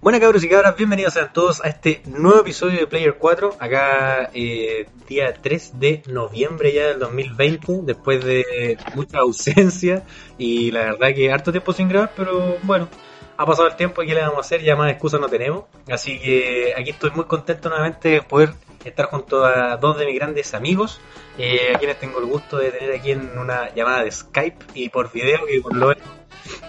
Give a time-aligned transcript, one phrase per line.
[0.00, 4.30] Bueno cabros y cabras, bienvenidos a todos a este nuevo episodio de Player 4, acá
[4.34, 10.04] eh, día 3 de noviembre ya del 2020, después de mucha ausencia
[10.38, 12.88] y la verdad que harto tiempo sin grabar, pero bueno,
[13.36, 15.64] ha pasado el tiempo y qué le vamos a hacer, ya más excusas no tenemos,
[15.88, 20.14] así que aquí estoy muy contento nuevamente de poder estar junto a dos de mis
[20.14, 21.00] grandes amigos,
[21.38, 24.88] eh, a quienes tengo el gusto de tener aquí en una llamada de Skype y
[24.88, 25.94] por video, que por lo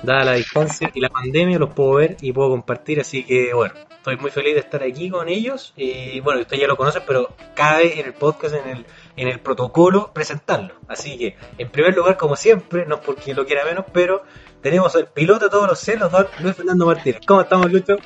[0.03, 3.73] dada la distancia y la pandemia, los puedo ver y puedo compartir, así que bueno,
[3.89, 7.29] estoy muy feliz de estar aquí con ellos y bueno, ustedes ya lo conocen, pero
[7.53, 8.85] cabe en el podcast, en el,
[9.17, 10.75] en el protocolo, presentarlo.
[10.87, 14.23] Así que, en primer lugar, como siempre, no es porque lo quiera menos, pero
[14.61, 17.21] tenemos el piloto de todos los celos, Luis Fernando Martínez.
[17.25, 17.97] ¿Cómo estamos, Lucho?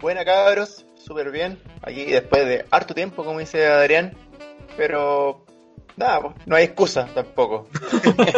[0.00, 1.58] Buena cabros, súper bien.
[1.82, 4.14] Aquí después de harto tiempo, como dice Adrián,
[4.76, 5.44] pero
[5.96, 7.66] nada, pues, no hay excusa tampoco.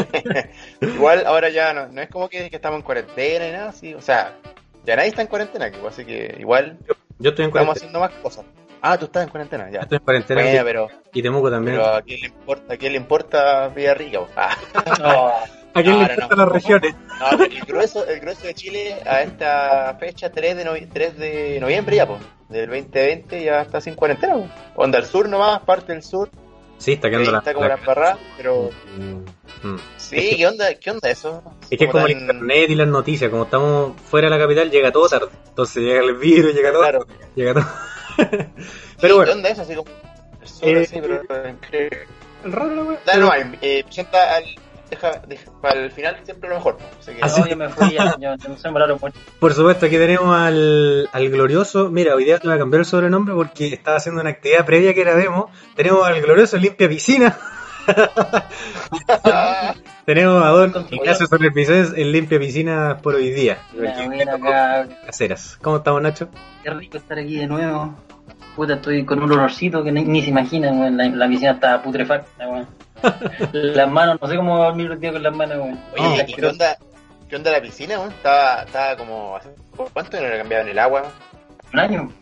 [0.81, 3.93] Igual ahora ya no, no es como que, que, estamos en cuarentena y nada, sí.
[3.93, 4.39] O sea,
[4.87, 6.79] ya nadie está en cuarentena, así que igual
[7.19, 8.47] yo estoy en estamos haciendo más cosas.
[8.81, 9.81] Ah, tú estás en cuarentena, ya.
[9.81, 10.43] Yo estoy en cuarentena.
[10.43, 11.77] Bueno, pero, y Temuco también.
[11.77, 14.21] Pero a quién le importa, a quién le importa Villarrica.
[14.35, 14.57] Ah.
[14.99, 15.62] No.
[15.75, 16.45] ¿A quién le importan no.
[16.45, 16.95] las regiones?
[17.19, 21.59] No, el, grueso, el grueso de Chile a esta fecha, 3 de, novie 3 de
[21.61, 24.35] noviembre ya, pues, del 2020 ya está sin cuarentena.
[24.35, 24.51] Pues.
[24.77, 26.31] Onda al sur nomás, parte del sur,
[26.83, 28.71] Sí, está quedando sí, la, está como la, embarrada, pero...
[28.97, 29.79] Mm, mm.
[29.99, 31.41] Sí, es que, ¿qué, onda, ¿qué onda eso?
[31.71, 32.11] Es que es como tan...
[32.11, 35.29] el internet y las noticias, como estamos fuera de la capital, llega todo tarde.
[35.47, 36.83] Entonces llega el virus, llega todo.
[36.83, 37.07] Claro.
[37.37, 37.67] Llega todo.
[38.17, 38.49] pero
[39.01, 39.25] sí, bueno.
[39.27, 39.63] ¿Qué onda eso?
[39.63, 39.91] Así como...
[40.63, 41.23] Eh, sí, pero...
[42.43, 43.01] El raro, la wea.
[43.07, 44.45] Dale, no, eh, presenta al...
[44.93, 46.77] Deja, deja, para el final siempre lo mejor.
[47.01, 49.19] Así que, Así no, yo me fui, ya, yo, no se me mucho.
[49.41, 51.89] Por supuesto, aquí tenemos al, al glorioso.
[51.89, 54.93] Mira, hoy día te voy a cambiar el sobrenombre porque estaba haciendo una actividad previa
[54.93, 55.51] que era demo.
[55.77, 57.35] Tenemos al glorioso Limpia Piscina.
[60.05, 63.63] tenemos a Don Ignacio Soler Pisces en Limpia Piscina por hoy día.
[63.73, 64.89] Mira, mira acá.
[65.07, 65.59] Caseras.
[65.63, 66.29] ¿Cómo estamos, Nacho?
[66.63, 67.97] Qué rico estar aquí de nuevo.
[68.57, 70.97] Puta, estoy con un olorcito que ni, ni se imaginan, weón.
[70.97, 72.67] La, la, piscina está putrefacta, weón.
[73.53, 75.81] las manos, no sé cómo dormir el día con las manos, weón.
[75.99, 76.77] Oye, ¿y qué onda,
[77.29, 78.13] qué onda la piscina, weón?
[78.13, 79.39] Estaba, estaba como...
[79.93, 81.05] ¿Cuánto no le cambiaban el agua?
[81.73, 82.13] Un año.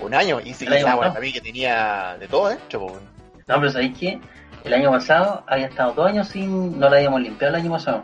[0.00, 3.02] Un año, y si el agua mí que tenía de todo weón.
[3.48, 4.20] No, pero ¿sabéis qué?
[4.62, 6.78] El año pasado había estado dos años sin...
[6.78, 8.02] No la habíamos limpiado el año pasado.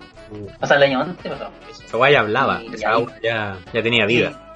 [0.60, 1.50] O sea, el año antes pasado.
[1.70, 4.30] Esa hablaba, y esa agua ya, ya tenía vida.
[4.30, 4.51] Sí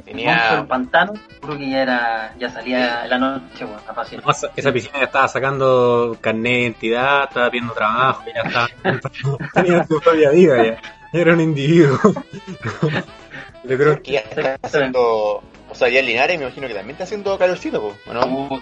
[0.00, 3.80] tenía el pantano, creo que ya era, ya salía la noche, bueno.
[4.24, 8.68] No, esa piscina ya estaba sacando carnet de identidad, estaba viendo trabajo, ya estaba
[9.54, 10.78] tenía su propia vida ya,
[11.12, 11.98] era un individuo.
[13.64, 16.92] Yo creo que ya está haciendo, o sea, ya en Linares me imagino que también
[16.94, 18.26] está haciendo calorcito, ¿o no?
[18.26, 18.60] Uh,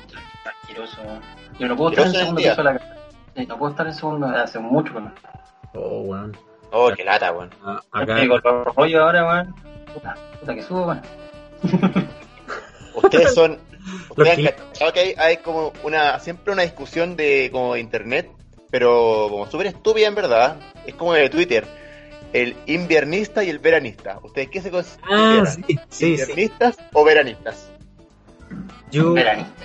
[0.63, 1.03] asqueroso.
[1.59, 2.97] Yo no puedo estar en segundo piso de la casa.
[3.37, 5.13] Sí, no puedo estar en segundo, hace mucho, ¿no?
[5.75, 6.37] Oh, weón.
[6.71, 7.51] Oh, qué lata, weón.
[7.65, 8.15] Ah, acá.
[8.29, 9.72] Con el rollo ahora, weón.
[9.95, 11.03] Puta, puta que subo, weón.
[12.95, 13.59] ustedes son
[14.11, 18.31] ustedes han cachado que hay, hay, como una siempre una discusión de como de internet
[18.71, 21.67] pero como súper estúpida en verdad es como de Twitter
[22.33, 24.19] el inviernista y el veranista.
[24.23, 26.83] Ustedes qué se consideran ah, sí, sí, inviernistas sí.
[26.95, 27.71] o veranistas
[28.91, 29.65] yo veranista.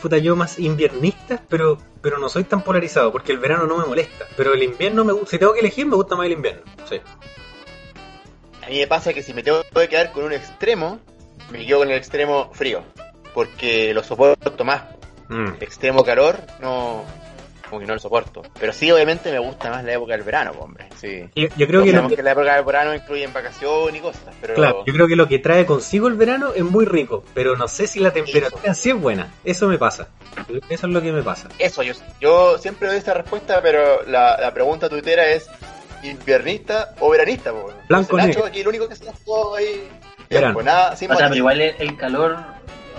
[0.00, 3.86] puta yo más inviernista pero pero no soy tan polarizado porque el verano no me
[3.86, 7.00] molesta pero el invierno me si tengo que elegir me gusta más el invierno sí
[8.70, 11.00] mí me pasa que si me tengo que quedar con un extremo,
[11.50, 12.82] me quedo con el extremo frío.
[13.34, 14.82] Porque lo soporto más.
[15.28, 15.54] Mm.
[15.60, 17.04] Extremo calor, no.
[17.68, 18.42] Como que no lo soporto.
[18.58, 20.86] Pero sí, obviamente me gusta más la época del verano, hombre.
[20.96, 21.28] Sí.
[21.36, 22.16] Yo, yo creo que, lo que...
[22.16, 24.34] que la época del verano incluye vacaciones y cosas.
[24.40, 24.54] Pero...
[24.54, 27.24] Claro, yo creo que lo que trae consigo el verano es muy rico.
[27.34, 29.32] Pero no sé si la temperatura en sí es buena.
[29.44, 30.08] Eso me pasa.
[30.68, 31.48] Eso es lo que me pasa.
[31.58, 35.48] Eso, yo, yo siempre doy esta respuesta, pero la, la pregunta tuitera es
[36.02, 37.72] inviernista o veranista, po.
[37.88, 38.44] Blanco Nacho, negro.
[38.46, 39.88] aquí el único que se todo ahí.
[40.28, 40.54] Verano.
[40.54, 42.38] Pues nada, sin O sea, pero igual el, el calor,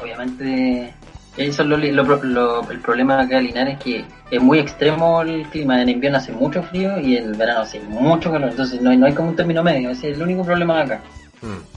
[0.02, 0.94] obviamente,
[1.38, 5.48] eso es lo, lo, lo, el problema acá de Linares, que es muy extremo el
[5.48, 5.82] clima.
[5.82, 8.50] En invierno hace mucho frío y en verano hace mucho calor.
[8.50, 9.92] Entonces no hay, no hay como un término medio.
[9.92, 11.02] Ese es el único problema acá.
[11.42, 11.71] Mm.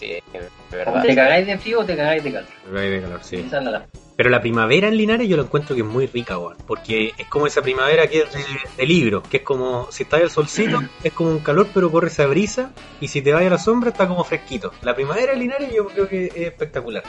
[0.00, 0.16] Sí,
[0.70, 1.02] verdad.
[1.02, 2.48] te cagáis de frío o te cagáis de calor.
[2.72, 3.36] de calor, sí.
[3.36, 3.86] Esa es la
[4.16, 6.56] Pero la primavera en Linares yo lo encuentro que es muy rica, weón.
[6.66, 8.40] Porque es como esa primavera que es de,
[8.78, 12.08] de libro, que es como, si está el solcito, es como un calor, pero corre
[12.08, 14.72] esa brisa, y si te vas a la sombra está como fresquito.
[14.80, 17.02] La primavera en Linares yo creo que es espectacular.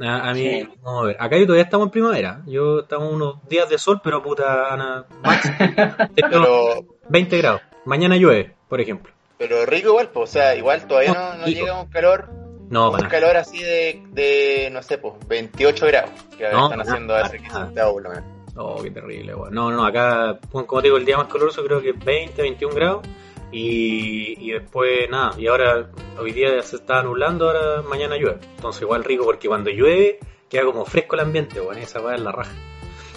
[0.00, 0.68] A, a mí, Sí.
[0.82, 2.42] vamos a ver, acá yo todavía estamos en primavera.
[2.46, 5.50] Yo estamos unos días de sol, pero puta, Ana, max,
[6.16, 7.60] Pero, 20 grados.
[7.84, 9.12] Mañana llueve, por ejemplo.
[9.42, 12.28] Pero rico igual, pues, o sea, igual todavía no, llega un calor,
[12.70, 16.80] No, un para calor así de, de, no sé, pues, 28 grados, que No, están
[16.80, 18.22] haciendo hace que menos.
[18.54, 19.52] Oh, qué terrible, weón.
[19.52, 22.40] No, no, acá, bueno, como te digo, el día más caluroso creo que es 20,
[22.40, 23.02] 21 grados.
[23.50, 25.90] Y, y después, nada, y ahora,
[26.20, 28.38] hoy día se está nublando, ahora mañana llueve.
[28.54, 31.78] Entonces, igual rico, porque cuando llueve, queda como fresco el ambiente, weón.
[31.78, 32.54] Esa weá es la raja.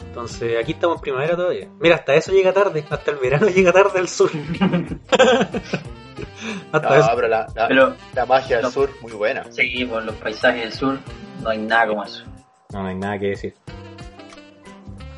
[0.07, 1.69] Entonces, aquí estamos en primavera todavía.
[1.80, 4.31] Mira, hasta eso llega tarde, hasta el verano llega tarde al sur.
[6.71, 7.12] hasta No, eso.
[7.15, 8.71] pero la, la, Pero la magia del no.
[8.71, 9.45] sur, muy buena.
[9.51, 11.00] sí, por los paisajes del sur
[11.41, 12.23] no hay nada como eso.
[12.71, 13.53] No, no hay nada que decir.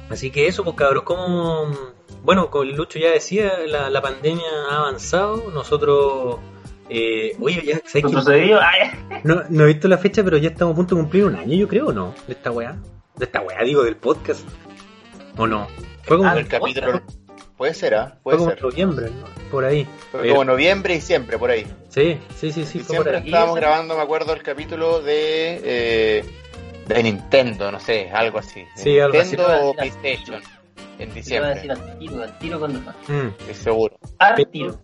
[0.10, 1.72] Así que eso, pues cabros, como...
[2.24, 6.38] Bueno, con Lucho ya decía, la, la pandemia ha avanzado, nosotros...
[6.90, 7.82] Eh, oye, ya,
[9.24, 11.56] No, no he visto la fecha, pero ya estamos a punto de cumplir un año,
[11.56, 12.14] yo creo, ¿o no?
[12.28, 12.78] De esta weá.
[13.18, 14.48] De esta weá, digo, del podcast.
[15.36, 15.68] ¿O no?
[16.04, 17.02] Fue como, Ah, el capítulo.
[17.58, 18.18] Puede ser, ¿ah?
[18.24, 18.62] fue Puede como ser.
[18.64, 19.26] noviembre, ¿no?
[19.50, 19.88] Por ahí.
[20.12, 21.66] Fue como noviembre y siempre, por ahí.
[21.90, 23.26] Sí, sí, sí, sí, Y por siempre ahí.
[23.26, 26.26] estábamos grabando, me acuerdo, el capítulo de, eh,
[26.88, 28.64] de Nintendo, no sé, algo así.
[28.76, 29.36] Sí, algo así.
[29.36, 30.42] Nintendo o PlayStation.
[31.00, 32.80] En te iba a decir diciembre, al tiro, al tiro cuando.
[33.08, 33.54] Mm.
[33.54, 33.98] seguro.
[34.20, 34.80] Al Pero- tiro.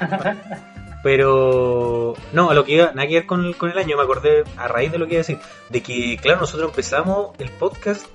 [1.02, 4.04] Pero no, a lo que iba, nada que ver con el, con el año, me
[4.04, 5.38] acordé a raíz de lo que iba a decir,
[5.68, 8.06] de que, claro, nosotros empezamos el podcast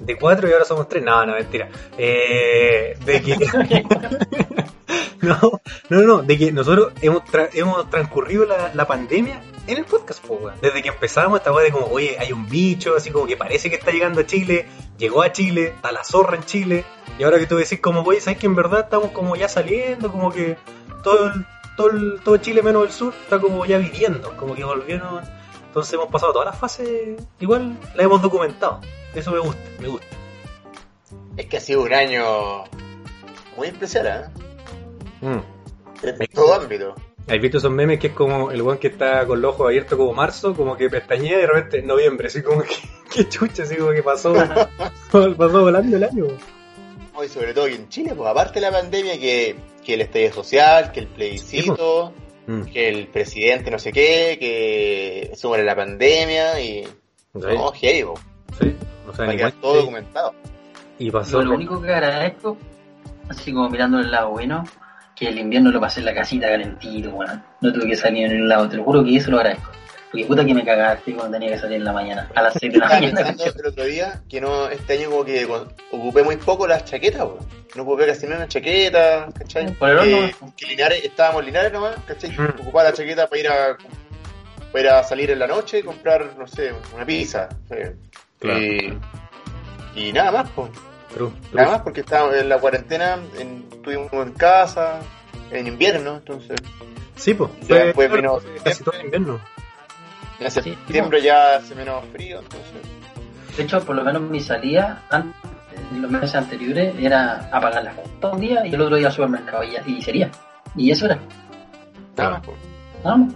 [0.00, 1.02] de cuatro y ahora somos tres.
[1.04, 1.68] No, no, mentira.
[1.98, 3.36] Eh, de que.
[5.22, 9.84] no, no, no, de que nosotros hemos, tra- hemos transcurrido la, la pandemia en el
[9.84, 10.50] podcast, po.
[10.60, 13.70] Desde que empezamos esta weá de como, oye, hay un bicho, así como que parece
[13.70, 14.66] que está llegando a Chile,
[14.98, 16.84] llegó a Chile, está la zorra en Chile,
[17.18, 20.12] y ahora que tú decís como, oye, ¿sabes que en verdad estamos como ya saliendo,
[20.12, 20.56] como que
[21.02, 21.46] todo el,
[21.76, 25.22] todo el- todo Chile menos el sur está como ya viviendo, como que volvieron.
[25.74, 28.80] Entonces hemos pasado todas las fases, igual las hemos documentado.
[29.12, 30.06] Eso me gusta, me gusta.
[31.36, 32.62] Es que ha sido un año
[33.56, 35.26] muy especial, ¿eh?
[35.26, 35.40] Mm.
[36.06, 36.94] En todo ámbito.
[37.26, 39.98] ¿Has visto esos memes que es como el weón que está con los ojos abiertos
[39.98, 42.76] como marzo, como que pestañea y de repente noviembre, así como que,
[43.12, 44.32] que chucha, así como que pasó,
[45.10, 46.26] pasó volando el año.
[47.16, 50.34] Hoy, sobre todo aquí en Chile, pues aparte de la pandemia, que, que el estallido
[50.34, 52.12] social, que el plebiscito,
[52.46, 52.62] Mm.
[52.64, 56.84] que el presidente no sé qué, que sobre la pandemia y...
[56.84, 56.90] Sí,
[57.34, 58.14] No, hey, po.
[58.60, 58.74] sí.
[59.08, 60.34] O sea, cuenta- todo documentado.
[60.98, 61.40] Y pasó.
[61.40, 62.56] Yo lo único que agradezco,
[63.28, 64.64] así como mirando el lado bueno,
[65.16, 67.42] que el invierno lo pasé en la casita calentito, weón.
[67.60, 69.70] No tuve que salir en un lado, te lo juro que eso lo agradezco.
[70.14, 72.72] Porque puta que me cagaste cuando tenía que salir en la mañana, a las 6
[72.72, 73.26] de la Estaba mañana.
[73.36, 75.44] pensando el otro día que no este año como que
[75.90, 77.38] ocupé muy poco las chaquetas, weón.
[77.74, 79.72] No ocupé casi nada una chaqueta, ¿cachai?
[79.74, 80.54] Por el que, horno.
[80.56, 82.30] que Linares, estábamos en Linares nomás, ¿cachai?
[82.30, 82.60] Mm.
[82.60, 83.76] Ocupaba la chaqueta para ir a
[84.72, 87.48] para ir a salir en la noche y comprar, no sé, una pizza.
[88.38, 88.60] Claro.
[88.60, 88.98] Y,
[89.96, 90.70] y nada más, pues.
[91.14, 91.32] True, true.
[91.52, 95.00] Nada más porque estábamos en la cuarentena, en- estuvimos en casa,
[95.50, 96.58] en invierno, entonces
[97.16, 97.50] Sí, pues.
[97.68, 99.40] Ya después vino- casi todo el invierno.
[100.40, 102.72] En septiembre ya hace menos frío, entonces.
[103.56, 105.34] De hecho, por lo menos mi salida antes,
[105.92, 109.12] en los meses anteriores era apagar las todo un día y el otro día al
[109.12, 110.30] supermercado y, ya- y sería.
[110.76, 111.18] Y eso era.
[112.16, 112.56] Nada más, pues.
[113.02, 113.34] Vamos.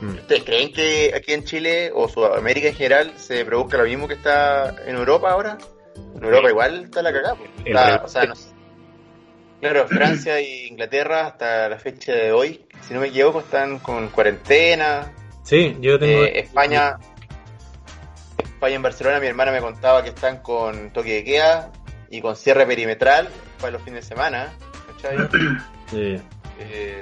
[0.00, 0.14] Mm.
[0.14, 4.14] ¿Ustedes creen que aquí en Chile o Sudamérica en general se produzca lo mismo que
[4.14, 5.58] está en Europa ahora?
[6.16, 7.34] En Europa igual está la cagada.
[7.36, 7.50] pues.
[7.64, 8.50] Está- re- o sea, no sé.
[9.60, 14.08] Claro, Francia e Inglaterra hasta la fecha de hoy, si no me equivoco, están con
[14.08, 15.12] cuarentena.
[15.42, 16.24] Sí, yo tengo.
[16.24, 16.96] Eh, España,
[18.38, 21.72] España en Barcelona, mi hermana me contaba que están con toque de queda
[22.10, 23.28] y con cierre perimetral
[23.60, 24.52] para los fines de semana.
[25.02, 25.16] ¿cachai?
[25.92, 27.00] eh,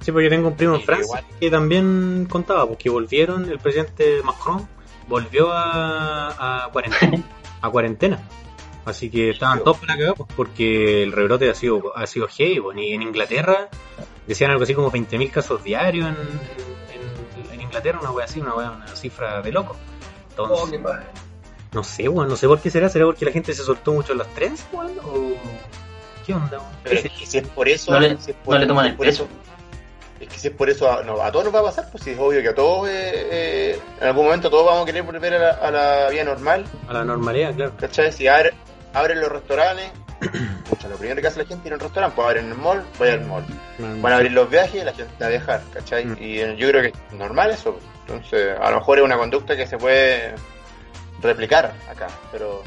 [0.00, 1.24] Sí, porque yo tengo un primo en Sí, Francia igual.
[1.38, 4.66] que también contaba, porque volvieron, el presidente Macron
[5.06, 7.22] volvió a, a cuarentena.
[7.60, 8.18] a cuarentena.
[8.84, 12.58] Así que estaban todos para cagar, pues, porque el rebrote ha sido, ha sido heavy,
[12.60, 13.68] pues, y en Inglaterra
[14.26, 16.16] decían algo así como 20.000 casos diarios en
[17.72, 19.76] Inglaterra, una wea así, una, wea, una cifra de loco.
[20.30, 20.80] Entonces,
[21.72, 24.12] no sé, weón, no sé por qué será, será porque la gente se soltó mucho
[24.12, 25.32] en las trens, weón, o
[26.26, 26.70] qué onda, weón?
[26.84, 28.84] pero es que si es por eso, No le- si es por, no le toman
[28.84, 29.24] si es el por peso.
[29.24, 29.32] eso-
[30.20, 32.04] es que si es por eso, a, no, a todos nos va a pasar, pues
[32.04, 32.92] si es obvio que a todos, eh,
[33.72, 36.64] eh, en algún momento todos vamos a querer volver a la, a la vida normal,
[36.88, 37.72] A la normalidad, claro.
[37.78, 38.12] ¿cachai?
[38.12, 38.52] Si abre-
[38.92, 39.90] abren los restaurantes,
[40.68, 42.58] Pucha, lo primero que hace la gente ir a un restaurante, pues abrir en el
[42.58, 43.44] mall, voy al mall.
[43.78, 46.04] Man, Van a abrir los viajes y la gente va a viajar, ¿cachai?
[46.06, 46.16] Mm.
[46.20, 47.78] Y eh, yo creo que es normal eso.
[48.06, 50.34] Entonces, a lo mejor es una conducta que se puede
[51.22, 52.62] replicar acá, pero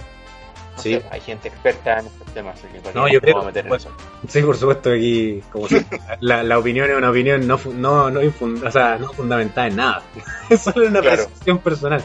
[0.76, 0.94] no Sí.
[0.96, 3.84] sé, hay gente experta en estos temas, así que No, yo creo- meter en pues,
[3.86, 3.96] eso.
[4.28, 8.22] Sí, por supuesto, aquí, como siempre, la, la opinión es una opinión no, no, no,
[8.22, 10.04] infun- o sea, no fundamentada en nada.
[10.50, 11.18] Es solo una Claro.
[11.24, 12.02] percepción personal.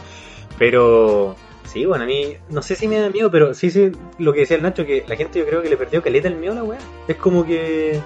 [0.59, 1.35] Pero,
[1.70, 4.40] sí, bueno, a mí, no sé si me da miedo, pero sí, sí, lo que
[4.40, 6.56] decía el Nacho, que la gente yo creo que le perdió caleta el miedo a
[6.56, 6.78] la weá.
[7.06, 8.00] Es como que,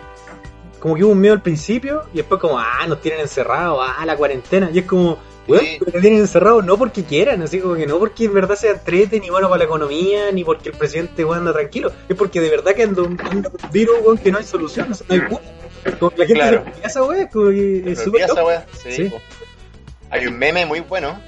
[0.80, 4.04] como que hubo un miedo al principio y después como, ah, nos tienen encerrados, ah,
[4.04, 4.71] la cuarentena.
[4.73, 5.18] Y es como,
[5.49, 5.78] weón, Sí.
[5.85, 9.18] te tienen encerrados no porque quieran, así como que no porque en verdad se entrete,
[9.18, 11.90] ni bueno para la economía, ni porque el presidente weón, anda tranquilo.
[12.09, 13.16] Es porque de verdad que anda un,
[13.73, 15.42] virus, weón, que no hay solución, no hay cura.
[15.99, 16.64] Como que la gente Claro.
[16.83, 17.00] se esa
[17.33, 18.26] como que es súper
[18.83, 19.12] sí, Sí.
[20.11, 21.18] Hay un meme muy bueno.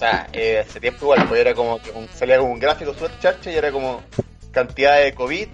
[0.00, 3.10] O sea, eh, hace tiempo igual, pues era como que salía como un gráfico súper
[3.20, 4.02] charcha y era como
[4.50, 5.46] cantidad de COVID,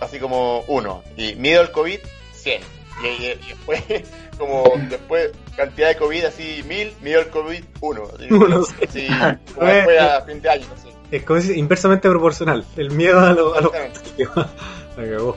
[0.00, 1.02] así como uno.
[1.14, 1.98] Y miedo al COVID,
[2.32, 2.62] 100.
[3.04, 3.82] Y, y- y después,
[4.38, 8.04] como después, cantidad de COVID así, 1000, miedo al COVID, uno.
[8.14, 8.74] Así, No sé.
[8.88, 9.06] así,
[9.54, 10.88] como después a fin de año, así.
[11.10, 12.64] Es como es inversamente proporcional.
[12.78, 13.72] El miedo a, lo- a los.
[14.96, 15.36] La cagó.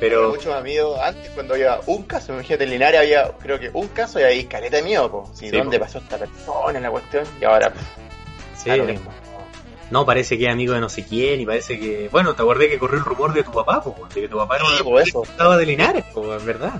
[0.00, 3.58] Pero Pero, mucho más miedo antes cuando había un caso, imagínate en Linares había creo
[3.58, 5.30] que un caso y ahí caleta de miedo, po.
[5.34, 5.84] Sí, Sí, ¿dónde po.
[5.86, 7.24] pasó esta persona en la cuestión?
[7.40, 7.82] Y ahora pff,
[8.62, 9.10] sí, lo mismo.
[9.90, 12.08] no, parece que es amigo de no sé quién y parece que...
[12.12, 14.56] Bueno, te acordé que corrió el rumor de tu papá, po, de que tu papá
[14.56, 15.22] era Sí, po, eso.
[15.24, 16.74] estaba de Linares, po, es verdad.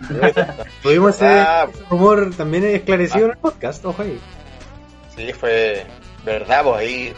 [0.82, 4.18] Tuvimos ese, Ah, rumor también esclarecido en el podcast, ojo ahí.
[5.16, 5.84] Sí, fue
[6.24, 7.14] verdad, pues ahí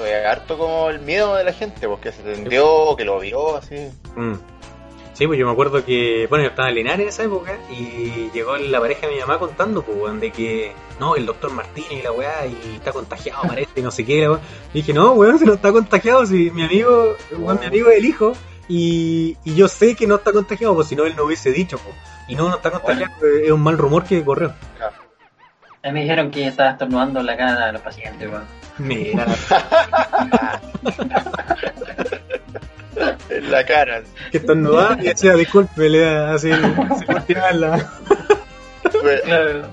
[0.00, 3.56] fue harto como el miedo de la gente, pues que se tendió, que lo vio,
[3.56, 3.76] así.
[4.16, 4.34] Mm.
[5.12, 8.30] Sí, pues yo me acuerdo que, bueno, yo estaba en Linares en esa época y
[8.32, 12.02] llegó la pareja de mi mamá contando, pues, de que, no, el doctor Martínez y
[12.02, 14.40] la weá, y está contagiado, parece, y no sé qué, weá.
[14.72, 17.98] Y dije, no, weón, si no está contagiado, si mi amigo, weón, mi amigo es
[17.98, 18.32] el hijo,
[18.66, 21.78] y, y yo sé que no está contagiado, pues si no él no hubiese dicho,
[21.78, 21.94] pues.
[22.26, 23.12] Y no, no está contagiado,
[23.44, 24.54] es un mal rumor que corrió.
[25.82, 28.44] A mí me dijeron que estaba estornudando en la cara a los pacientes, weón.
[28.78, 29.26] Mira,
[33.30, 34.02] En la cara.
[34.30, 36.50] que estornudaba y decía, disculpe, le da así,
[36.98, 37.76] se cortaba la...
[38.84, 39.68] Estuve, Claro.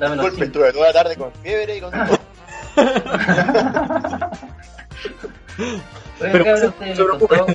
[0.00, 1.92] Disculpe, estuve toda la tarde con fiebre y con.
[2.00, 2.12] Oye,
[6.18, 7.46] Pero, cabrón, ustedes les contó.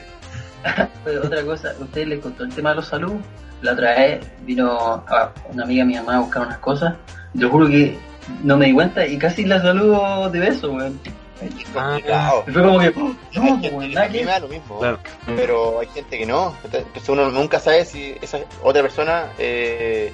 [1.24, 3.16] Otra cosa, ustedes les contó el tema de los salud.
[3.62, 4.72] La otra vez vino
[5.08, 6.94] a una amiga de mi mamá a buscar unas cosas.
[7.34, 7.98] Y te juro que
[8.44, 11.00] no me di cuenta y casi la saludo de beso, weón.
[11.76, 12.44] Ah, complicado.
[12.48, 14.26] Y fue como que, oh, Hay no, gente weón, que que.
[14.26, 15.00] me da lo mismo, Claro.
[15.36, 16.56] pero hay gente que no.
[16.64, 20.12] Entonces uno nunca sabe si esa otra persona eh,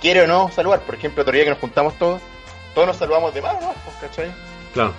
[0.00, 0.80] quiere o no saludar.
[0.80, 2.20] Por ejemplo, otro día que nos juntamos todos,
[2.74, 3.72] todos nos saludamos de mano, ¿no?
[3.84, 4.30] Pues, ¿cachai?
[4.74, 4.92] Claro.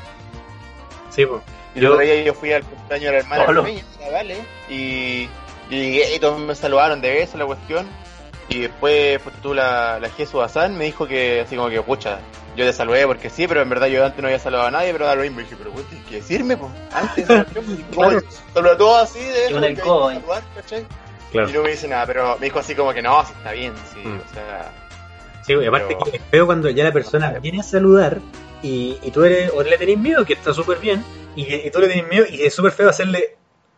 [1.10, 1.42] Sí, pues.
[1.75, 4.38] Y Yo- el otro día yo fui al cumpleaños de la hermana de la Vale
[4.70, 5.30] y,
[5.69, 7.88] y llegué y todos me saludaron de beso la cuestión.
[8.50, 12.19] Y después pues, tú la, la Jesús Hassan me dijo que así como que pucha,
[12.55, 14.93] yo te saludé porque sí, pero en verdad yo antes no había saludado a nadie,
[14.93, 15.41] pero da lo mismo.
[15.41, 18.25] Y dije, pero güey, tienes que decirme, pues, antes de esa cuestión, ¿cómo Claro.
[18.53, 20.86] saludó a todos así de codo que.
[21.31, 21.50] Claro.
[21.50, 23.74] Y no me dice nada, pero me dijo así como que no, sí está bien,
[23.93, 24.17] sí, Mm.
[24.29, 24.71] o sea,
[25.45, 28.19] Sí, y aparte Pero- que es feo cuando ya la persona viene a saludar
[28.62, 31.03] y, y tú eres, o le tenés miedo, que está súper bien,
[31.38, 33.37] y, y tú le tenés miedo y es súper feo hacerle,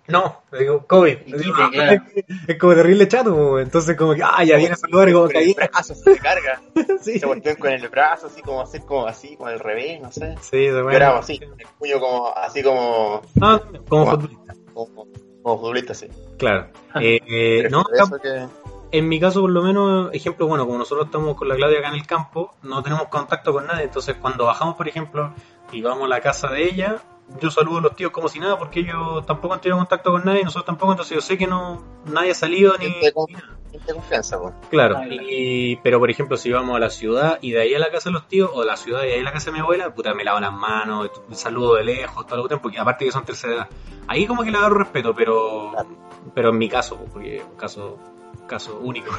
[0.09, 1.17] no, digo, COVID.
[1.25, 2.01] Digo, "Ah", claro.
[2.47, 5.37] es como terrible chato, entonces como que, ah, ya viene a saludar como con que
[5.39, 6.61] el ahí, brazo se carga,
[7.01, 10.11] sí, se cuestión con el brazo así como hacer como así, con el revés, no
[10.11, 10.35] sé.
[10.41, 15.07] sí, se Yo era así, el puño como, así como, Ah, como futbolista, como,
[15.43, 16.07] como futbolista, sí.
[16.37, 16.67] claro.
[17.01, 18.47] Eh, eh, no, eso que...
[18.91, 21.89] en mi caso, por lo menos, ejemplo, bueno, como nosotros estamos con la Claudia acá
[21.89, 25.33] en el campo, no tenemos contacto con nadie, entonces cuando bajamos, por ejemplo,
[25.71, 26.97] y vamos a la casa de ella,
[27.39, 30.25] yo saludo a los tíos como si nada, porque ellos tampoco han tenido contacto con
[30.25, 32.85] nadie, nosotros tampoco, entonces yo sé que no nadie ha salido ni...
[32.87, 33.47] Gente con- ni nada.
[33.71, 34.53] gente de confianza, pues.
[34.71, 37.79] Claro, Ah, y, pero por ejemplo, si vamos a la ciudad y de ahí a
[37.79, 39.51] la casa de los tíos, o de la ciudad y de ahí a la casa
[39.51, 42.61] de mi abuela, puta, me lavo las manos, saludo de lejos, todo lo que tengo,
[42.63, 43.67] porque aparte que son tercera edad.
[44.07, 45.89] Ahí como que le agarro respeto, pero Claro.
[46.33, 47.99] pero en mi caso, porque es un caso,
[48.47, 49.11] caso único.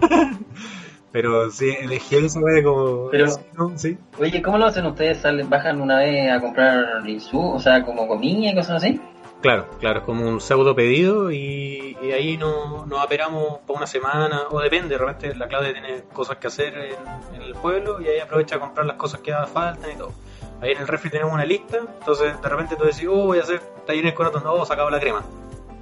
[1.12, 3.08] pero sí, elegí esa wea como...
[3.10, 3.72] Pero- sí, ¿no?
[3.78, 3.98] Sí.
[4.18, 5.18] Oye, ¿cómo lo hacen ustedes?
[5.18, 7.02] ¿Salen, ¿Bajan una vez a comprar?
[7.32, 9.00] O sea, como comida y cosas así.
[9.40, 13.86] Claro, claro, es como un pseudo pedido y, y ahí no- nos aperamos por una
[13.86, 18.00] semana, o depende, de repente la Claudia tiene cosas que hacer en, en el pueblo
[18.00, 20.12] y ahí aprovecha a comprar las cosas que haga falta y todo.
[20.60, 23.42] Ahí en el refri tenemos una lista, entonces de repente tú decís, oh, voy a
[23.42, 25.22] hacer talleres con otros, no, sacado la crema.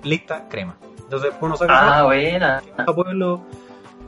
[0.03, 0.77] Lista, crema.
[1.05, 2.63] Entonces uno saca Ah, buena.
[2.95, 3.43] pueblo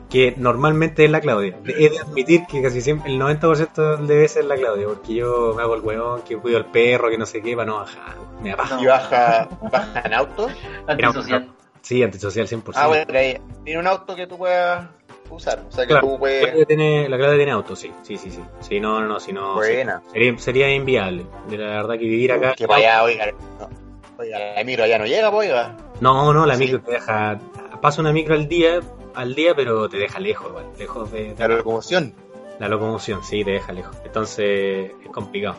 [0.09, 1.57] que normalmente es la Claudia.
[1.65, 5.61] He de admitir que casi siempre el 90% debe ser la Claudia, porque yo me
[5.63, 8.15] hago el huevón, que cuido al perro, que no sé qué, para no bajar.
[8.41, 8.81] Me da paja.
[8.81, 10.47] ¿Y baja, baja en auto?
[10.87, 11.51] Antisocial.
[11.81, 12.71] Sí, antisocial 100%.
[12.75, 14.87] Ah, bueno, pero ahí tiene un auto que tú puedas
[15.29, 15.63] usar.
[15.67, 16.45] O sea, que Claro, tú la puedes.
[16.45, 18.41] Claudia tiene, la Claudia tiene auto, sí, sí, sí, sí.
[18.61, 20.01] Sí, no, no, no, si no, Buena.
[20.13, 21.25] sería, sería inviable.
[21.49, 22.53] De la verdad que vivir acá...
[22.55, 23.25] Que para allá, oiga.
[23.59, 23.86] no.
[24.19, 25.77] Oiga, la micro allá no llega, pues, oiga.
[26.01, 26.63] No, no, la Sí.
[26.65, 27.39] micro te deja...
[27.81, 28.79] Pasa una micro al día,
[29.13, 32.13] al día, pero te deja lejos, igual, lejos de, de La locomoción.
[32.59, 33.95] la locomoción, sí, te deja lejos.
[34.03, 35.57] Entonces es complicado.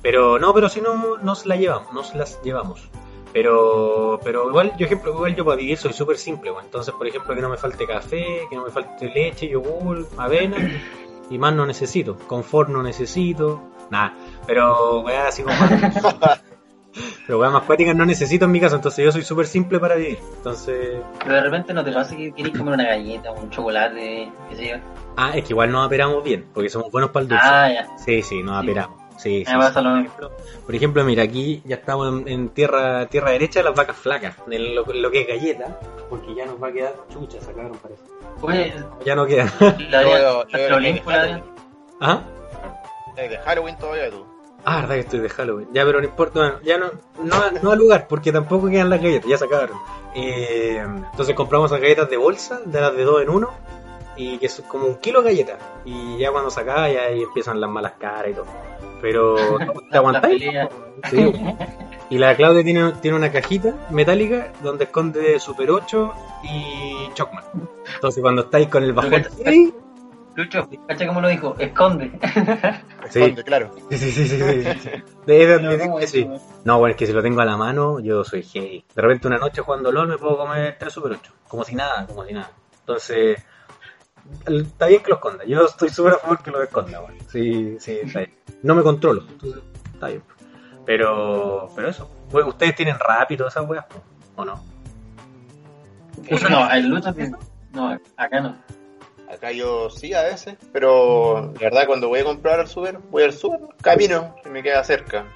[0.00, 2.88] Pero no, pero si no, nos la llevamos, nos las llevamos.
[3.34, 6.64] Pero, pero igual, yo ejemplo, igual yo para vivir soy súper simple, bueno.
[6.66, 10.56] entonces por ejemplo que no me falte café, que no me falte leche, yogur, avena,
[11.28, 13.60] y más no necesito, confort no necesito,
[13.90, 14.14] nada,
[14.46, 15.54] pero weá así como
[17.26, 19.94] pero weá más cuáticas no necesito en mi caso, entonces yo soy súper simple para
[19.94, 24.30] vivir, entonces Pero de repente no te pasa que querés comer una galleta, un chocolate,
[24.50, 24.76] qué sé yo.
[25.16, 27.44] ah, es que igual nos aperamos bien, porque somos buenos para el dulce.
[27.46, 27.88] Ah, ya.
[27.98, 28.70] Sí, sí, nos Sí.
[28.70, 28.98] aperamos.
[29.18, 30.14] Sí, sí, pasa lo mismo.
[30.64, 34.36] Por ejemplo, mira, aquí ya estamos en, en tierra tierra derecha de las vacas flacas,
[34.48, 35.76] en lo, lo que es galleta,
[36.08, 38.00] porque ya nos va a quedar chucha, sacaron parece.
[38.40, 38.72] Oye,
[39.04, 39.52] Ya no queda.
[39.90, 41.42] la Yo yo que Olimpo, hay la de Adrián.
[42.00, 42.22] ¿Ah?
[43.16, 44.24] De Halloween todavía tú.
[44.70, 45.68] Ah, verdad que estoy de Halloween.
[45.72, 46.90] Ya, pero no importa, bueno, ya no,
[47.24, 49.78] no, no al lugar, porque tampoco quedan las galletas, ya se acabaron.
[50.14, 53.48] Eh, entonces compramos las galletas de bolsa, de las de dos en uno,
[54.14, 55.56] y que es como un kilo de galletas.
[55.86, 58.44] Y ya cuando se acaba, ya ahí empiezan las malas caras y todo.
[59.00, 60.44] Pero, ¿te La aguantáis?
[61.08, 61.32] Sí.
[62.10, 67.44] Y la Claudia tiene, tiene una cajita metálica donde esconde Super 8 y Chocman.
[67.94, 69.24] Entonces cuando estáis con el bajón...
[70.38, 71.56] Sí, Lucho, ¿cacha cómo lo dijo?
[71.58, 72.12] Esconde.
[73.10, 73.20] Sí.
[73.20, 73.74] Esconde, claro.
[73.90, 74.28] sí, sí, sí.
[74.28, 74.90] sí, sí.
[75.26, 76.22] De- de- No, de- ¿cómo que es, sí.
[76.24, 76.40] weón?
[76.64, 78.84] No, bueno, es que si lo tengo a la mano, yo soy gay.
[78.94, 81.32] De repente una noche jugando LOL me puedo comer 3 Super 8.
[81.48, 82.50] Como si nada, como si nada.
[82.80, 83.42] Entonces,
[84.46, 85.44] está bien que lo esconda.
[85.46, 87.14] Yo estoy súper a favor que lo esconda, weón.
[87.28, 88.34] Sí, sí, está bien.
[88.62, 89.62] No me controlo, entonces
[89.94, 90.22] está bien.
[90.84, 92.10] Pero, pero eso.
[92.30, 93.86] Pues, ¿Ustedes tienen rápido esas weas?
[94.36, 94.62] ¿O no?
[96.50, 97.36] No, el Lucho tiene-
[97.72, 98.56] No, acá no.
[99.30, 103.24] Acá yo sí a veces, pero la verdad cuando voy a comprar al super, voy
[103.24, 105.26] al super, camino, que me queda cerca.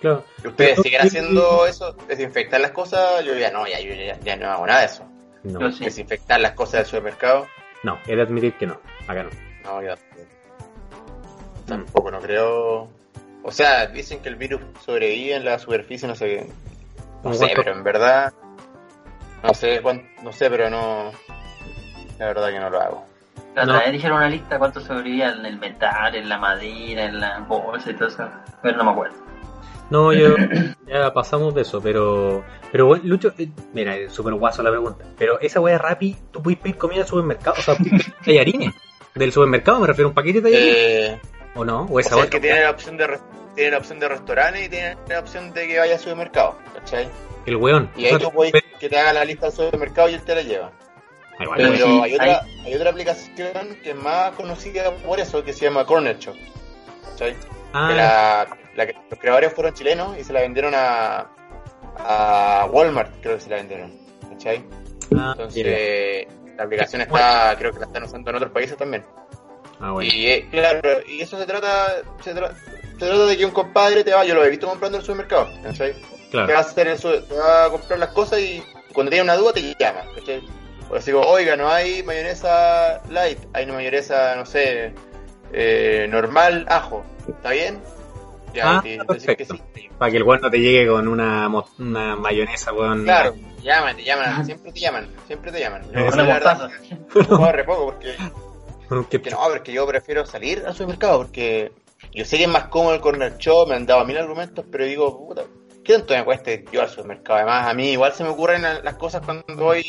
[0.00, 0.24] Claro.
[0.44, 1.92] ¿Y ustedes Pero- siguen haciendo eso?
[2.08, 3.24] ¿Desinfectar las cosas?
[3.24, 5.04] Yo ya no, ya, yo ya, ya no hago nada de eso.
[5.44, 5.70] No.
[5.70, 7.46] ¿Desinfectar las cosas del supermercado?
[7.84, 8.78] no, he de admitir que no.
[9.08, 9.30] Acá no.
[9.64, 9.96] No, ya.
[11.66, 12.88] Tampoco, no creo.
[13.44, 16.40] O sea, dicen que el virus sobrevive en la superficie, no sé qué.
[16.44, 17.62] No ¿Cómo sé, cuánto?
[17.62, 18.32] pero en verdad.
[19.42, 21.12] No sé cuánto, no sé, pero no.
[22.18, 23.06] La verdad que no lo hago.
[23.54, 23.72] La No.
[23.72, 27.38] otra vez dijeron una lista cuánto sobrevivía en el metal, en la madera, en la
[27.40, 28.28] bolsa y todo eso.
[28.62, 29.16] Pero no me acuerdo.
[29.90, 30.34] No, yo
[30.86, 35.04] ya pasamos de eso, pero pero bueno, Lucho, eh, mira, es súper guaso la pregunta,
[35.18, 37.76] pero esa wea Rappi, tú puedes pedir comida del supermercado, o sea,
[38.24, 38.74] tallarines
[39.14, 41.20] del supermercado, me refiero a un paquete de tallarines, Eh,
[41.54, 43.18] o no, o o esa sea, es que tiene la opción de,
[43.54, 47.08] tiene la opción de restaurante y tiene la opción de que vaya al supermercado, ¿cachai?
[47.44, 47.90] el weón.
[47.96, 50.22] Y ahí O sea, tú puedes que te haga la lista del supermercado y él
[50.22, 50.70] te la lleva.
[51.56, 55.64] Pero sí, hay, otra, hay otra aplicación que es más conocida por eso, que se
[55.66, 56.34] llama Corner Shop.
[57.18, 57.34] Que
[57.74, 61.26] Ah, la, la que los creadores fueron chilenos y se la vendieron a,
[61.98, 63.92] a Walmart, creo que se la vendieron.
[64.30, 64.62] ¿Cachai?
[65.16, 66.26] ah, Entonces,
[66.56, 69.04] la aplicación está, creo que la están usando en otros países también.
[69.80, 70.10] Ah, bueno.
[70.12, 74.04] Y eh, claro, y eso se trata, se, tra- se trata de que un compadre
[74.04, 75.92] te va, yo lo he visto comprando en el supermercado, ¿cachai?
[76.30, 76.56] Te va, Claro.
[76.56, 79.52] a hacer el su- te va a comprar las cosas y cuando tiene una duda
[79.52, 80.42] te llama, ¿cachai?
[80.92, 84.92] O así como, oiga, no hay mayonesa light, hay una mayonesa, no sé,
[85.52, 87.80] eh, normal, ajo, ¿está bien?
[88.52, 89.56] Ya, Ah, dicen que perfecto.
[89.74, 89.88] sí.
[89.98, 93.04] Para que el weón no te llegue con una, una mayonesa, weón.
[93.04, 95.82] Claro, llaman, te llaman, siempre te llaman, siempre te llaman.
[95.90, 97.26] Yo, Con la verdad, mostaza.
[97.28, 98.14] juego re poco porque
[99.10, 101.72] Que- Que no, porque yo prefiero salir al supermercado porque
[102.12, 104.84] yo sé que es más cómodo el corner shop, me han dado mil argumentos, pero
[104.84, 105.44] digo, puta,
[105.82, 107.38] ¿qué tanto me cuesta yo al supermercado?
[107.38, 109.82] Además, a mí igual se me ocurren las cosas cuando voy,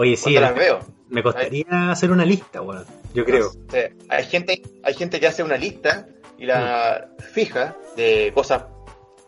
[0.00, 0.78] Oye, sí, cuando las veo.
[1.08, 2.86] me costaría hacer una lista, weón.
[3.14, 3.50] Yo creo.
[3.52, 6.06] No sé, hay gente, hay gente que hace una lista
[6.38, 8.62] y la fija de cosas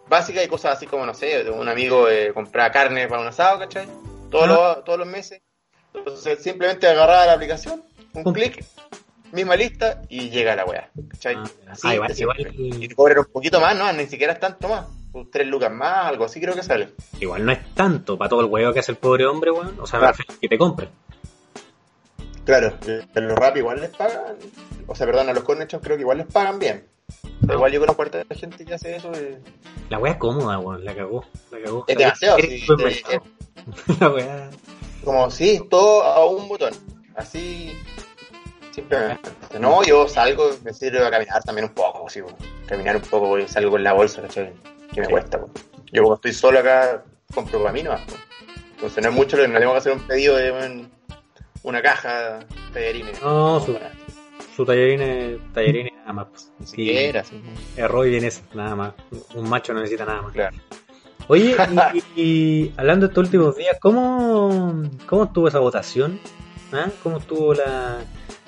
[0.09, 3.27] básicas y cosas así como, no sé, de un amigo eh, comprar carne para un
[3.29, 3.89] asado, ¿cachai?
[4.31, 4.75] Todos, Ah.
[4.77, 5.43] los, todos los meses.
[5.93, 7.83] Entonces simplemente agarraba la aplicación,
[8.15, 8.65] Un clic,
[9.33, 11.37] misma lista y llega la weá, ¿cachai?
[11.37, 12.43] Ah, Así ah, igual, simple.
[12.53, 14.87] igual- Y te cobran un poquito más, no, ni siquiera es tanto más.
[15.13, 16.91] Un Tres lucas más, algo así creo que sale.
[17.21, 19.77] Igual no es tanto para todo el huevo que hace el pobre hombre, weón.
[19.81, 20.17] O sea, Claro.
[20.41, 20.89] que te compre.
[22.45, 24.37] Claro, en los rap igual les pagan,
[24.87, 26.87] o sea, perdón, a los cornechos creo que igual les pagan bien.
[27.41, 29.11] Pero igual yo conozco a la gente que hace eso.
[29.89, 30.85] La weá es cómoda, weón.
[30.85, 31.25] La cagó.
[31.51, 31.85] La cagó.
[31.89, 32.65] Es demasiado, sí.
[34.01, 34.51] La weá.
[35.05, 36.73] Como sí, todo a un botón.
[37.17, 37.77] Así,
[38.81, 39.31] simplemente.
[39.59, 42.21] No, yo salgo, me sirve a caminar también un poco, sí,
[42.67, 44.53] caminar un poco, y salgo con la bolsa, ¿cachai?
[44.93, 45.41] Que me cuesta.
[45.93, 47.03] Yo como estoy solo acá,
[47.35, 48.01] compro para mí nomás.
[48.77, 50.91] Entonces no es mucho, no tengo que hacer un pedido de un-
[51.63, 53.21] una caja de tallarines.
[53.23, 53.79] No, su-
[54.57, 55.39] Su tallarines
[56.01, 56.27] nada más.
[56.31, 56.53] pues.
[56.61, 57.41] Ni siquiera, sí.
[57.81, 58.93] arroz y vienesa, nada más.
[59.35, 60.33] Un macho no necesita nada más.
[60.33, 60.57] Claro.
[61.29, 61.55] Oye,
[62.17, 66.19] y, y hablando de estos últimos días, ¿cómo, cómo estuvo esa votación?
[66.73, 66.87] ¿Ah?
[67.03, 67.99] ¿Cómo estuvo la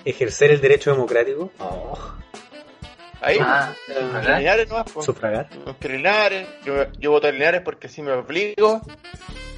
[0.05, 1.51] ejercer el derecho democrático?
[1.59, 1.99] Oh,
[3.21, 5.01] Ahí, Ah, en Linares nomás, po.
[5.03, 5.49] sufragar.
[5.65, 8.81] No quiero Linares, yo, yo voto a Linares porque si me obligo,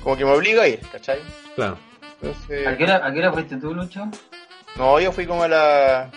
[0.02, 1.18] como que me obligo a ir, ¿cachai?
[1.54, 1.78] Claro.
[2.20, 4.06] Entonces, ¿A qué, hora, ¿A qué hora fuiste tú, Lucho?
[4.76, 6.10] no, yo fui como a la,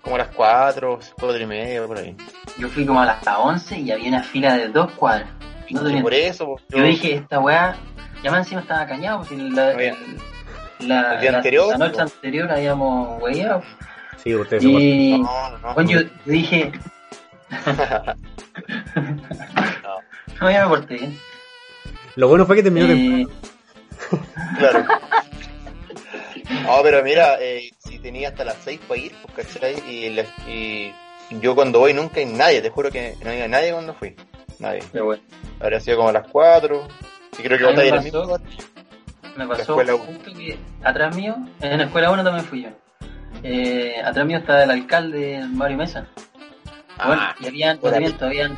[0.00, 2.16] como a las 4, 4 y media, por ahí.
[2.58, 5.28] Yo fui como a las 11 y había una fila de dos cuadras.
[5.70, 7.76] No por eso, po, Yo dije, esta weá,
[8.22, 9.74] ya más encima estaba cañado, porque la,
[10.88, 12.02] la, el día la- anterior, la noche ¿no?
[12.02, 13.62] anterior habíamos weado.
[14.22, 15.74] Sí, ustedes Y No, no, no.
[15.74, 16.72] bueno, yo dije,
[20.40, 21.18] no, ya me porté bien.
[22.16, 22.86] Lo bueno fue que terminó.
[22.86, 23.26] Eh,
[24.58, 24.84] Claro.
[26.64, 29.74] No, pero mira, eh, si tenía hasta las 6 para ir, pues, ¿cachai?
[29.88, 30.92] Y, la- y
[31.40, 34.14] yo cuando voy nunca hay nadie, te juro que no había nadie cuando fui.
[34.58, 34.82] Nadie.
[34.92, 35.22] pero bueno,
[35.60, 36.86] Habría sido como a las 4.
[37.38, 38.36] Y creo que a me ir el mismo.
[39.36, 42.68] Me pasó justo que atrás mío, en la escuela 1 también fui yo.
[43.42, 46.06] Eh, atrás mío está el alcalde Mario Mesa.
[47.04, 47.78] Bueno, Ah, y habían,
[48.20, 48.56] habían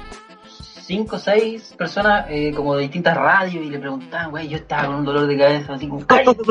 [0.85, 4.87] cinco o seis personas eh, como de distintas radios y le preguntaban, güey, yo estaba
[4.87, 6.43] con un dolor de cabeza así como, ¡cállate!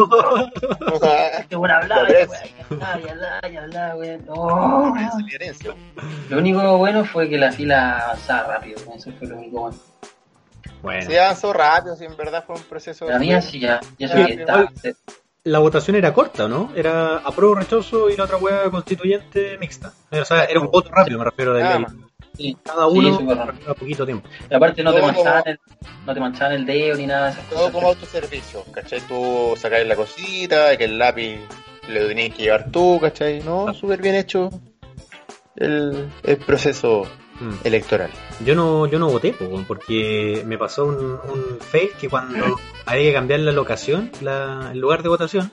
[1.39, 4.17] Este weón hablaba, La y, hablaba, y hablaba, güey.
[4.25, 4.93] No.
[5.31, 5.75] herencia.
[6.29, 9.77] Lo único bueno fue que la fila avanzaba rápido, eso fue lo único bueno.
[10.83, 13.07] Bueno, Sí, avanzó rápido, sí, en verdad fue un proceso.
[13.09, 14.69] La mía sí ya, ya Sí, igual.
[15.45, 16.71] la votación era corta, ¿no?
[16.75, 19.93] Era apruebo, rechazo y la otra hueá constituyente mixta.
[20.11, 21.83] O sea, era un voto rápido, me refiero de Nada ley.
[21.83, 21.93] más.
[22.35, 23.71] Sí, Cada sí, uno rápido.
[23.71, 24.27] a poquito tiempo.
[24.49, 25.59] Y aparte no te Todo manchaban como- el,
[26.05, 27.73] no te manchaban el dedo ni nada de esas Todo cosas.
[27.73, 28.99] como autoservicio, ¿cachai?
[29.01, 31.39] Tú sacáis la cosita, que el lápiz
[31.87, 33.41] lo tenías que llevar tú, ¿cachai?
[33.41, 34.49] No, súper bien hecho
[35.55, 37.03] el, el proceso
[37.39, 37.53] Mm.
[37.63, 38.11] electoral.
[38.45, 39.35] Yo no, yo no voté,
[39.67, 44.79] porque me pasó un, un fail que cuando había que cambiar la locación, la, el
[44.79, 45.51] lugar de votación,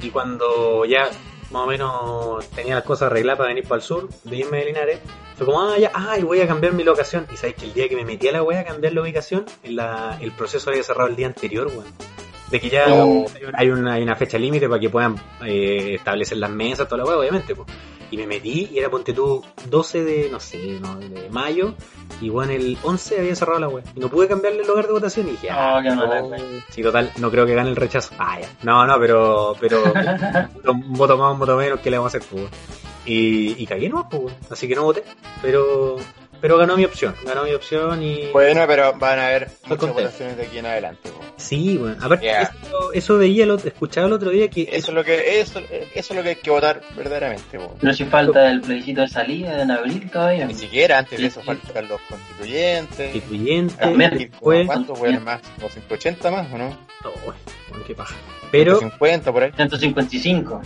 [0.00, 1.08] y cuando ya
[1.50, 4.64] más o menos tenía las cosas arregladas para venir para el sur, de irme de
[4.66, 5.00] Linares,
[5.36, 7.26] fue como, ah, ya, ay, voy a cambiar mi locación.
[7.32, 9.46] Y sabéis que el día que me metí a la wea a cambiar la ubicación,
[9.62, 11.84] en la, el proceso había cerrado el día anterior, weón.
[12.50, 13.26] De que ya Oh.
[13.54, 15.14] hay, una, hay una fecha límite para que puedan
[15.44, 17.68] eh, establecer las mesas, toda la wea, obviamente, pues.
[18.10, 21.74] Y me metí y era, ponte tú, 12 de, no sé, no, de mayo,
[22.20, 23.84] y bueno, el 11 había cerrado la web.
[23.94, 26.26] Y no pude cambiarle el lugar de votación y dije, ah, No, qué no.
[26.26, 26.38] wea.
[26.70, 28.14] Sí, total, no creo que gane el rechazo.
[28.18, 28.48] Ah, ya.
[28.62, 29.82] No, no, pero, pero
[30.72, 32.48] un voto más, un voto menos, ¿qué le vamos a hacer, pues?
[33.06, 35.04] Y, y cagué no, pues, así que no voté.
[35.40, 35.96] Pero,
[36.40, 38.28] pero ganó mi opción, ganó mi opción y...
[38.32, 39.94] Bueno, pero van a haber muchas contento.
[39.94, 41.10] votaciones de aquí en adelante.
[41.10, 41.20] po.
[41.36, 42.42] Sí, bueno, aparte, Yeah.
[42.66, 44.62] eso, eso veía, el otro- escuchaba el otro día que...
[44.72, 47.58] Eso es lo que eso, eso es lo que hay que votar verdaderamente.
[47.58, 47.76] po.
[47.80, 50.46] Pero si falta el plebiscito de salida en abril todavía.
[50.46, 51.46] Ni siquiera antes de eso sí.
[51.46, 53.10] faltan los constituyentes.
[53.12, 54.18] constituyente, También.
[54.18, 54.66] después...
[54.66, 55.40] ¿Cuántos fueron más?
[55.56, 56.78] ¿Como 180 más o no?
[57.04, 58.14] Oh, bueno, qué paja.
[58.50, 59.52] Pero 150 por ahí.
[59.56, 60.62] 155.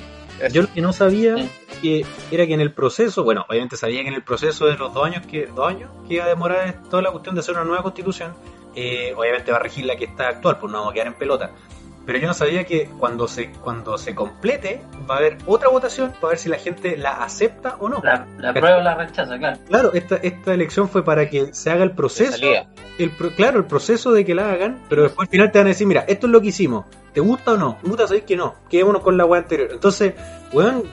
[0.53, 1.37] Yo lo que no sabía
[1.81, 4.93] que era que en el proceso, bueno, obviamente sabía que en el proceso de los
[4.93, 7.65] dos años que, dos años que iba a demorar toda la cuestión de hacer una
[7.65, 8.35] nueva constitución,
[8.75, 11.15] eh, obviamente va a regir la que está actual, pues no vamos a quedar en
[11.15, 11.53] pelota.
[12.07, 16.13] Pero yo no sabía que cuando se, cuando se complete va a haber otra votación
[16.21, 18.01] para ver si la gente la acepta o no.
[18.03, 19.59] La, la prueba o la rechaza, claro.
[19.69, 22.45] Claro, esta, esta elección fue para que se haga el proceso
[22.99, 25.71] el claro, el proceso de que la hagan, pero después al final te van a
[25.71, 27.79] decir, mira, esto es lo que hicimos, ¿te gusta o no?
[27.79, 29.71] Puta, sabéis que no, quedémonos con la weá anterior.
[29.73, 30.15] Entonces,
[30.53, 30.85] weón,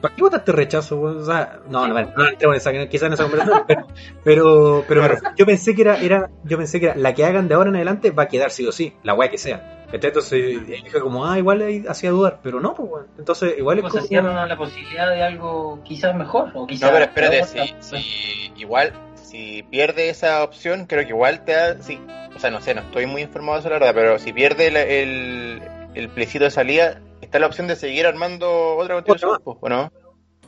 [0.00, 1.00] ¿para qué votaste rechazo?
[1.00, 3.64] O sea, no, no, no, no esa, quizás en esa conversación,
[4.24, 7.48] pero, pero, me yo pensé que era, era, yo pensé que era, la que hagan
[7.48, 9.79] de ahora en adelante va a quedar sí o sí, la weá que sea.
[9.92, 13.06] Entonces dije como, ah, igual ahí hacía dudar, pero no, pues weón.
[13.18, 17.04] Entonces, igual es como- cierra la posibilidad de algo quizás mejor o quizás No, pero
[17.06, 22.00] espérate, si, si igual, si pierde esa opción, creo que igual te da, sí,
[22.34, 24.68] o sea, no sé, no estoy muy informado de eso la verdad, pero si pierde
[24.68, 25.62] el, el,
[25.94, 29.92] el plebiscito de salida, está la opción de seguir armando otra constitución, ¿o no?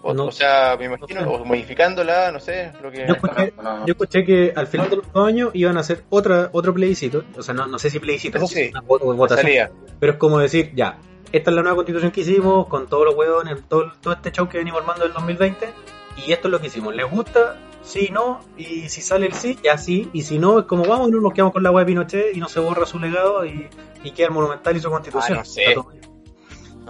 [0.04, 0.26] O, No.
[0.26, 1.36] o sea, me imagino, No sé.
[1.36, 3.06] o modificándola, no sé, lo que...
[3.06, 3.86] Yo escuché, No, no.
[3.86, 7.24] yo escuché que al final de los dos años iban a hacer otra, otro plebiscito,
[7.36, 10.18] o sea, no, no sé si plebiscito, Eso sí, una vo- de votación, pero es
[10.18, 10.98] como decir, ya,
[11.30, 14.48] esta es la nueva constitución que hicimos, con todos los huevones, todo, todo este show
[14.48, 15.68] que venimos armando del 2020,
[16.26, 16.94] y esto es lo que hicimos.
[16.94, 17.56] ¿Les gusta?
[17.82, 21.08] Sí, no, y si sale el sí, ya sí, y si no, es como vamos
[21.08, 23.44] y no nos quedamos con la web de Pinochet y no se borra su legado
[23.46, 23.68] y,
[24.04, 25.38] y queda el monumental y su constitución.
[25.38, 25.74] Ah, no sé.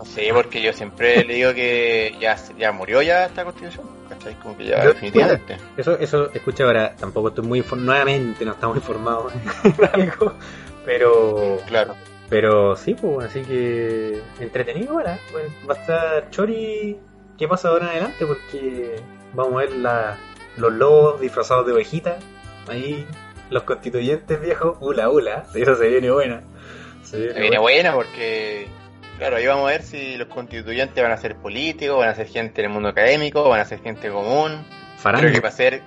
[0.02, 3.86] No sé, porque yo siempre le digo que ya, ya murió ya esta constitución.
[4.08, 4.34] ¿Cachai?
[4.40, 5.56] Como que ya Pero, definitivamente.
[5.76, 9.32] Eso, eso, escucha ahora, tampoco estoy muy informado, nuevamente no estamos informados
[9.64, 10.32] en algo,
[10.84, 11.94] pero, Claro.
[12.28, 16.98] pero sí, pues, así que entretenido ahora, bueno, va a estar Chori,
[17.38, 18.26] ¿qué pasa ahora en adelante?
[18.26, 18.96] Porque
[19.34, 20.16] vamos a ver la,
[20.56, 22.18] los lobos disfrazados de ovejita,
[22.68, 23.06] ahí,
[23.50, 26.42] los constituyentes viejos, hula hula, eso se viene buena.
[27.04, 27.92] Se viene Se viene buena.
[27.92, 28.66] buena porque,
[29.22, 32.26] claro, ahí vamos a ver si los constituyentes van a ser políticos, van a ser
[32.26, 34.64] gente en el mundo académico, van a ser gente común.
[34.96, 35.30] Farándula.
[35.30, 35.82] Creo que va a ser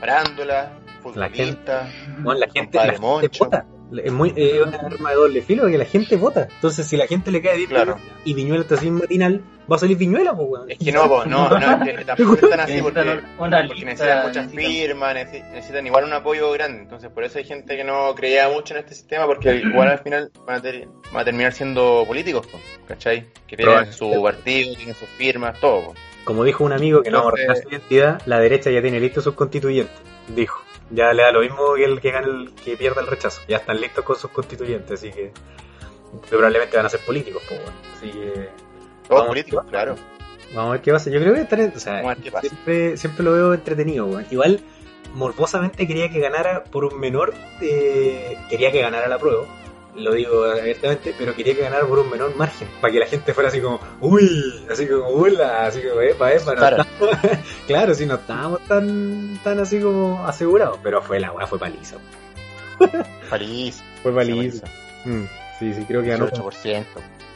[0.00, 1.88] farándula, futbolista.
[2.18, 3.44] Bueno, la gente, Compadre la gente Moncho.
[3.44, 3.66] vota.
[4.04, 6.48] Es muy, es una arma de doble filo que la gente vota.
[6.54, 7.98] Entonces, si la gente le cae bien Claro.
[8.24, 10.70] y Viñuela está sin matinal, va a salir Viñuela, pues, weón.
[10.70, 14.50] Es que no, po, no, no, es que tampoco están así porque, Necesitan porque muchas
[14.52, 16.82] firmas, necesi- necesitan igual un apoyo grande.
[16.82, 19.98] Entonces, por eso hay gente que no creía mucho en este sistema porque igual al
[19.98, 23.26] final van a, ter- van a terminar siendo políticos, po, ¿cachai?
[23.46, 23.92] Que tienen Probable.
[23.92, 25.86] su partido, tienen sus firmas, todo.
[25.88, 25.94] po.
[26.24, 29.34] Como dijo un amigo que no revelar su identidad, la derecha ya tiene listos sus
[29.34, 29.94] constituyentes.
[30.34, 30.62] Dijo.
[30.92, 33.40] Ya le da lo mismo que el que gane el, que pierda el rechazo.
[33.48, 35.32] Ya están listos con sus constituyentes, así que
[36.28, 37.72] probablemente van a ser políticos, pues, weón.
[37.96, 38.48] Así que
[39.08, 39.96] Todos políticos, claro.
[40.54, 41.10] Vamos a ver qué pasa.
[41.10, 42.48] Yo creo que estar, o sea, Vamos a ver qué pasa.
[42.48, 44.26] siempre, siempre lo veo entretenido, weón.
[44.30, 44.60] Igual,
[45.14, 49.46] morbosamente quería que ganara por un menor, eh, quería que ganara la prueba,
[49.94, 53.34] lo digo abiertamente, pero quería que ganara por un menor margen, para que la gente
[53.34, 56.76] fuera así como, uy, así como, hola, así como, epa, epa, no Claro.
[56.82, 61.58] estábamos- claro, si no estábamos tan, tan así como asegurados, pero fue la weá, fue
[61.58, 61.96] paliza,
[63.30, 64.66] París, fue paliza.
[65.04, 65.24] Mm,
[65.58, 66.84] sí, sí, creo que ganó como, 18%.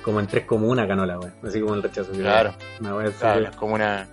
[0.02, 2.12] como en tres comunas ganó la weá, así como el rechazo.
[2.12, 4.08] Claro, Una weá así claro, que- es como una.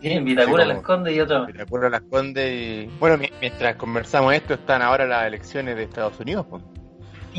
[0.00, 1.46] Sí, en Vitacura Sí, la como- esconde y otro.
[1.46, 2.86] Vitacura las Condes y.
[2.98, 6.44] Bueno, mi- mientras conversamos esto, están ahora las elecciones de Estados Unidos.
[6.50, 6.62] pues.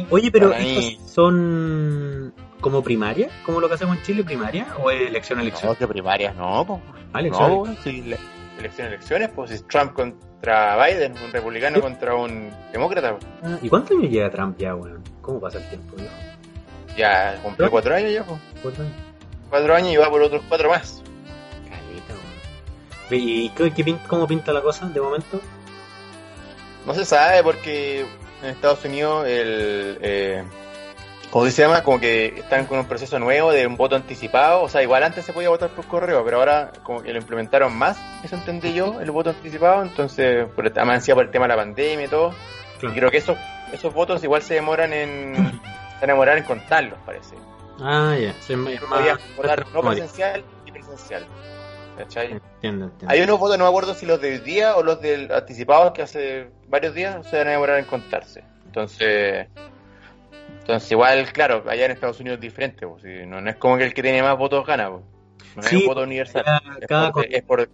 [0.10, 3.30] Oye, pero ¿estos son como primaria?
[3.46, 4.68] ¿Como lo que hacemos en Chile, primaria?
[4.80, 5.72] ¿O es elección elección?
[5.72, 6.82] No, que primarias, no.
[7.14, 7.50] Ah, elección.
[7.52, 8.18] No, pues, si le-
[8.60, 13.18] elección, elecciones, pues si es Trump contra Biden, un republicano contra un demócrata.
[13.44, 15.02] Ah, ¿Y cuántos años lleva Trump ya, weón?
[15.22, 16.14] ¿Cómo pasa el tiempo, viejo?
[16.98, 17.72] Ya cumplió ¿No?
[17.72, 18.24] cuatro años ya.
[18.62, 18.94] ¿Cuántos años?
[19.50, 21.02] Cuatro años y va por otros cuatro más.
[21.64, 22.14] Caleta,
[23.10, 23.22] weón.
[23.22, 25.40] ¿Y qué, cómo pinta la cosa de momento?
[26.86, 28.06] No se sabe porque
[28.46, 29.98] en Estados Unidos el...
[30.02, 30.44] Eh,
[31.32, 31.84] ¿Cómo se llama?
[31.84, 34.62] Como que están con un proceso nuevo de un voto anticipado.
[34.64, 37.76] O sea, igual antes se podía votar por correo, pero ahora como que lo implementaron
[37.76, 39.82] más, eso entendí yo, el voto anticipado.
[39.82, 42.34] Entonces, por, el- además por el tema de la pandemia y todo.
[42.82, 43.38] Y creo que esos,
[43.74, 45.60] esos votos igual se demoran en...
[46.00, 47.36] se demoran en contarlos, parece.
[47.82, 48.34] Ah, ya.
[48.40, 48.80] Sí, más-
[49.36, 51.26] votar no presencial y presencial.
[51.98, 52.32] ¿Cachai?
[52.34, 53.08] Entiendo, entiendo.
[53.10, 55.92] Hay unos votos, no me acuerdo si los de hoy día o los del anticipados
[55.94, 58.44] que hace varios días se van a demorar en contarse.
[58.66, 59.48] Entonces,
[60.60, 62.86] entonces igual, claro, allá en Estados Unidos es diferente.
[62.88, 64.90] pues, no, no es como que el que tiene más votos gana.
[64.90, 65.04] pues.
[65.56, 66.44] No es Sí, un voto universal.
[66.44, 67.70] Cada, Es cada por, es por-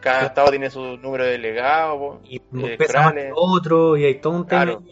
[0.00, 2.18] cada estado tiene su número de delegados.
[2.20, 4.82] pues, y eh, pesa más que electorales, otro y hay todo un tema Claro.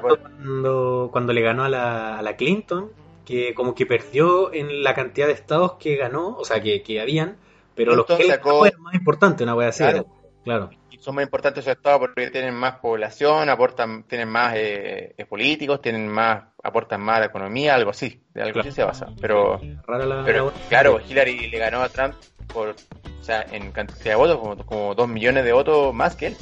[0.00, 2.90] por- cuando, cuando le ganó a la, a la Clinton,
[3.26, 7.00] que como que perdió en la cantidad de estados que ganó, o sea, que, que
[7.00, 7.36] habían,
[7.74, 9.82] pero los que él sacó- eran más importantes, una wea así.
[9.84, 10.06] Claro.
[10.44, 10.70] Claro.
[11.00, 16.08] son más importantes esos estados porque tienen más población, aportan, tienen más eh, políticos, tienen
[16.08, 18.68] más, aportan más a la economía, algo así, de algo Claro.
[18.68, 19.08] así se basa.
[19.20, 22.14] Pero Rara la, Pero la- claro, Hillary le ganó a Trump
[22.52, 26.28] por, o sea, en cantidad de votos, como, como dos millones de votos más que
[26.28, 26.36] él.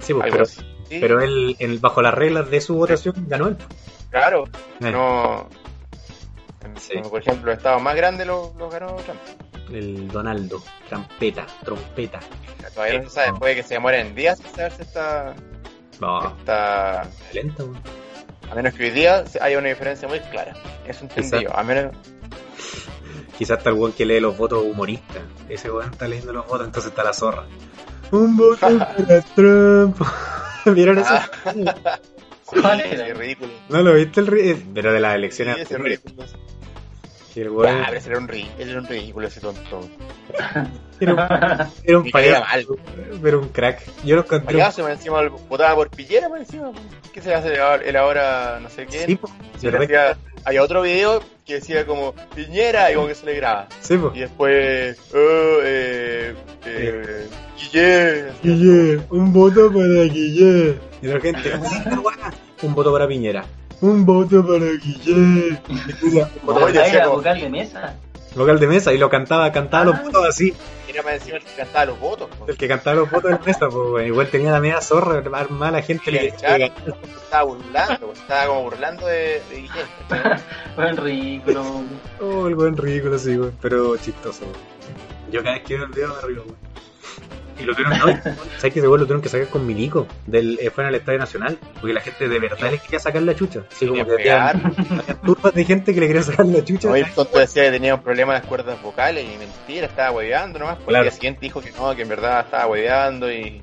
[0.00, 0.44] Sí, pues, pero.
[0.44, 3.56] Sí, pero él, en- bajo las reglas de su votación, ganó él.
[4.10, 4.44] claro,
[4.80, 5.48] Eh, no.
[6.76, 6.94] Sí.
[6.94, 9.20] Como por ejemplo, los estados más grandes los los ganó Trump.
[9.72, 12.20] El Donaldo, trampeta, trompeta.
[12.74, 15.34] Todavía no se sabe, puede que se demoren días en saber si está,
[16.00, 17.08] No, está.
[17.32, 17.80] lenta, weón.
[18.50, 20.52] A menos que hoy día haya una diferencia muy clara.
[20.86, 21.56] Eso entendí yo.
[21.56, 21.94] A menos.
[23.38, 25.22] Quizás está el weón que lee los votos humoristas.
[25.48, 27.44] Ese weón está leyendo los votos, entonces está la zorra.
[28.10, 29.96] Un voto para Trump.
[30.66, 31.14] ¿Vieron eso?
[32.46, 33.06] ¿Cuál era?
[33.08, 33.50] es ridículo.
[33.70, 36.24] ¿No lo viste el ri- eh, Pero de las elecciones es ridículo.
[37.40, 39.88] El Ah, pero ese era un ridículo, ese era un ridículo ese tonto.
[41.00, 41.18] era un,
[41.84, 42.76] era un payaso,
[43.22, 43.82] pero un crack.
[44.04, 44.52] Yo lo encontré.
[44.54, 46.72] Payaso, me encima votaba por Piñera, por encima.
[47.12, 49.18] ¿Qué se hace él ahora, no sé qué?
[49.58, 53.34] Sí, le hacía- había otro video que decía como Piñera y como que se le
[53.36, 53.68] graba.
[53.80, 54.12] Sí, po.
[54.14, 56.34] Y después, oh, eh,
[56.66, 57.26] eh,
[57.58, 58.24] Guille.
[58.42, 60.78] Guille, un voto para Guille.
[61.02, 61.52] Y la gente,
[62.62, 63.44] un voto para Piñera.
[63.84, 65.58] Un voto para Guille.
[65.68, 67.94] Y decía, un voto Oye, decía era vocal de mesa.
[68.34, 70.02] Vocal de mesa y lo cantaba, cantaba los Ah.
[70.04, 70.54] votos así.
[70.88, 72.28] Era más encima el que cantaba los votos.
[72.30, 72.46] po.
[72.48, 74.06] El que cantaba los votos de mesa, pues.
[74.06, 79.06] Igual tenía la media zorra, armada la gente le, estaba burlando, pues, estaba como burlando
[79.06, 79.42] de.
[80.08, 80.40] ¿cachai?
[80.76, 81.64] Buen ridículo.
[82.20, 83.52] Oh, el buen ridículo, sí, weón.
[83.60, 84.46] Pero chistoso.
[85.30, 86.56] Yo cada vez que veo el video me río, weón.
[87.58, 88.06] Y lo tuvieron, no,
[88.58, 90.06] ¿sabes que ese weón lo tuvieron que sacar con Milico?
[90.26, 93.34] Del, eh, fueron al Estadio Nacional, porque la gente de verdad les quería sacar la
[93.36, 93.62] chucha.
[93.70, 95.16] Así como que Quería había pegar.
[95.24, 96.88] turbas de gente que le quería sacar la chucha.
[96.88, 99.86] No, y el tonto decía que tenía un problema en las cuerdas vocales y mentira,
[99.86, 100.76] estaba hueveando nomás.
[100.76, 101.04] Pues Claro.
[101.04, 103.62] el día siguiente dijo que no, que en verdad estaba hueveando y.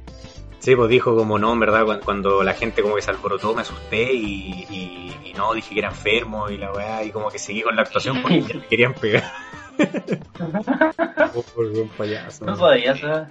[0.60, 3.54] Sí, pues dijo como no, en verdad, cuando, cuando la gente como que se alborotó
[3.56, 7.30] me asusté y, y, y no, dije que era enfermo y la weá, y como
[7.30, 9.24] que seguí con la actuación porque ya me querían pegar.
[11.34, 12.46] Oh, por buen payaso.
[12.46, 13.28] No sabía, ¿sabes?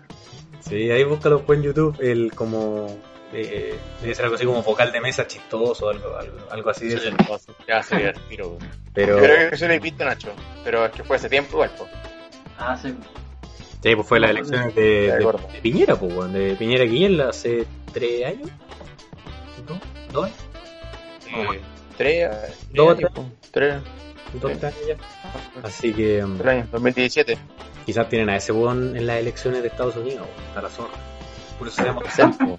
[0.61, 2.87] Sí, ahí búscalo en YouTube, el como...
[3.33, 6.97] Eh, debe ser algo así como vocal de mesa chistoso, algo, algo, algo así de
[6.97, 7.11] eso.
[7.67, 8.59] Ya se el tiro.
[8.93, 10.33] Pero Yo creo que eso lo he visto, Nacho.
[10.65, 11.91] Pero es que fue hace tiempo igual, pues.
[12.59, 12.93] Ah, sí.
[13.83, 15.13] sí, pues fue las elecciones de,
[15.53, 18.51] De Piñera, pues, de Piñera Guillén hace tres años.
[20.13, 20.31] ¿Dos?
[21.97, 22.31] Tres,
[22.73, 23.11] Dos, tres,
[23.53, 23.75] tres,
[24.41, 24.97] ¿Dos tres años ya?
[25.63, 26.25] Así que...
[26.25, 27.39] mm, tres años, 2017.
[27.91, 30.25] Quizás tienen a ese weón en las elecciones de Estados Unidos,
[30.55, 30.95] a la zorra.
[31.59, 32.03] Por eso se llama.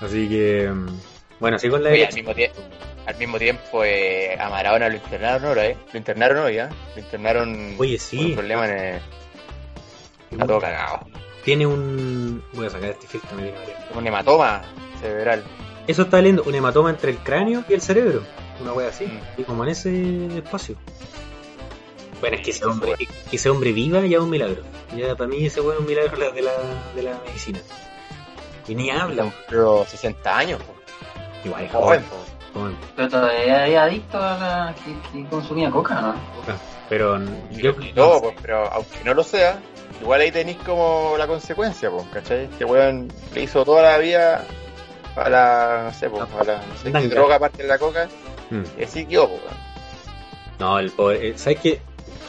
[0.00, 0.86] Así que, mm,
[1.38, 2.58] bueno, así con la Oye, al mismo tiempo,
[3.04, 5.76] al mismo tiempo eh, a Maradona lo internaron ahora, ¿eh?
[5.92, 6.68] Lo internaron hoy, ¿eh?
[6.94, 9.00] Lo internaron Oye, por un sí, problema en el...
[10.30, 11.00] Está todo cagado.
[11.44, 12.42] tiene un.
[12.54, 13.52] Voy a sacar este filtro, me.
[13.94, 14.62] Un hematoma
[15.02, 15.44] cerebral.
[15.86, 18.22] Eso está leyendo, un hematoma entre el cráneo y el cerebro.
[18.62, 19.40] Una wea así, Mm.
[19.42, 20.76] y como en ese espacio.
[22.22, 24.62] Bueno, es que ese hombre, que ese hombre viva ya es un milagro.
[24.96, 26.52] Ya para mí ese weón es un milagro de la,
[26.94, 27.58] de la, medicina.
[28.66, 29.30] Y ni habla.
[29.48, 30.72] Pero 60 años, po.
[31.44, 32.04] igual es joven, joven,
[32.54, 32.60] po.
[32.60, 32.76] joven.
[32.96, 36.14] Pero todavía es adicto a la que, que consumía coca, ¿no?
[36.88, 37.18] Pero
[37.50, 39.58] yo, todo, pues, pero aunque no lo sea,
[40.00, 42.44] igual ahí tenéis como la consecuencia, pues, ¿cachai?
[42.44, 44.44] Este weón le hizo toda la vida
[45.16, 48.08] a la, no sé, pues, a la, no sé droga aparte de la coca,
[48.50, 48.64] Mm.
[48.78, 49.40] y así quedó, pues.
[50.58, 51.30] No, el pobre.
[51.30, 51.80] eh, ¿Sabes qué?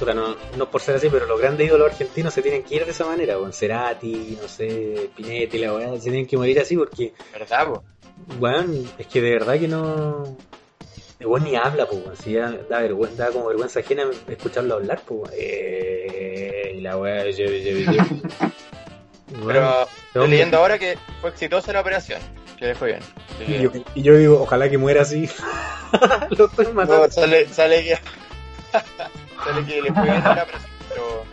[0.06, 2.92] No, no por ser así, pero los grandes ídolos argentinos se tienen que ir de
[2.92, 7.14] esa manera, con Cerati, no sé, Pinetti, la weá, se tienen que morir así porque,
[7.32, 8.40] ¿verdad, pues?
[8.40, 10.38] weón, es que de verdad que no.
[11.22, 12.20] Weón ni habla, pues.
[12.24, 15.32] Si ya da, vergüenza, da como vergüenza ajena escucharlo hablar, pues.
[15.36, 18.04] Eh, y la weá, yo, yo,
[19.48, 22.22] Pero estoy leyendo ahora que fue exitosa la operación,
[22.58, 23.00] que le fue bien.
[23.42, 25.30] Así y, yo, y yo digo, ojalá que muera así.
[26.38, 27.08] Lo estoy matando.
[27.08, 27.98] No, sale, sale que.
[29.66, 31.24] que le fue bien la operación, pero.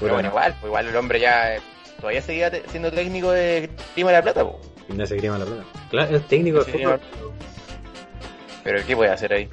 [0.00, 1.60] Pero bueno, igual, pues igual el hombre ya eh,
[2.00, 4.56] todavía seguía siendo técnico de Grima de la Plata, pues.
[4.86, 5.64] Gimnasia Grima La Plata.
[5.90, 7.00] Claro, es técnico de fútbol.
[8.64, 9.48] Pero ¿qué puede hacer ahí?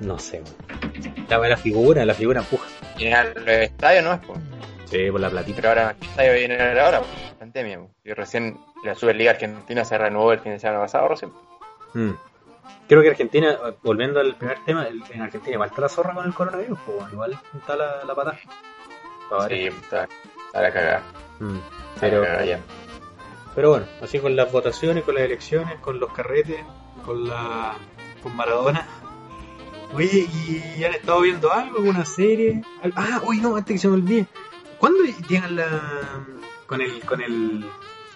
[0.00, 1.48] No sé, weón.
[1.48, 2.66] La, figura, la figura empuja.
[2.96, 4.38] Llenar los estadios no es, pues.
[4.90, 5.56] Sí, por la platita.
[5.56, 7.00] Pero ahora, ¿qué estadio viene ahora?
[7.00, 7.90] Pues, pandemia, pues.
[8.04, 11.32] Y recién la Superliga Argentina se renovó el fin de semana pasado, recién.
[11.94, 12.12] Mm.
[12.88, 16.34] Creo que Argentina, volviendo al primer tema, en Argentina igual está la zorra con el
[16.34, 18.38] coronavirus, pues, bueno, igual está la, la patada.
[19.28, 20.08] Pa' Sí, está,
[20.46, 21.02] está la cagada.
[21.40, 21.58] Mm.
[22.00, 22.60] Pero, ya.
[23.54, 26.60] pero bueno, así con las votaciones, con las elecciones, con los carretes,
[27.04, 27.74] con la
[28.22, 28.86] con Maradona.
[29.94, 30.28] Oye,
[30.76, 31.78] ¿y han estado viendo algo?
[31.78, 32.62] ¿Alguna serie?
[32.94, 34.26] Ah, uy, no, antes que se me olvide.
[34.78, 35.66] ¿Cuándo llegan la
[36.66, 37.64] con el con el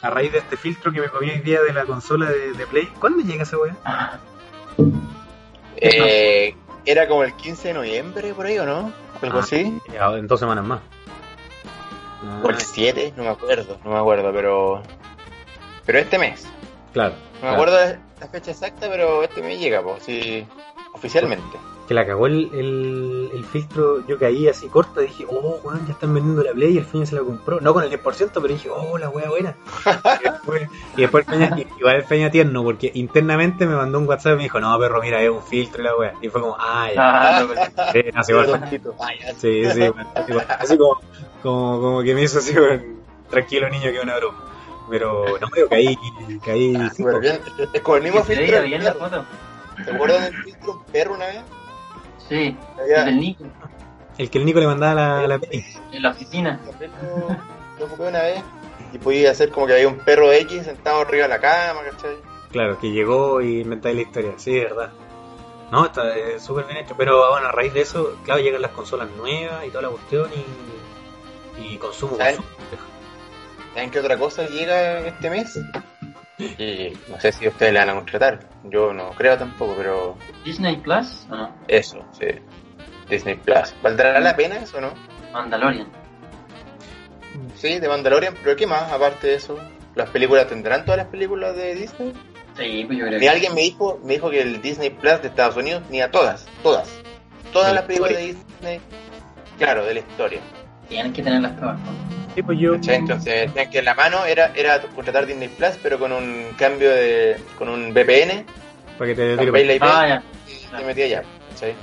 [0.03, 2.67] a raíz de este filtro que me comí hoy día de la consola de, de
[2.67, 2.87] Play?
[2.99, 3.77] ¿Cuándo llega esa weá?
[5.77, 8.93] Eh, era como el 15 de noviembre, por ahí, ¿o no?
[9.23, 9.43] Algo Ah.
[9.43, 9.79] así.
[9.93, 10.81] En dos semanas más.
[12.23, 14.83] Ah, O el 7, no me acuerdo, no me acuerdo, pero.
[15.87, 16.47] Pero este mes.
[16.93, 17.15] claro.
[17.15, 17.55] No me claro.
[17.55, 20.47] acuerdo la fecha exacta, pero este mes llega, pues, sí,
[20.93, 21.57] oficialmente.
[21.91, 25.85] Que la cagó el, el, el filtro, yo caí así corto y dije, oh, weón,
[25.89, 27.61] ya están vendiendo la Play y el Feña se la compró.
[27.61, 29.57] No con el 10%, pero dije, oh, la wea buena.
[30.21, 34.07] y después, y después el Feña, igual el Feña tierno, porque internamente me mandó un
[34.07, 36.15] WhatsApp y me dijo, no, perro, mira, es un filtro y la wea.
[36.23, 37.39] Y fue como, ah, ya.
[37.39, 38.33] Ah, no, Sí, no, sí.
[39.01, 40.07] Ah, sí, sí, bueno,
[40.61, 41.01] así como-
[41.43, 44.39] como, como, que me hizo así, weón, tranquilo niño, que una broma.
[44.89, 45.99] Pero no, yo caí,
[46.45, 46.77] caí.
[46.77, 47.41] Ah, súper bien.
[47.73, 48.63] Es como el mismo ¿Se filtro.
[48.63, 49.25] bien la foto?
[49.85, 51.43] ¿Se acuerdan del filtro un perro una vez?
[52.31, 53.45] Sí, el del Nico,
[54.17, 55.63] El que el Nico le mandaba la, la Play.
[55.93, 56.59] en la oficina.
[56.65, 57.37] Lo,
[57.79, 58.43] lo ocupé una vez
[58.93, 62.17] y podía hacer como que había un perro X sentado arriba de la cama, ¿cachai?
[62.51, 64.91] Claro, que llegó y inventáis la historia, sí, de verdad.
[65.71, 68.73] No, está eh, súper bien hecho, pero bueno, a raíz de eso, claro, llegan las
[68.73, 70.29] consolas nuevas y toda la cuestión
[71.59, 72.37] y, y consumo, ¿Saben?
[72.37, 72.57] consumo.
[73.75, 75.59] ¿Saben qué otra cosa llega este mes?
[76.59, 78.41] Y no sé si ustedes la van a contratar.
[78.65, 81.55] Yo no creo tampoco, pero Disney Plus, ¿o no?
[81.69, 82.27] eso, sí.
[83.09, 83.75] Disney Plus.
[83.83, 84.93] ¿Valdrá la pena eso o no?
[85.33, 85.89] Mandalorian.
[87.57, 89.59] Sí, de Mandalorian, pero ¿qué más aparte de eso?
[89.95, 92.13] ¿Las películas tendrán todas las películas de Disney?
[92.57, 93.29] Sí, pues yo creo Ni que.
[93.29, 96.89] alguien me dijo, me dijo que el Disney Plus de Estados Unidos tenía todas, todas.
[97.53, 98.23] Todas De las películas de.
[98.27, 98.81] Disney,
[99.59, 100.41] claro, de la historia.
[100.89, 101.79] Tienen que tener las pruebas.
[101.81, 102.20] ¿no?
[102.35, 102.73] Sí, pues yo.
[102.75, 102.97] ¿cachai?
[102.97, 107.37] Entonces, que en la mano era, era contratar Disney Plus, pero con un cambio de.
[107.59, 108.45] con un VPN,
[108.99, 109.65] Para que te tire.
[109.65, 110.23] la IP Ah, ya.
[110.49, 111.23] y te metía allá.
[111.51, 111.75] ¿cachai?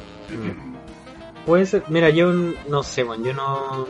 [1.45, 3.87] Puede ser, mira, yo no sé, bueno, yo no.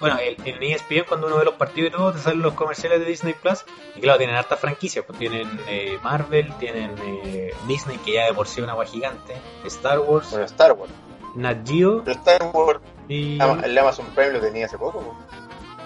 [0.00, 3.00] Bueno, el- en ESPN cuando uno ve los partidos y todo, te salen los comerciales
[3.00, 3.64] de Disney Plus.
[3.96, 6.94] Y claro, tienen hartas franquicias, pues tienen eh, Marvel, tienen
[7.24, 9.34] eh, Disney, que ya de por sí es una agua gigante,
[9.66, 10.92] Star Wars, Bueno, Star Wars.
[11.36, 13.38] Nat Geo Pero Star Wars, y.
[13.40, 15.00] El Amazon Prime lo tenía hace poco.
[15.00, 15.16] po.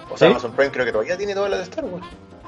[0.09, 0.19] O ¿Sí?
[0.19, 2.05] sea, Amazon Prime creo que todavía tiene todas las de Star Wars.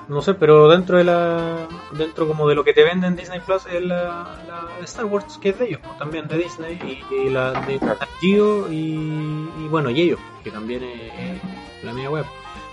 [0.07, 1.67] No sé, pero dentro de la.
[1.93, 5.49] Dentro como de lo que te venden Disney Plus es la, la Star Wars, que
[5.49, 7.79] es de ellos, pues, también de Disney, y, y la de
[8.19, 11.41] Geo, y, y bueno, y ellos, que también es eh,
[11.83, 12.25] la media web.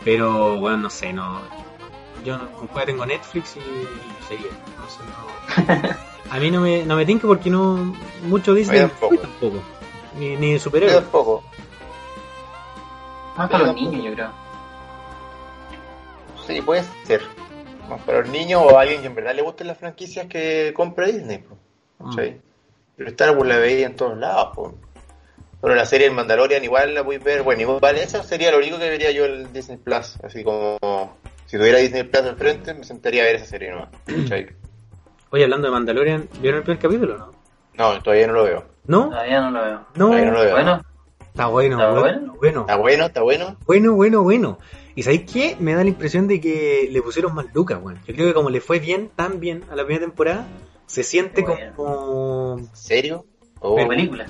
[0.05, 1.41] Pero bueno, no sé, no.
[2.25, 2.49] Yo no,
[2.85, 4.37] tengo Netflix y, y
[4.77, 6.09] no sé, no.
[6.31, 7.95] A mí no me, no me tinca porque no.
[8.25, 9.17] Mucho Disney tampoco.
[9.19, 9.63] tampoco.
[10.19, 11.03] Ni, ni superhéroes.
[11.03, 11.45] tampoco.
[13.37, 14.48] Más para los niños, yo creo.
[16.49, 17.21] Sí, puede ser.
[17.91, 20.73] Más para los niños o a alguien que en verdad le gusten las franquicias que
[20.75, 21.45] compra Disney.
[21.99, 22.41] ¿cachai?
[22.97, 24.57] Pero Star Wars la veía en todos lados.
[24.57, 24.75] po.
[25.61, 27.43] Pero la serie El Mandalorian igual la voy a ver.
[27.43, 30.17] Bueno, igual eso sería lo único que vería yo el Disney Plus.
[30.25, 30.79] Así como
[31.45, 33.91] si tuviera Disney Plus al frente, me sentaría a ver esa serie nomás.
[34.07, 34.49] ¿cachai?
[35.31, 37.33] Oye, hablando de Mandalorian, ¿vieron el primer capítulo no?
[37.75, 38.65] No, todavía no lo veo.
[38.87, 39.11] ¿No?
[39.11, 39.81] Todavía no lo veo.
[39.97, 40.07] No.
[40.07, 40.53] Todavía no lo veo.
[40.53, 40.83] Bueno,
[41.39, 42.35] Está bueno, ¿Está bueno?
[42.41, 42.61] bueno.
[42.63, 43.57] Está bueno, está bueno.
[43.67, 44.59] Bueno, bueno, bueno.
[44.99, 45.57] ¿Y sabéis qué?
[45.61, 48.01] Me da la impresión de que le pusieron más lucas, weón.
[48.05, 50.49] Yo creo que como le fue bien, tan bien a la primera temporada,
[50.87, 51.73] se siente Bueno.
[51.77, 53.25] como, ¿En serio?
[53.61, 54.27] Oh, como película.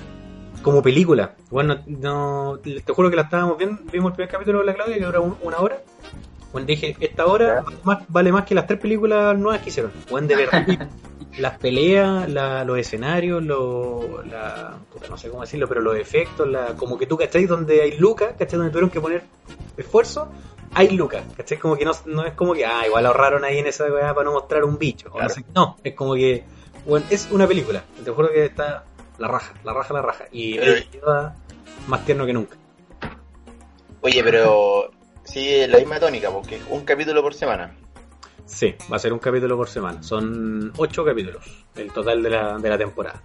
[0.61, 1.33] como película.
[1.49, 4.95] Bueno, no, te juro que la estábamos viendo, vimos el primer capítulo de la Claudia
[4.99, 5.81] que dura un- una hora.
[6.51, 9.91] Bueno, dije, esta hora más, vale más que las tres películas nuevas que hicieron.
[10.11, 10.65] Bueno, de verdad.
[11.39, 14.77] las peleas, la- los escenarios, lo, la,
[15.09, 17.45] no sé cómo decirlo, pero los efectos, la, como que tú, ¿cachai?
[17.47, 18.57] Donde hay lucas, ¿cachai?
[18.57, 19.23] Donde tuvieron que poner
[19.77, 20.27] esfuerzo,
[20.73, 21.57] hay lucas, ¿cachai?
[21.57, 24.25] Como que no, no es como que, ah, igual ahorraron ahí en esa weá para
[24.25, 25.07] no mostrar un bicho.
[25.09, 25.29] no, Claro.
[25.29, 25.43] sé.
[25.55, 26.43] no, es como que,
[26.85, 27.83] bueno, es una película.
[28.03, 28.83] Te juro que está
[29.17, 30.25] la raja, la raja, la raja.
[30.31, 30.57] Y
[30.91, 31.35] Yoda
[31.87, 32.55] más tierno que nunca.
[34.01, 34.91] Oye, pero
[35.23, 37.75] sigue la misma tónica, porque es un capítulo por semana.
[38.45, 40.01] Sí, va a ser un capítulo por semana.
[40.01, 41.43] Son ocho capítulos,
[41.75, 43.21] el total de la, de la temporada.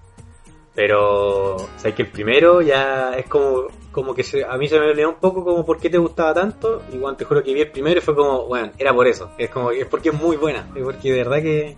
[0.75, 4.79] Pero, o sea, que el primero ya es como, como que se- a mí se
[4.79, 6.83] me olvidó un poco como por qué te gustaba tanto.
[6.93, 9.31] Y cuando te juro que vi el primero y fue como, bueno, era por eso.
[9.39, 10.67] Es como, es porque es muy buena.
[10.75, 11.77] Es porque de verdad que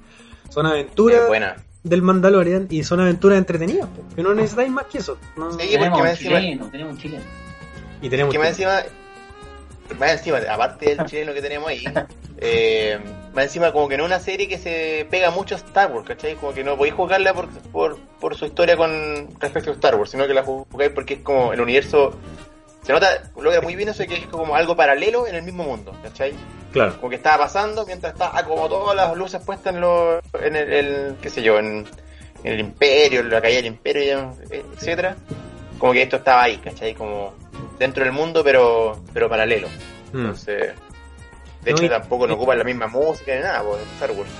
[0.48, 1.56] son aventuras Es buena.
[1.84, 3.88] del Mandalorian y son aventuras entretenidas.
[4.14, 5.18] Que no necesitáis más que eso.
[5.36, 7.24] No- Sí, tenemos porque un más encima- chileno, tenemos un chileno.
[8.02, 8.74] Y tenemos que más tiempo.
[8.74, 11.84] encima, más encima, aparte del chileno que tenemos ahí,
[12.38, 12.98] eh,
[13.37, 16.07] más encima como que no es una serie que se pega mucho a Star Wars,
[16.09, 16.34] ¿cachai?
[16.34, 20.11] Como que no podéis jugarla por, por, por su historia con respecto a Star Wars,
[20.11, 22.16] sino que la jugáis porque es como el universo...
[22.82, 23.09] Se nota,
[23.41, 26.32] logra muy bien eso de que es como algo paralelo en el mismo mundo, ¿cachai?
[26.72, 26.97] Claro.
[26.99, 30.72] Como que estaba pasando mientras está como todas las luces puestas en, lo, en el,
[30.72, 31.84] el- qué sé yo, en,
[32.45, 35.16] en el imperio, en la caída del imperio, etcétera.
[35.78, 36.95] Como que esto estaba ahí, ¿cachai?
[36.95, 37.34] Como
[37.78, 39.68] dentro del mundo, pero pero paralelo.
[40.12, 40.18] Mm.
[40.20, 40.72] Entonces,
[41.66, 44.30] de No, hecho y- tampoco no ocupan la misma música ni nada, pues, Star Wars.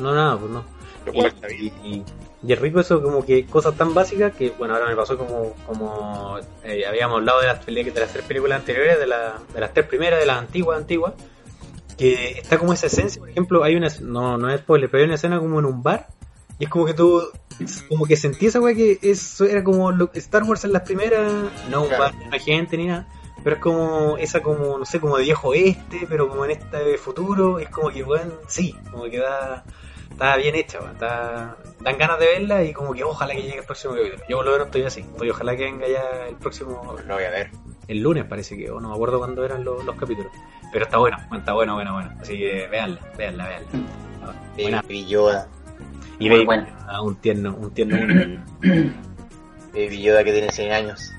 [0.00, 0.64] No, nada, pues no.
[1.06, 1.72] Lo cual está bien.
[1.84, 2.02] Y,
[2.42, 5.54] y es rico eso, como que cosas tan básicas que, bueno, ahora me pasó como,
[5.66, 9.72] como eh, habíamos hablado de las, de las tres películas anteriores, de, la, de las
[9.72, 11.12] tres primeras, de las antiguas, antiguas,
[11.98, 15.06] que está como esa esencia, por ejemplo, hay una, no, no es spoiler, pero hay
[15.06, 16.08] una escena como en un bar,
[16.58, 17.22] y es como que tú,
[17.88, 21.30] como que sentí esa weá que eso era como lo- Star Wars en las primeras,
[21.70, 22.04] no un Claro.
[22.04, 23.06] bar, no hay gente ni nada.
[23.42, 26.98] Pero es como esa como, no sé, como de viejo oeste, pero como en este
[26.98, 29.64] futuro, es como que, bueno, sí, como que da,
[30.10, 33.58] está bien hecha, weón, está, dan ganas de verla y como que ojalá que llegue
[33.58, 34.22] el próximo capítulo.
[34.28, 37.24] Yo por lo menos estoy así, estoy ojalá que venga ya el próximo, Lo voy
[37.24, 37.50] a ver.
[37.88, 40.30] el lunes parece que, o no me acuerdo cuándo eran los, los capítulos.
[40.72, 42.12] Pero está bueno, está bueno, bueno, bueno.
[42.20, 43.68] Así que veanla, veanla, veanla.
[44.56, 44.82] Buena.
[44.88, 45.48] Yoda.
[46.18, 46.86] Y Muy Baby, buena.
[46.86, 47.96] ah, un tierno, un tierno.
[49.72, 51.12] Baby Yoda que tiene 100 años.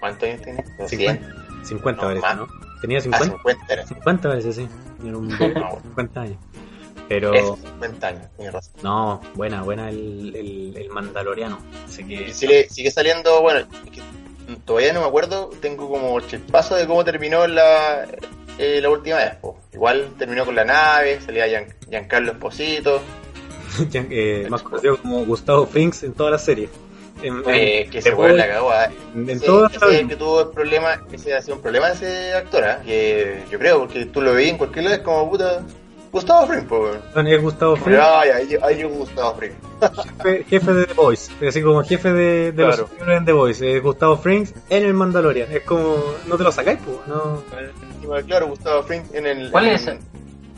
[0.00, 0.64] ¿Cuántos años tiene?
[0.76, 1.35] ¿Como 100?
[1.66, 2.36] 50 No, parece.
[2.36, 2.46] ¿no?
[2.80, 3.86] Tenía Ah, 50, 50 era.
[3.86, 4.68] 50 parece, sí.
[5.04, 6.36] Era un No, 50 años.
[7.08, 8.72] Pero, es 50 años, tienes razón.
[8.82, 11.58] no, buena, buena el, el, el Mandaloriano.
[11.86, 14.02] Así que, sigue, sigue saliendo, bueno, es que
[14.64, 18.06] todavía no me acuerdo, tengo como chispazo de cómo terminó la,
[18.58, 19.36] eh, la última vez.
[19.36, 19.56] po.
[19.72, 23.00] Igual terminó con la nave, salía Gian, Giancarlo Esposito.
[23.92, 26.70] eh, más conocido como Gustavo Finks en todas las series.
[27.28, 27.42] En,
[27.90, 28.88] Que, se fue la ah.
[29.14, 31.62] en, en Ese- todo ese es el que tuvo el problema, ese ha sido un
[31.62, 32.82] problema de ese actor, ¿ah?
[32.84, 35.62] que yo creo, porque tú lo veías en cualquier es como puta.
[36.12, 36.78] Gustavo Fring, po,
[37.14, 37.26] weón.
[37.26, 39.52] es Gustavo Fring, Ay, ay, ay, Gustavo Fring.
[40.22, 42.88] jefe, jefe de The Boys, así como jefe de, de Claro.
[42.98, 45.52] los en The Boys, eh, Gustavo Frings en el Mandalorian.
[45.52, 45.96] Es como,
[46.26, 47.42] no te lo sacáis, pues, no.
[48.26, 49.50] Claro, Gustavo Fring en el.
[49.50, 49.98] ¿Cuál en- es ese?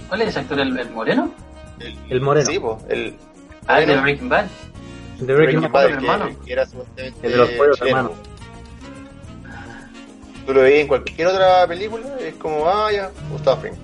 [0.09, 0.61] ¿Cuál es ese actor?
[0.61, 1.33] ¿El, el moreno?
[2.09, 3.17] El moreno, Sí, po, el.
[3.67, 4.47] Ah, el de Breaking Bad.
[5.19, 6.29] De Breaking Bad.
[6.29, 8.13] Que- que era supuestamente El de los pollos hermanos.
[10.47, 13.75] Tú lo veías en cualquier otra película, es como, ah, ya, Gustavo Fring.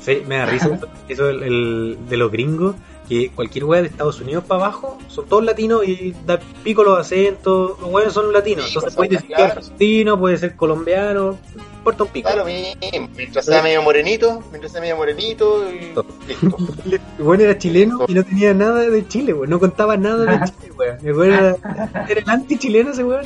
[0.00, 0.78] Sí, me da risa
[1.08, 2.74] eso el, el- de los gringos,
[3.08, 6.98] que cualquier weá de Estados Unidos para abajo son todos latinos y da pico los
[6.98, 9.52] acentos, los weones son latinos, Sí, entonces puede decir que claro.
[9.52, 11.38] es argentino, puede ser colombiano,
[11.78, 12.28] importa un pico.
[12.44, 16.06] Mismo, mientras sea medio morenito, mientras sea medio morenito, y listo.
[16.90, 20.44] El weón era chileno y no tenía nada de Chile, weón, no contaba nada de
[20.46, 20.98] Chile, weón.
[21.04, 21.56] El weón era,
[22.08, 23.24] era el anti-chileno ese weón.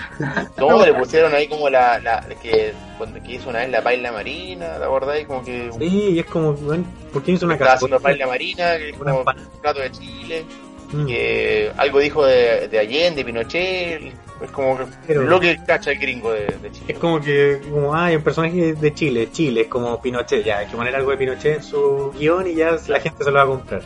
[0.59, 4.13] ¿Cómo le pusieron ahí como la, la que cuando que hizo una vez la paila
[4.13, 5.15] marina, la verdad?
[5.17, 8.01] Y como que Sí, y es como, weón, ¿por qué no hizo una estaba haciendo
[8.01, 10.45] paila marina, que es Una como un plato de Chile,
[10.93, 11.07] Mm.
[11.07, 16.01] que algo dijo de, de Allende, Pinochet, es como que Pero- lo que cacha el
[16.01, 16.87] gringo de, de Chile.
[16.89, 20.59] Es como que, como, ah, hay un personaje de Chile, Chile, es como Pinochet, ya,
[20.59, 23.37] hay que poner algo de Pinochet en su guion y ya la gente se lo
[23.37, 23.83] va a comprar.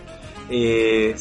[0.50, 1.14] Eh,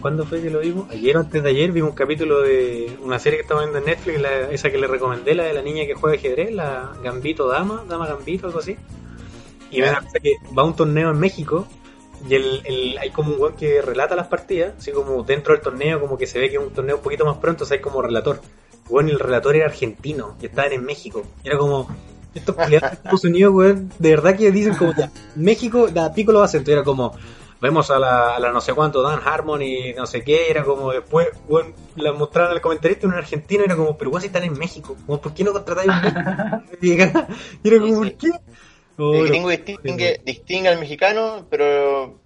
[0.00, 0.88] ¿Cuándo fue que lo vimos?
[0.90, 3.84] Ayer o antes de ayer vimos un capítulo de una serie que estaba viendo en
[3.86, 7.48] Netflix, la- esa que le recomendé, la de la niña que juega ajedrez, la Gambito
[7.48, 8.76] Dama, Dama Gambito, algo así.
[9.78, 11.66] Y me da que va a un torneo en México
[12.28, 15.62] y el, el- hay como un weón que relata las partidas, así como dentro del
[15.62, 17.76] torneo, como que se ve que es un torneo un poquito más pronto, o sea,
[17.76, 18.40] hay como relator.
[18.88, 21.22] Bueno, el relator era argentino y estaban en México.
[21.42, 21.88] Y era como,
[22.34, 26.32] estos culiados de Estados Unidos, weón, de verdad que dicen como, ya, México, da pico
[26.32, 26.58] lo hacen.
[26.60, 27.14] Entonces era como,
[27.60, 30.50] vemos a la, a la no sé cuánto, Dan Harmon y no sé qué, y
[30.50, 34.20] era como después, weón, la mostraron al comentarista en argentino, y era como, pero weón,
[34.20, 37.26] si están en México, weón, ¿por qué no contratáis un México?
[37.62, 38.30] Y era como, ¿por qué?
[38.96, 42.18] Oh, el gringo distingue, distingue al mexicano, pero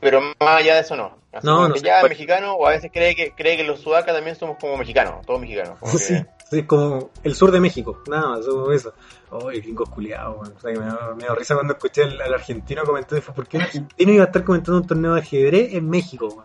[0.00, 1.16] pero más allá de eso no.
[1.32, 3.80] Así No, no ya es pues- mexicano, o a veces cree que cree que los
[3.80, 5.78] sudacas también somos como mexicanos, todos mexicanos.
[5.78, 6.14] como que- Sí,
[6.50, 8.92] sí, como el sur de México, nada más, como eso.
[9.48, 10.54] Ay, gringos culiados, weón.
[10.56, 13.56] O sea, me, me dio risa cuando escuché al, al argentino comentar, fue, ¿por qué
[13.58, 16.44] un argentino iba a estar comentando un torneo de ajedrez en México,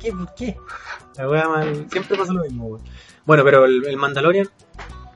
[0.00, 0.12] ¿Qué?
[0.12, 0.56] ¿Por qué?
[1.16, 2.82] La wea mal, siempre pasa lo mismo, weón.
[3.24, 4.48] Bueno, pero el, el Mandalorian,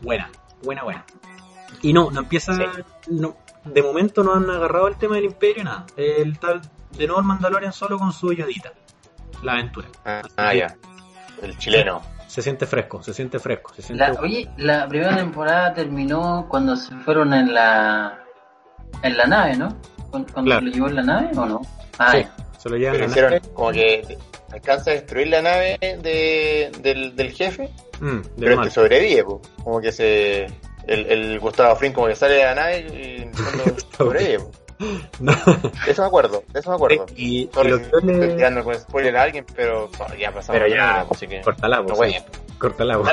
[0.00, 0.30] buena,
[0.62, 1.04] buena, buena.
[1.82, 2.62] Y no, no empieza, Sí.
[3.08, 5.86] no, de momento no han agarrado el tema del imperio, nada.
[5.96, 6.60] El tal,
[6.96, 8.72] de nuevo el Mandalorian solo con su yodita,
[9.42, 9.88] la aventura.
[10.04, 10.76] Ah, ah, ya.
[11.42, 12.00] El chileno.
[12.26, 14.06] Se siente fresco, se siente fresco, se siente...
[14.06, 18.18] La, oye, la primera temporada terminó cuando se fueron en la
[19.02, 19.76] en la nave, ¿no?
[20.10, 20.60] Cuando, cuando Claro.
[20.60, 21.60] se lo llevó en la nave o no?
[21.98, 22.32] Ah, Sí, ya.
[22.58, 24.18] se lo llevan a la hicieron como que
[24.52, 27.68] alcanza a destruir la nave de, del, del jefe,
[28.00, 28.66] Mm, del pero mal.
[28.68, 29.42] este sobrevive, po.
[29.64, 30.46] como que se
[30.90, 33.24] el, el Gustavo Fring como que sale de la nave y
[33.96, 34.12] po.
[35.20, 35.32] No.
[35.84, 37.06] De eso me acuerdo, de eso me acuerdo.
[37.14, 38.34] Y, y Sorry, lo si que yo estoy le...
[38.34, 40.60] tirando con spoiler a alguien, pero ya pasamos.
[40.60, 41.42] Pero ya, así que...
[41.42, 42.18] Cortala, No, pues, sí.
[42.58, 43.12] Cortala, pues.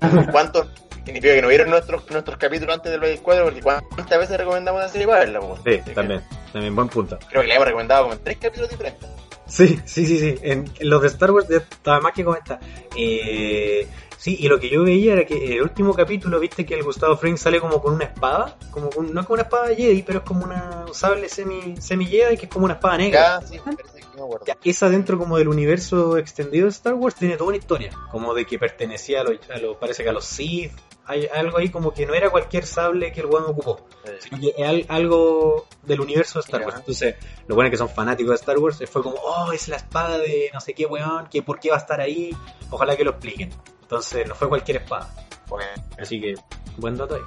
[0.00, 0.32] Po.
[0.32, 0.66] ¿Cuántos?
[1.04, 4.82] Significa que no vieron nuestros, nuestros capítulos antes del Blade 4 porque cuántas veces recomendamos
[4.82, 5.56] la serie para verla, po?
[5.64, 6.22] Sí, Así que también.
[6.52, 7.18] También, buen punto.
[7.30, 9.08] Creo que la hemos recomendado como en tres capítulos diferentes.
[9.46, 10.34] Sí, sí, sí, sí.
[10.42, 12.60] En, en los de Star Wars ya estaba más que comenta.
[12.94, 13.86] Eh,
[14.18, 17.16] sí, y lo que yo veía era que el último capítulo, viste que el Gustavo
[17.16, 20.18] Fring sale como con una espada, como con- no es como una espada Jedi, pero
[20.18, 23.36] es como una un sable semi, semi Jedi que es como una espada negra.
[23.36, 24.44] Acá sí, parece que no me acuerdo.
[24.46, 28.34] Ya, esa dentro como del universo extendido de Star Wars tiene toda una historia, como
[28.34, 30.72] de que pertenecía a los, a los- parece que a los Sith,
[31.08, 34.40] hay algo ahí como que no era cualquier sable que el weón ocupó, Eh, sino
[34.40, 36.62] que es al- algo del universo de Star.
[36.62, 36.76] Wars.
[36.78, 40.18] Entonces, los buenos que son fanáticos de Star Wars fue como, oh, es la espada
[40.18, 42.30] de no sé qué weón, que por qué va a estar ahí,
[42.70, 43.50] ojalá que lo expliquen.
[43.82, 45.12] Entonces, no fue cualquier espada.
[45.48, 45.66] bueno,
[45.98, 46.34] Así que,
[46.76, 47.22] buen dato ahí,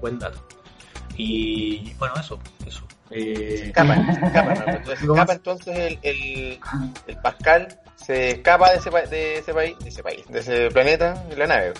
[0.00, 0.38] buen dato.
[1.16, 2.82] Y bueno, eso, eso.
[3.10, 4.72] Eh, escapa, escapa, ¿no?
[4.72, 5.32] Entonces, escapa
[5.66, 6.60] el, el,
[7.06, 10.70] el Pascal, se escapa de ese, pa- de ese país, de ese país, de ese
[10.70, 11.72] planeta, en la nave.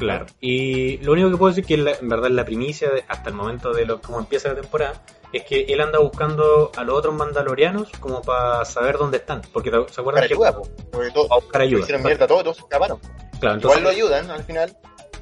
[0.00, 0.26] Claro.
[0.40, 3.28] Y lo único que puedo decir que en, la- en verdad la primicia de- hasta
[3.28, 4.94] el momento de lo cómo empieza la temporada
[5.32, 9.42] es que él anda buscando a los otros mandalorianos como para saber dónde están.
[9.52, 10.66] Porque se acuerdan Para que ayuda, po.
[10.92, 11.82] Sobre todo, va a buscar ayuda.
[11.82, 12.98] hicieron mierda todos, todos se escaparon.
[12.98, 14.76] Claro, Igual entonces, lo ayudan al final,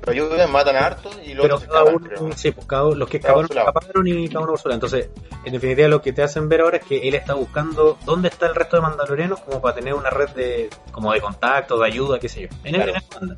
[0.07, 2.33] lo ayudan, matan a harto y los pero se cada escapan, uno, creo.
[2.37, 4.77] sí, pues cada los que escaparon, escaparon y cada uno por su lado.
[4.77, 5.11] Entonces,
[5.45, 8.47] en definitiva lo que te hacen ver ahora es que él está buscando dónde está
[8.47, 12.19] el resto de mandalorianos como para tener una red de como de contacto, de ayuda,
[12.19, 12.49] qué sé yo.
[12.65, 13.37] En, el- en anda.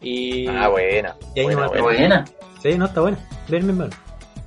[0.00, 1.16] Y, Ah, buena.
[1.34, 1.98] Y ahí buena, no me buena.
[1.98, 2.24] buena.
[2.62, 3.16] sí, no, está bueno.
[3.48, 3.90] Bien, bien, bien.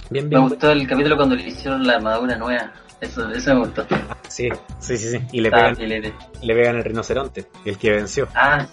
[0.10, 0.48] Bien, Me bien.
[0.48, 2.72] gustó el capítulo cuando le hicieron la armadura nueva.
[3.00, 3.86] Eso, eso me gustó.
[4.28, 4.50] Sí,
[4.80, 5.20] sí, sí, sí.
[5.32, 8.28] Y le Estaba pegan, le pegan el rinoceronte, el que venció.
[8.36, 8.68] Ah,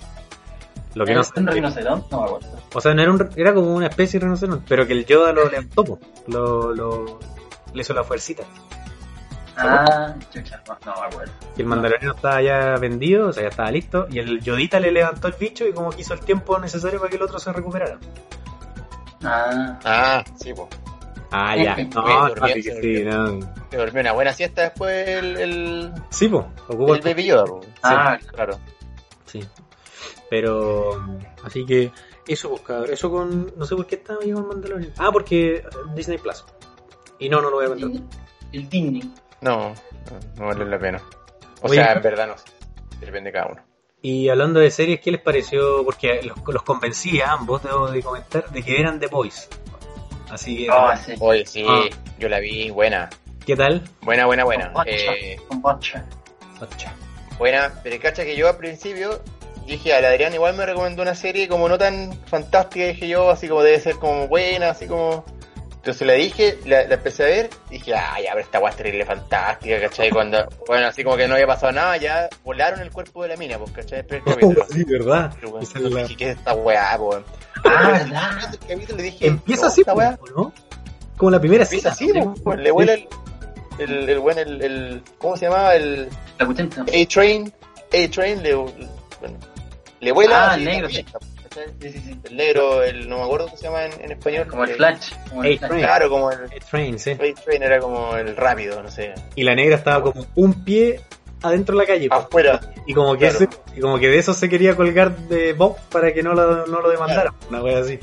[0.95, 2.07] Lo que no ¿Es un rinoceronte?
[2.11, 2.49] No me acuerdo.
[2.75, 5.33] O sea, no era, un, era como una especie de rinoceronte, pero que el Yoda
[5.33, 7.19] lo levantó, lo, lo,
[7.73, 8.43] le hizo la fuercita.
[9.61, 11.33] Ah, chucha, no, no me acuerdo.
[11.57, 14.93] Y el mandarinero estaba ya vendido, o sea, ya estaba listo, y el Yodita le
[14.93, 17.53] levantó el bicho y como que hizo el tiempo necesario para que el otro se
[17.53, 17.99] recuperara.
[19.25, 20.69] Ah, Ah, sí, pues.
[21.31, 21.75] Ah, ya.
[21.77, 23.41] Se No, no, durmió, que sí, no.
[23.71, 27.61] Se durmió una buena siesta después el, el, Sí, ocupó el Baby Yoda, po.
[27.83, 28.59] Ah, claro.
[29.27, 29.45] Sí.
[30.31, 31.05] Pero,
[31.45, 31.91] así que,
[32.27, 32.91] eso, pues, cabrón.
[32.93, 33.53] Eso con.
[33.57, 34.93] No sé por qué estaba yo con Mandalorian.
[34.99, 36.45] Ah, porque Disney Plus.
[37.19, 37.91] Y no, no lo voy a contar.
[38.53, 39.13] el Disney.
[39.41, 39.75] No, no,
[40.37, 41.03] no vale la pena.
[41.63, 41.77] O Oye.
[41.77, 42.45] sea, en verdad no sé.
[43.01, 43.63] Depende de cada uno.
[44.03, 45.85] Y hablando de series, ¿qué les pareció?
[45.85, 49.49] Porque los, los convencí a ambos, debo de comentar, de que eran The Boys.
[50.31, 51.15] Así que, Ah, sí.
[51.21, 51.85] Oye, sí, Ah.
[52.19, 53.09] yo la vi, buena.
[53.47, 53.83] ¿qué tal?
[54.03, 54.73] Buena, buena, buena.
[54.73, 56.05] Con bocha, Eh, con bocha.
[57.39, 59.23] buena, pero cacha que yo al principio
[59.67, 63.49] dije, al Adrián igual me recomendó una serie como no tan fantástica, dije yo, así
[63.49, 65.25] como debe ser como buena, así como...
[65.89, 68.77] Entonces la dije, la, la empecé a ver, dije, ah, ya, pero esta guay es
[68.77, 70.11] terrible, fantástica, ¿cachai?
[70.11, 73.37] Cuando, bueno, así como que no había pasado nada, ya volaron el cuerpo de la
[73.39, 74.03] mina, pues, ¿cachai?
[74.07, 74.67] Pero el capítulo.
[74.71, 75.33] sí, ¿verdad?
[75.41, 77.25] Pero, Esa es la- dije, ¿qué es esta weá, weón?
[77.65, 78.31] Ah, ¿verdad?
[78.53, 80.53] El capítulo le dije, Empieza "No, así, esta weá ¿no?
[81.17, 82.21] Como la primera Empieza cita.
[82.21, 83.09] así, pues, le vuela el,
[83.79, 85.75] el, el, buen, el, el, ¿cómo se llamaba?
[85.75, 86.71] El La cuestión.
[86.87, 87.51] A-Train,
[87.95, 89.39] A-Train le, bueno,
[90.01, 91.07] le vuela Ah, negro, la sí.
[91.59, 91.93] Fiesta, ¿cachai?
[91.93, 92.21] Sí, sí, sí.
[92.25, 94.47] el negro, el, no me acuerdo cómo se llama en, en español.
[94.49, 95.13] Como el Flash.
[95.29, 95.71] Como el Flash.
[95.79, 96.39] Claro, como el
[96.71, 97.11] Train, sí.
[97.13, 101.01] A-Train era como el rápido, no sé, Y la negra estaba como un pie
[101.43, 102.09] adentro de la calle.
[102.09, 102.21] pues.
[102.21, 102.61] afuera.
[102.87, 103.35] Y como que Claro.
[103.37, 106.67] ese- y como que de eso se quería colgar de Bob para que no lo,
[106.67, 107.33] no lo demandaran.
[107.49, 107.99] Una wea así.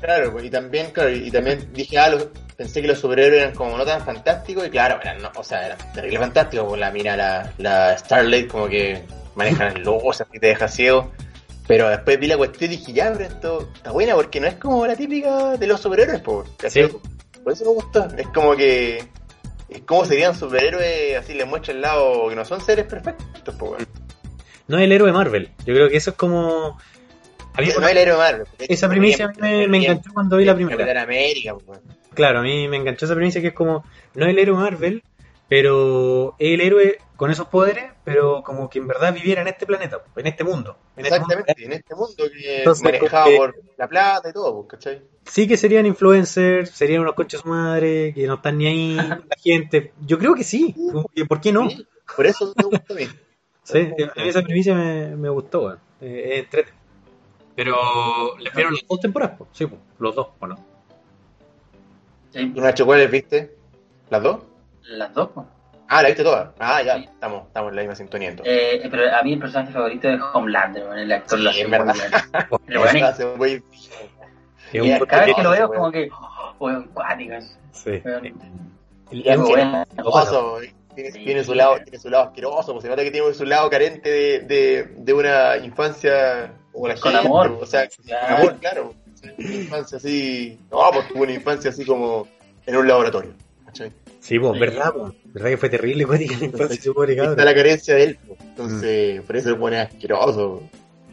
[0.00, 3.54] Claro, pues, y también, claro, y también dije, ah, los- pensé que los superhéroes eran
[3.54, 6.90] como no tan fantásticos, y claro, eran, no, o sea, eran terrible fantásticos, pues la
[6.90, 9.02] mina, la, la Starlight, como que
[9.34, 11.10] manejan luz, así te deja ciego.
[11.66, 14.54] Pero después vi la cuestión y dije, ya, pero esto está buena, porque no es
[14.54, 16.22] como la típica de los superhéroes,
[16.56, 16.88] ¿cachai?
[16.88, 16.96] Sí.
[17.42, 19.02] Por eso me gustó, es como que,
[19.68, 23.86] es como serían superhéroes, así les muestra el lado que no son seres perfectos, weón.
[24.68, 25.50] No es el héroe Marvel.
[25.64, 26.76] Yo creo que eso es como.
[27.54, 28.46] a mí- No es el héroe Marvel.
[28.58, 31.02] esa primicia a mí me, me enganchó cuando vi la primera.
[31.02, 31.80] América, weón.
[32.14, 35.02] Claro, a mí me enganchó esa premisa que es como, no es el héroe Marvel,
[35.48, 39.64] pero es el héroe con esos poderes, pero como que en verdad viviera en este
[39.64, 40.76] planeta, en este mundo.
[40.96, 41.34] En este mundo.
[41.34, 45.02] Exactamente, en este mundo que Entonces, manejado que- por la plata y todo, pues, ¿cachai?
[45.24, 49.92] Sí que serían influencers, serían unos conchos madre, que no están ni ahí la gente.
[50.06, 50.74] Yo creo que sí,
[51.28, 51.70] ¿por qué no?
[51.70, 51.86] Sí,
[52.16, 53.04] por eso me gusta a mí.
[53.62, 55.80] Sí, a mí esa premisa me, me gustó, weón.
[56.00, 56.46] Eh.
[57.56, 59.48] Pero le vieron las dos temporadas, po?
[59.50, 60.56] sí, po, los dos, ¿o no?
[62.30, 63.56] Sí, ¿Y Nacho, cuáles viste?
[64.08, 64.38] ¿Las dos?
[64.88, 65.46] Las dos, pues.
[65.88, 66.48] Ah, la viste todas.
[66.58, 67.04] Ah, ya, Sí.
[67.04, 68.54] estamos, estamos en la misma sintonía entonces.
[68.56, 71.68] Eh, pero a mí el personaje favorito es Homelander, el actor Sí, lo hace es
[71.68, 71.94] muy verdad.
[71.94, 72.10] bien.
[72.66, 72.80] Pero
[74.84, 77.34] bueno, cada vez que lo veo como que, oh, weón, cuático.
[77.70, 77.90] Sí.
[77.92, 79.84] Es bueno.
[80.94, 81.24] tiene, Sí.
[81.24, 84.10] tiene su lado, tiene su lado asqueroso, pues se nota que tiene su lado carente
[84.10, 87.58] de, de, de una infancia como la Con gente, amor.
[87.60, 88.26] o sea, Claro.
[88.28, 88.94] con amor, claro.
[89.38, 92.26] Una infancia así, no, pues tuvo una infancia así como
[92.64, 93.34] en un laboratorio.
[93.66, 93.92] ¿cachai?
[94.26, 95.14] Sí, pues, verdad, po.
[95.26, 97.44] verdad que fue terrible, la infancia, su pobre Ahí está cabrón.
[97.44, 98.40] la carencia de él, pues.
[98.40, 99.26] entonces Mm.
[99.26, 100.62] por eso el pone asqueroso.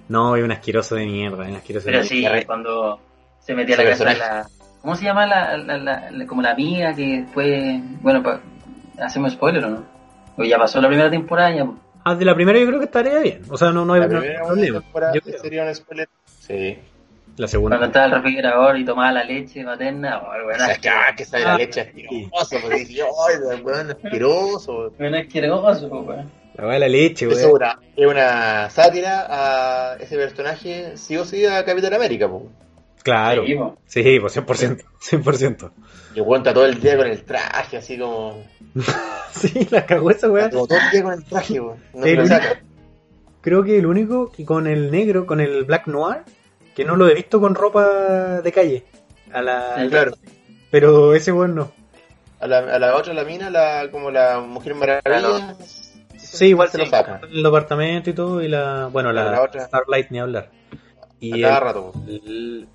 [0.10, 2.40] No, es un asqueroso de mierda, es un asqueroso de Pero mierda.
[2.40, 3.00] sí, cuando
[3.40, 4.48] se metía a la casa de la...
[4.82, 7.80] ¿Cómo se llama la, la, la- la- como la amiga que fue...
[8.02, 8.42] Bueno, pa-
[9.00, 9.86] ¿hacemos spoiler o no?
[10.36, 11.66] Pues ya pasó la primera temporada, ya...
[11.66, 11.78] pues.
[12.04, 13.44] Ah, de la primera yo creo que estaría bien.
[13.50, 14.82] O sea, no, no hay, La no problema.
[14.82, 15.40] temporada Yo creo.
[15.40, 16.10] sería un spoiler.
[16.42, 16.78] Sí.
[17.36, 17.86] La Cuando segunda.
[17.86, 21.26] estaba el refrigerador y tomaba la leche materna, oh, O bueno, sea, que, ah, que
[21.26, 24.94] sale la leche asqueroso, porque dije, ay, weón, asqueroso.
[25.00, 26.32] bueno, asqueroso, pues, weón.
[26.56, 27.56] La va de la leche, Eso es weón.
[27.56, 32.50] una, es una sátira a ese personaje, sí o sí, a Capitán América, po.
[33.02, 33.44] Claro.
[33.88, 34.84] Sí, pues 100%.
[35.02, 35.72] 100%.
[36.16, 38.44] Y aguanta todo el día con el traje, así como.
[39.32, 40.52] Sí, la cagó esa weón.
[40.52, 41.76] Todo el día con el traje, po.
[41.96, 42.62] No El lo único- saca.
[43.42, 46.22] Creo que el único que con el negro, con el Black Noir,
[46.76, 48.84] que no lo he visto con ropa de calle.
[49.32, 49.76] A la...
[49.84, 49.90] Sí.
[49.90, 50.14] Claro.
[50.72, 51.72] Pero ese weón no.
[52.40, 55.56] A la, a la otra, la mina, la, como la Mujer Maravilla.
[56.18, 57.22] Sí, igual se se lo saca.
[57.30, 58.88] En el apartamento y todo, y la.
[58.92, 59.66] Bueno, la, La otra.
[59.66, 60.50] Starlight ni hablar.
[60.72, 62.04] A Y cada el- rato, po.
[62.08, 62.68] el-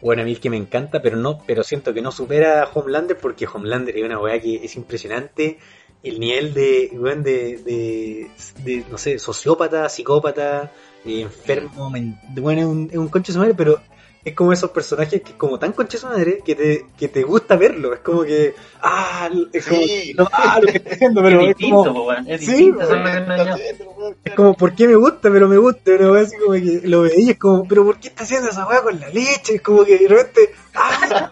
[0.00, 2.68] bueno, a mí el que me encanta, pero no, pero siento que no supera a
[2.74, 5.58] Homelander porque Homelander es una weá que es impresionante.
[6.02, 8.30] El nivel de, weón, de, de,
[8.64, 10.72] de, no sé, sociópata, psicópata,
[11.04, 13.80] eh, enfermo, men- bueno, es un, es un concho de su madre, pero
[14.24, 17.24] es como esos personajes que es como tan concha su madre que te, que te
[17.24, 17.92] gusta verlo.
[17.92, 20.12] Es como que, ah, es como, Sí.
[20.16, 22.12] no, ah, lo que estoy haciendo, pero es es distinto, como.
[22.12, 22.82] Es Sí, distinto,
[24.24, 25.28] es como, ¿por qué me gusta?
[25.30, 28.08] Pero me gusta, pero así como que lo veía y es como, pero ¿por qué
[28.08, 29.56] está haciendo esa weá con la leche?
[29.56, 31.30] Es como que de repente, ah,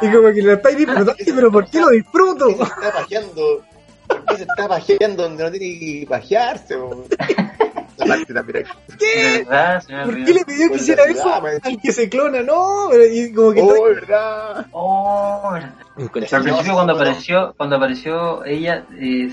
[0.00, 2.44] y como que lo estáis disfrutando, pero ¿por qué lo disfruto?
[2.46, 3.62] ¿Por qué se está pajeando?
[4.06, 6.76] ¿Por qué se está pajeando donde no tiene que pajearse?
[8.06, 8.64] parte también
[8.98, 9.44] ¿Qué?
[9.44, 12.42] Verdad, ¿Por qué le pidió que Pues hiciera eso al que se clona?
[12.42, 14.66] No, pero y como que Oh, ¿verdad?
[14.72, 15.74] Oh, verdad.
[15.96, 19.28] Al principio cuando apareció, cuando apareció ella, eh,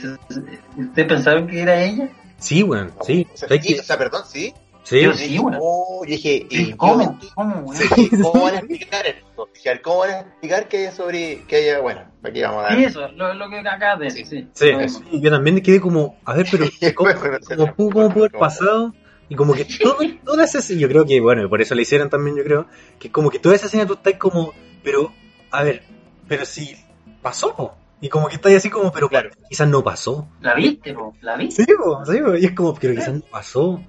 [0.77, 2.09] ¿ustedes pensaron que era ella?
[2.39, 3.27] Sí, weón, sí.
[3.33, 3.79] O sea, ¿sabes sí, qué?
[3.79, 4.53] o sea, perdón, sí.
[4.85, 5.57] Sí, Yo sí, weón.
[5.59, 7.19] Oh, yo dije, ¿y ¿Cómo?
[7.33, 7.75] ¿Cómo, weón?
[7.75, 9.49] Sí, ¿Cómo van a explicar esto?
[9.83, 12.77] ¿cómo van a explicar que haya sobre, que haya, bueno, aquí vamos a dar.
[12.77, 14.47] Sí, eso, lo, lo que acabas de decir, sí.
[14.53, 16.65] Sí, yo también quedé como, a ver, pero
[16.95, 17.11] ¿cómo,
[17.57, 18.93] cómo pudo, cómo pudo haber pasado?
[19.27, 22.11] Y como que todo, toda esa escena, yo creo que, bueno, por eso le hicieron
[22.11, 22.67] también, yo creo,
[22.99, 25.11] que como que toda esa escena tú estás como, pero,
[25.49, 25.81] a ver,
[26.27, 26.75] pero si
[27.23, 27.75] pasó, po.
[28.01, 29.31] y como que estás así como, pero Claro.
[29.49, 30.27] quizás no pasó.
[30.41, 31.15] ¿La viste, po?
[31.21, 31.65] ¿La viste?
[31.65, 33.81] Sí, po, sí, po, y es como, pero quizás no pasó.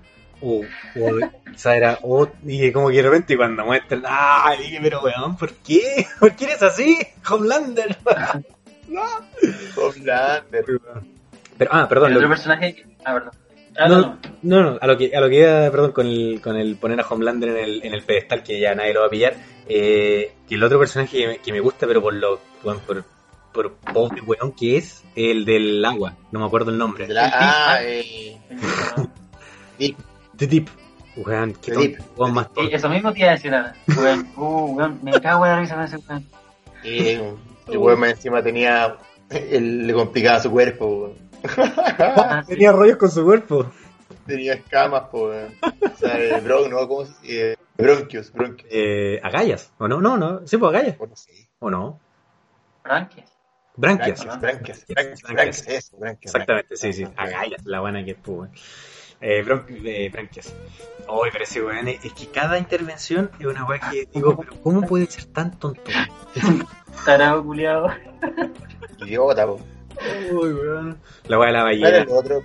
[0.43, 0.61] O,
[1.01, 1.19] o
[1.51, 5.53] quizás era, o, y como que de repente cuando muestran, ah, dije, pero weón, ¿por
[5.55, 6.07] qué?
[6.21, 6.99] ¿Por qué eres así?
[7.29, 7.97] Homelander.
[8.89, 9.03] no.
[9.77, 10.65] Homelander.
[11.59, 12.75] Pero, ah, perdón, El otro personaje.
[12.75, 13.31] que- Ah, perdón.
[13.79, 14.63] Ah, No, no, no.
[14.73, 17.07] No, a lo que, a lo que iba, perdón, con el, con el poner a
[17.07, 19.35] Homelander en el, en el pedestal, que ya nadie lo va a pillar,
[19.69, 23.05] eh, que el otro personaje que me, que me gusta, pero por lo, weón, por,
[23.53, 27.07] por pobre weón que es, el del agua, no me acuerdo el nombre.
[27.09, 28.37] La- El ah, eh.
[30.37, 30.69] The Deep.
[31.17, 31.99] Weón, qué The Deep.
[32.17, 32.77] weón más Sí, tonto.
[32.77, 33.75] eso mismo te iba a decir ahora.
[33.97, 36.27] Weón, uh, weón, me cago en la risa con ese weón.
[36.85, 37.09] Y
[37.73, 38.97] el weón encima tenía.
[39.31, 41.15] El, le complicaba su cuerpo, weón.
[41.99, 42.53] Ah, sí.
[42.55, 43.71] Tenía rollos con su cuerpo.
[44.27, 45.55] tenía escamas, po, weón.
[45.63, 46.87] O sea, el bron, ¿no?
[46.89, 48.69] ¿Cómo se eh, Bronquios, bronquios.
[48.73, 50.01] Eh, agallas, ¿o no?
[50.01, 51.47] No, no, sí, pues agallas, Bueno, sí.
[51.59, 52.01] ¿o no?
[52.83, 53.31] Branquias.
[53.77, 54.25] Branquias.
[54.25, 55.23] Branquias, branquias, branquias, Branquias.
[55.35, 56.35] branquias, eso, branquias.
[56.35, 57.07] Exactamente, sí, sí.
[57.17, 58.51] Agallas, la buena que es, pues, weón.
[59.21, 64.09] Eh, bron- eh, pero ese weón, es es que cada intervención es una weá que
[64.13, 65.81] digo, pero ¿cómo puede ser tan tonto?
[67.05, 67.91] Tarado culiado.
[68.99, 69.61] Idiota, po.
[70.33, 70.99] Uy, weón.
[71.29, 71.99] La weá de la ¿Cuál era ballena.
[72.03, 72.43] el otro?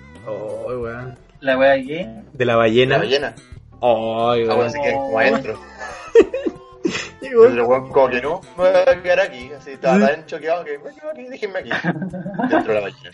[0.67, 1.17] Uy, weón.
[1.39, 2.07] La wea que.
[2.34, 2.97] De la La ballena.
[2.99, 3.34] ballena.
[3.36, 3.41] Ay,
[3.82, 4.72] Ah, bueno, weón.
[4.72, 5.59] se queda como adentro.
[7.22, 9.51] El weón, como que no, me voy a quedar aquí.
[9.57, 11.69] Así, estaba tan choqueado que, bueno, aquí, déjenme aquí.
[12.49, 13.11] Dentro de la ballena.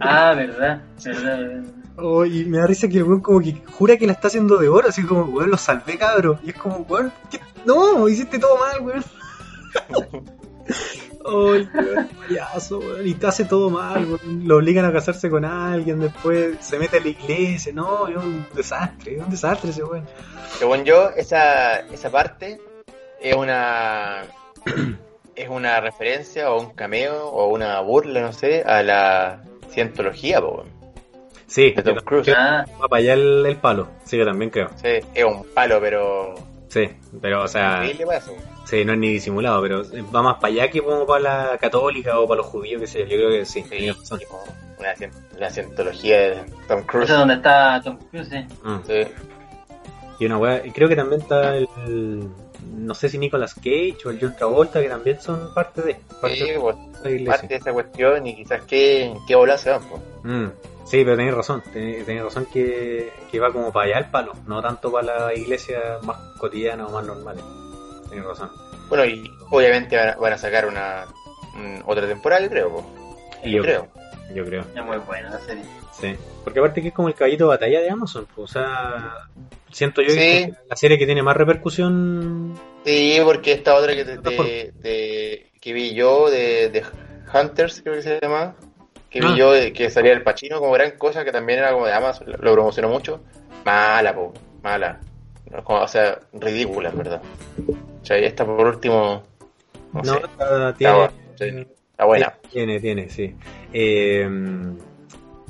[0.00, 0.80] Ah, verdad.
[1.04, 1.62] Verdad, verdad.
[1.96, 4.56] Oh, y me da risa que el weón como que jura que la está haciendo
[4.58, 6.38] de oro, así como, weón, lo salvé, cabro.
[6.42, 7.40] Y es como, weón, ¿qué?
[7.64, 9.04] no, hiciste todo mal, weón.
[11.26, 13.06] Ay, weón, payaso, weón.
[13.06, 14.46] Y te hace todo mal, weón.
[14.46, 17.72] Lo obligan a casarse con alguien, después se mete a la iglesia.
[17.72, 20.06] No, es un desastre, es un desastre ese weón.
[20.58, 22.60] Según yo, esa, esa parte
[23.20, 24.22] es una
[25.34, 30.56] es una referencia o un cameo o una burla, no sé, a la cientología, po,
[30.56, 30.73] weón.
[31.54, 32.28] Sí, de Tom Cruise.
[32.36, 33.86] Ah, va para allá el, el palo.
[34.04, 34.70] Sí, yo también creo.
[34.74, 36.34] Sí, es un palo, pero
[36.68, 36.90] Sí,
[37.22, 37.84] pero, o sea,
[38.64, 39.82] sí, no es ni disimulado, pero
[40.12, 41.20] va más para allá que como para
[41.52, 43.04] la católica o para los judíos, que sé yo.
[43.06, 44.18] Yo creo que sí, Sí, razón.
[44.18, 44.42] tipo,
[44.80, 44.94] una,
[45.38, 47.08] la cientología de Tom Cruise.
[47.10, 48.48] es donde está Tom Cruise, eh.
[48.64, 48.78] Mm.
[48.84, 49.08] Sí.
[50.18, 52.28] Y una weá, y creo que también está el, el-
[52.76, 56.36] no sé si Nicolas Cage o el John Travolta, que también son parte de, parte
[56.36, 56.76] Sí, de pues,
[57.26, 60.02] parte de esa cuestión y quizás qué, en qué bola se van, pues.
[60.24, 60.46] Mm,
[60.84, 64.32] Sí, pero tenéis razón, tenéis tenéis razón que, que va como para allá el palo,
[64.46, 67.42] no tanto para la iglesia más cotidiana o más normales.
[68.08, 68.50] Tenéis razón.
[68.88, 71.06] Bueno, y obviamente van a, sacar una
[71.86, 72.86] otra temporada, yo creo.
[73.42, 73.88] Y Yo yo creo.
[74.34, 75.64] Yo creo, Es muy buena la serie.
[75.92, 76.14] sí.
[76.42, 79.14] Porque aparte que es como el caballito de batalla de Amazon, pues, o sea,
[79.70, 80.16] siento yo Sí.
[80.16, 82.54] que es la serie que tiene más repercusión.
[82.84, 86.82] Sí, porque esta otra que, te- de- de- que vi yo de, de
[87.32, 88.54] Hunters, creo que se llama,
[89.14, 89.36] que vi Ah.
[89.36, 92.26] yo de, que salía el Pachino como gran cosa, que también era como de Amazon,
[92.30, 93.20] lo, lo promocionó mucho.
[93.64, 94.98] Mala, po, mala.
[95.62, 97.22] Como- o sea, ridícula, en verdad.
[98.02, 99.22] O sea, y esta por último,
[99.92, 101.12] no, No, sé, está- tiene, bueno,
[101.92, 102.34] está buena.
[102.50, 103.34] Tiene, tiene, sí.
[103.72, 104.28] Eh,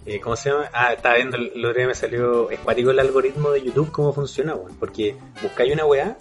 [0.07, 0.69] eh, ¿Cómo se llama?
[0.75, 4.55] Ah, estaba viendo, el otro día me salió escuático el algoritmo de YouTube, cómo funciona,
[4.55, 4.77] weón.
[4.79, 6.19] Porque buscáis una weá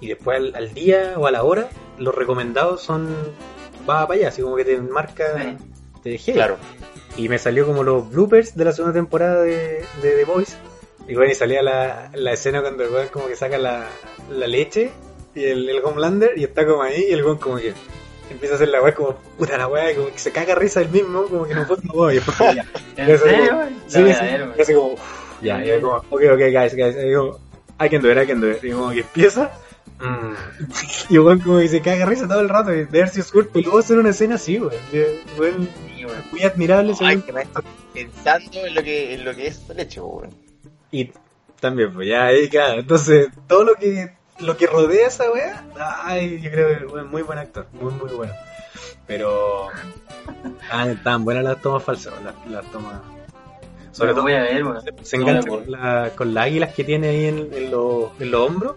[0.00, 1.68] y después al, al día o a la hora,
[1.98, 3.14] los recomendados son.
[3.88, 5.24] Va para allá, así como que te marca.
[5.42, 5.56] Sí.
[6.06, 6.32] Te dejé.
[6.34, 6.56] Claro.
[7.16, 10.56] Y me salió como los bloopers de la segunda temporada de, de The Voice.
[11.08, 13.86] Y bueno, y salía la, la escena cuando el weón como que saca la,
[14.30, 14.92] la leche
[15.34, 17.74] y el, el Homelander y está como ahí y el weón como que
[18.30, 20.80] empieza a hacer la weá como puta la weá, y como que se caga risa
[20.80, 22.64] el mismo, como que no puedo, no y como ya.
[22.96, 23.48] ¿En Eso serio?
[23.50, 25.00] como- Sí, voy sí, y como, uff,
[25.42, 27.40] ya, y yo como, ok, ok, guys, guys, y digo,
[27.80, 29.50] I can do it, I can do it, y como que empieza,
[29.98, 30.34] Mm.
[31.08, 32.70] Y weón como que se caga risa todo el rato.
[32.74, 34.74] y De haber sido súper peludo hacer una escena así, weón.
[36.06, 36.22] Weón.
[36.30, 37.22] Muy admirable ese Ay, weón.
[37.26, 40.30] que me estoy pensando en lo que, en lo que es el hecho, weón.
[40.90, 41.10] Y
[41.60, 42.80] también, pues ya ahí, claro.
[42.80, 45.64] Entonces, todo lo que lo que rodea a esa weá,
[46.04, 48.32] ay, yo creo que weón, muy buen actor, muy, muy bueno.
[49.06, 49.68] Pero,
[50.70, 53.00] ah, estaban buenas las tomas falsas, las, las tomas.
[53.92, 54.62] Sobre todo, voy a ver,
[55.00, 58.10] se, se No engancha con, la- con las águilas que tiene ahí en, en, los-
[58.20, 58.76] en los hombros.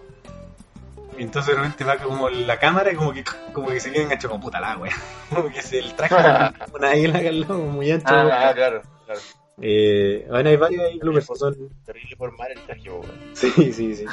[1.19, 4.29] Y entonces realmente va como la cámara y como que, como que se queda enganchado
[4.31, 4.93] como puta la wea.
[5.29, 6.15] Como que se el traje
[6.73, 6.95] una
[7.31, 8.05] lado, muy ancho.
[8.07, 9.19] Ah, Ah, claro, claro.
[9.61, 11.55] Eh, bueno, hay varios ahí bloopers, son
[11.85, 13.03] Terrible formar el traje, weón.
[13.33, 14.05] Sí, sí, sí.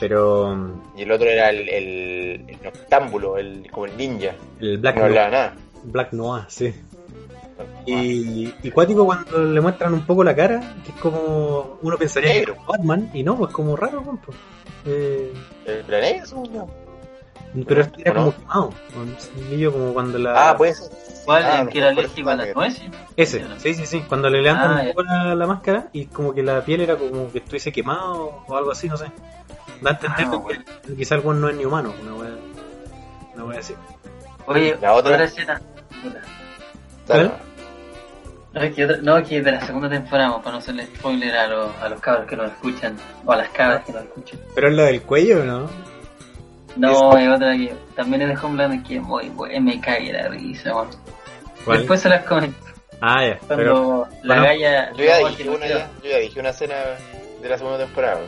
[0.00, 4.34] Pero Y el otro era el, el, el noctámbulo, el, como el ninja.
[4.60, 5.54] el Black, No Noir, hablaba nada.
[5.84, 6.74] Black Noir, sí.
[7.86, 12.32] Y, y cuático cuando le muestran un poco la cara, que es como uno pensaría
[12.32, 14.36] que era Batman, y no, pues como raro, pues.
[14.86, 15.32] Eh,
[15.64, 15.86] ¿El
[16.52, 16.68] yo?
[17.66, 20.50] pero este era como quemado, un cilindrillo como cuando la...
[20.50, 20.90] Ah, puede ser.
[21.24, 21.44] ¿Cuál?
[21.44, 22.82] Ah, ¿El que era alérgico a las nueces?
[23.16, 26.34] Ese, sí, sí, sí, cuando le levantan Ah, un poco la, la máscara y como
[26.34, 29.06] que la piel era como que estuviese quemado o algo así, no sé.
[29.80, 30.64] Da a entender Ah, que bueno.
[30.96, 32.30] quizá algún no es ni humano, una wea,
[33.34, 33.74] una wea así.
[34.46, 35.60] Oye, La otra- otra escena.
[36.02, 36.20] Puta.
[38.54, 41.36] No, es que, otra- no, es que de la segunda temporada, para no hacerle spoiler
[41.36, 44.38] a los, a los cabros que nos escuchan, o a las cabras que nos escuchan.
[44.54, 45.68] Pero es lo del cuello, ¿no?
[46.76, 50.28] No, hay otra que también es de Homeland que es muy buena, me cague la
[50.28, 50.88] risa, weón.
[51.64, 51.78] ¿Cuál?
[51.78, 52.56] Después se las comento.
[53.00, 53.38] Ah, ya.
[53.38, 54.92] Cuando Pero, la bueno, galla.
[54.92, 55.90] Yo ya dije una ya.
[56.02, 56.74] Yo ya dije una escena
[57.42, 58.20] de la segunda temporada.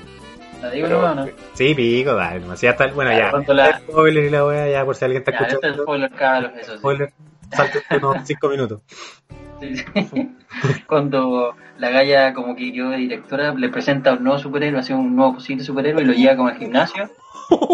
[0.62, 1.27] ¿La digo Pero- no?
[1.55, 2.41] sí, pico, dale.
[2.41, 2.61] nomás.
[2.61, 3.31] Ya está, bueno, ya.
[3.53, 5.83] La- Spoiler y la wea, ya por si alguien está Ya, este es el escuchando.
[5.85, 6.79] spoiler, cabros, eso sí.
[6.79, 7.12] Spoiler,
[7.53, 8.81] salte unos 5 minutos.
[10.87, 14.95] Cuando la galla como que quedó de directora, le presenta a un nuevo superhéroe, hace
[14.95, 17.11] un nuevo posible superhéroe y lo lleva como al gimnasio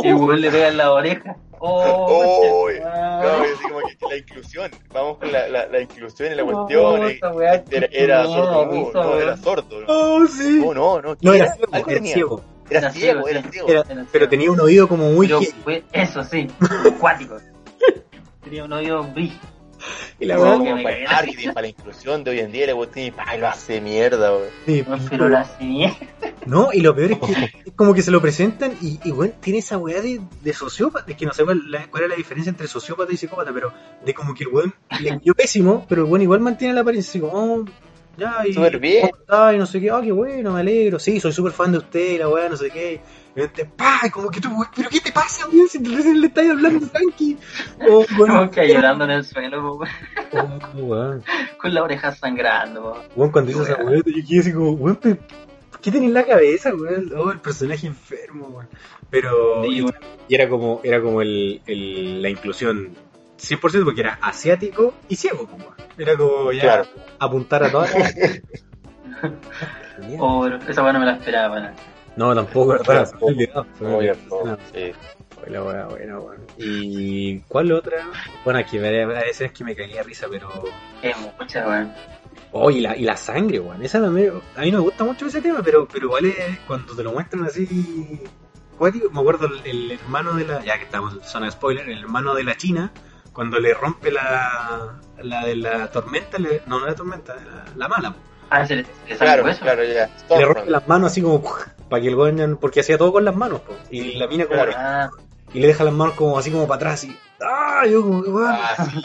[0.03, 1.37] y el le pega en la oreja.
[1.65, 2.07] ¡Oh!
[2.09, 2.69] Oh,
[3.23, 4.71] No, yo así como que la inclusión.
[4.93, 7.03] Vamos con la, la, la inclusión y la Oh, cuestión.
[7.71, 9.81] eh, era sordo, no, era sordo.
[9.83, 10.59] No, Oh, sí.
[10.59, 11.01] no, no.
[11.03, 12.43] No, No, ¿qué era ciego, era ciego.
[12.71, 13.43] Era ciego, era.
[13.69, 15.41] Era- pero tenía un oído como muy Pero
[15.93, 16.49] eso sí,
[16.85, 17.37] acuático.
[18.43, 19.37] Tenía un oído brillo.
[20.21, 22.67] Y la verdad, me para el la marketing, para la inclusión de hoy en día,
[22.67, 24.49] la cuestión y lo hace mierda, weón.
[24.67, 25.93] sí, No, pero la hace bien.
[26.47, 27.33] No, y lo peor es que
[27.67, 31.11] es como que se lo presentan y, y bueno, tiene esa weá de, de sociópata.
[31.11, 33.73] Es que no sé cuál, la- cuál es la diferencia entre sociópata y psicópata, pero
[34.05, 37.11] de como que el weón le cayó pésimo, pero el weón igual mantiene la apariencia
[37.11, 37.65] así como, oh,
[38.19, 39.09] ya, y, Súper bien.
[39.55, 42.13] y no sé qué, ah, qué bueno, me alegro, sí, soy súper fan de usted,
[42.13, 43.01] y la weá, no sé qué.
[43.35, 45.67] Repente, pa, y como que tú, weón, pero ¿qué te pasa, weón?
[45.69, 47.39] Si recién le estás hablando tranqui.
[47.89, 49.85] Oh, bueno, Como que llorando en el suelo, oh,
[50.75, 51.25] weón.
[51.59, 53.03] con la oreja sangrando.
[53.17, 56.75] Weón, cuando hizo esa weá, yo quedé así como, weón, ¿qué tenés en la cabeza,
[56.75, 57.11] weón?
[57.17, 58.69] Oh, el personaje enfermo, weón.
[59.09, 59.99] Pero, Sí, y, bueno.
[60.29, 62.91] y era como, era como el, el- la inclusión
[63.39, 65.75] 100% porque era asiático y ciego, weón.
[65.97, 66.85] Era como ya Claro.
[67.19, 68.15] apuntar a todas las...
[70.19, 71.71] Oh, esa weá no me la esperaba, weón.
[72.17, 73.11] No, tampoco, ¿verdad?
[74.73, 74.93] Sí.
[75.51, 76.39] Weá buena, weón.
[76.57, 78.07] ¿Y cuál otra?
[78.45, 80.49] Bueno, aquí a veces es que me caía risa, pero...
[81.03, 81.93] Es mucha, weón.
[82.53, 83.83] Oh, y la, y la sangre, weón.
[83.83, 86.95] Esa también, a mí no me gusta mucho ese tema, pero, pero igual es cuando
[86.95, 88.21] te lo muestran así.
[88.79, 89.11] cuático.
[89.11, 90.63] Me acuerdo el, el hermano de la.
[90.65, 92.93] Ya que estamos en zona de spoiler, el hermano de la China,
[93.33, 94.99] cuando le rompe la.
[95.23, 98.15] la de la tormenta, le- no, no la tormenta, la, la mala.
[98.51, 99.61] Ah, se le, se le sale Claro, hueso.
[99.63, 100.11] claro, ya.
[100.39, 101.43] Le rompe las manos así como.
[101.93, 102.57] para que el weón.
[102.59, 103.75] porque hacía todo con las manos, po.
[103.91, 104.57] Y la mina como.
[104.57, 104.73] Claro.
[104.77, 105.11] Ah,
[105.53, 107.15] y le deja las manos como así como para atrás, y.
[107.41, 107.85] ¡Ah!
[107.87, 108.51] Yo como que, weón.
[108.51, 109.03] Ah, sí,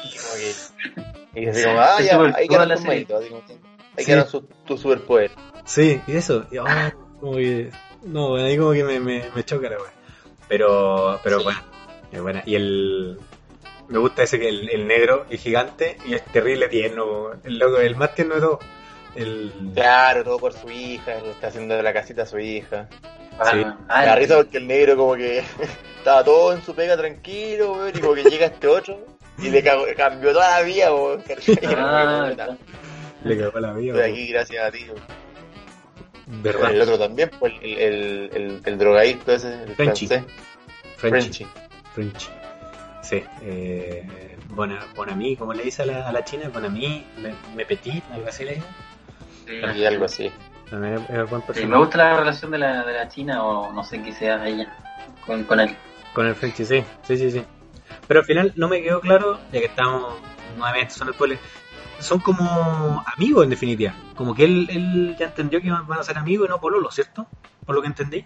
[1.34, 1.42] que.
[1.42, 4.06] Y así como, ah, ya, ahí quedaron así como que- Ahí Sí.
[4.06, 5.32] quedaron su- tu superpoder.
[5.66, 6.46] Sí, y eso.
[6.52, 7.72] y, ah, como que,
[8.04, 9.92] no, ahí como que me, me, me choca la weá.
[10.48, 11.44] Pero, pero Sí.
[11.44, 11.60] bueno,
[12.12, 12.44] es buena.
[12.46, 13.20] Y el.
[13.90, 17.32] Me gusta ese que el, el negro es gigante y es terrible tierno.
[17.44, 18.60] El loco, el más tierno de todo.
[19.18, 19.52] El.
[19.74, 22.88] Claro, todo por su hija, le está haciendo la casita a su hija.
[23.40, 23.64] ah, Sí.
[23.90, 25.40] ah, Me da risa porque el negro como que
[25.98, 29.00] estaba todo en su pega tranquilo, weón, y como que llega este otro
[29.40, 31.24] y le cagó- cambió toda la vida, weón.
[31.76, 32.58] ah, Estoy
[33.24, 34.06] Le cagó la vida.
[34.06, 34.86] aquí gracias a ti.
[34.88, 35.28] weón.
[36.44, 36.72] ¿Verdad?
[36.72, 40.08] El otro también, pues el, el, el, el drogadicto ese, el Frenchy.
[40.08, 40.34] francés.
[40.98, 41.46] Frenchy.
[41.46, 41.48] Frenchy.
[41.94, 42.28] Frenchy.
[43.02, 43.24] Sí.
[43.44, 44.06] Eh,
[44.50, 48.28] Bona, Bonami, como le dice a la, a la china, Bonami, me, me petit, algo
[48.28, 48.68] así le dice.
[49.48, 49.80] Sí.
[49.80, 50.32] Y algo así.
[50.70, 53.72] También es, es buen Sí, me gusta la relación de la, de la China o
[53.72, 54.68] no sé qué sea ella
[55.26, 55.76] con, con él.
[56.14, 57.44] Con el Frenchy, sí, sí, sí, sí.
[58.08, 60.16] Pero al final no me quedó claro, ya que estamos
[60.58, 61.40] nuevamente son spoilers,
[62.00, 63.94] son como amigos en definitiva.
[64.16, 67.28] Como que él, él ya entendió que van a ser amigos y no pololos, ¿cierto?
[67.66, 68.26] Por lo que entendí.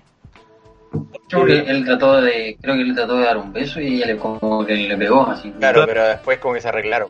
[1.30, 4.08] Creo que él trató de, creo que él trató de dar un beso y ella
[4.08, 5.52] le como que le pegó así.
[5.52, 7.10] Claro, pero después como que se arreglaron.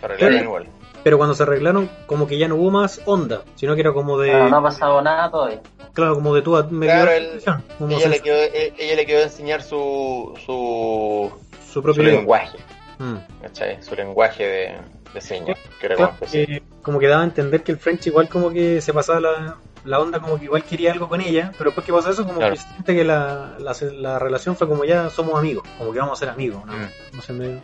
[0.00, 0.44] Se arreglaron Sí.
[0.44, 0.66] igual.
[1.06, 4.18] Pero cuando se arreglaron, como que ya no hubo más onda, sino que era como
[4.18, 4.32] de.
[4.32, 5.60] Pero no ha pasado nada todavía.
[5.92, 7.40] Claro, como de tú a medio Claro, él-
[7.88, 11.30] Ella se- le, quedó, e- ella le quedó a enseñar su, su,
[11.64, 12.18] su su propio idioma.
[12.18, 12.58] lenguaje,
[12.98, 13.14] Mm.
[13.40, 13.80] ¿cachai?
[13.84, 14.74] Su lenguaje de,
[15.14, 18.28] de señas, que era Claro, que como que daba a entender que el French igual
[18.28, 21.70] como que se pasaba la, la onda como que igual quería algo con ella, pero
[21.70, 22.54] después que pasó eso como Claro.
[22.56, 26.18] que siente que la, la, la relación fue como ya somos amigos, como que vamos
[26.18, 26.72] a ser amigos, ¿no?
[26.72, 26.88] Mm.
[27.14, 27.60] No sé, me-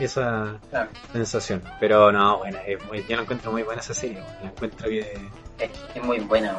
[0.00, 0.90] esa Claro.
[1.12, 1.62] sensación.
[1.80, 4.88] Pero no, bueno, es muy- yo la encuentro muy buena esa serie, bueno, la encuentro
[4.88, 5.00] que...
[5.58, 6.56] Es, es muy buena,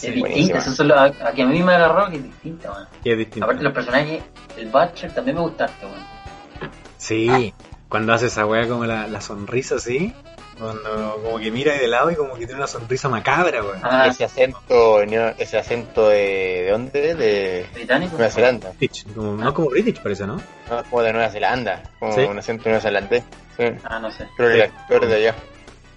[0.00, 2.70] es distinta, eso es lo, a, a que a mí me agarró que es distinta,
[2.70, 2.88] man.
[3.02, 3.44] que es distinta.
[3.44, 4.22] Aparte los personajes,
[4.56, 6.70] el Butcher también me gustaste, man.
[6.96, 7.52] Sí,
[7.88, 10.12] cuando hace esa weá como la, la sonrisa así,
[10.58, 13.78] cuando como que mira de lado y como que tiene una sonrisa macabra, weón.
[13.82, 16.16] Ah, ese acento, ese acento de,
[16.64, 17.14] ¿de dónde?
[17.14, 18.16] De británico.
[18.16, 18.72] Nueva Zelanda.
[18.78, 20.36] British, como- no como British parece, ¿no?
[20.70, 22.20] No, como de Nueva Zelanda, como Sí.
[22.22, 23.24] un acento neozelandés.
[23.56, 23.64] Sí.
[23.84, 24.26] Ah, no sé.
[24.36, 24.60] Creo que Sí.
[24.60, 25.34] el actor de allá.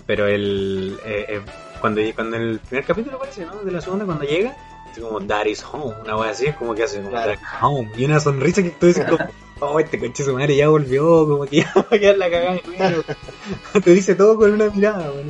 [0.08, 1.42] Pero el eh, eh,
[1.80, 3.56] cuando, cuando el primer capítulo parece, ¿no?
[3.64, 4.56] De la segunda, cuando llega,
[4.92, 7.34] así como That is home, una wea así, es como que hace como Claro.
[7.62, 7.92] Home.
[7.98, 9.18] Y una sonrisa que tú dices como,
[9.62, 12.54] oh, este coche su madre ya volvió, como que ya va a quedar la cagada
[13.74, 13.82] de.
[13.82, 15.24] Te dice todo con una mirada, wea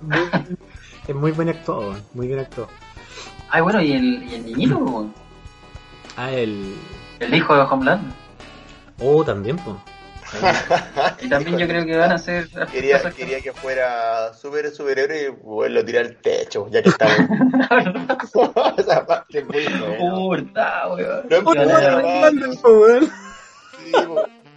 [0.00, 0.56] muy-
[1.08, 2.68] es muy bien actuado, weón, muy bien actuado.
[3.50, 5.10] Ay, bueno, y el, y el niñito.
[6.16, 6.74] Ah, el...
[7.18, 8.12] el hijo de Homeland.
[9.00, 9.76] Oh, también, pues.
[11.20, 15.28] Y también yo creo que van a ser Quería, que- quería que fuera super superhéroe
[15.28, 17.10] y pues, lo tiré al techo, ya que estaba.
[18.76, 19.98] Esa parte es muy buena.
[19.98, 21.26] Puta, weón.
[21.30, 22.52] Weón.
[22.52, 22.86] sí, po.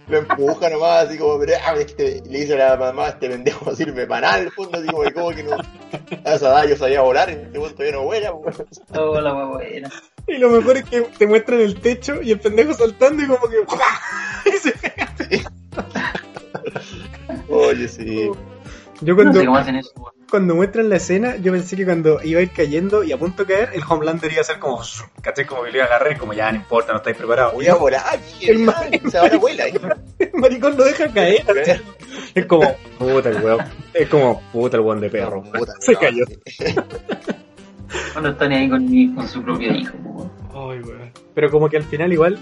[0.06, 3.64] Lo empuja nomás, así como, pero, ah, este, le dice a la mamá, este pendejo
[3.64, 6.48] no sirve para nada, en el fondo, así como, que como que no, a esa
[6.48, 8.32] edad yo sabía volar, y este punto todavía no vuela.
[8.32, 9.90] Oh, la buena.
[10.26, 13.48] Y lo mejor es que te muestran el techo y el pendejo saltando y como
[13.48, 13.56] que...
[14.50, 14.74] y se
[17.48, 18.30] Oye, sí.
[19.00, 19.92] Yo No cuando, sé cómo hacen eso.
[20.34, 23.44] Cuando muestran la escena, yo pensé que cuando iba a ir cayendo y a punto
[23.44, 24.82] de caer, el Homelander iba a ser como,
[25.22, 25.46] ¿cachai?
[25.46, 27.54] Como que lo iba a agarrar y como ya no importa, no estáis preparados.
[27.54, 29.64] Voy a volar, El el ma- o sea, ahora vuela.
[30.18, 31.44] El maricón lo deja caer.
[32.34, 32.68] Es como,
[32.98, 33.60] puta el weón.
[33.92, 35.40] Es como, puta el weón de perro.
[35.44, 36.24] Puta, Se no, cayó.
[38.12, 40.32] Cuando están ahí con, mi- con su propio hijo, weón.
[40.50, 41.12] Ay, weón.
[41.32, 42.38] Pero como que al final igual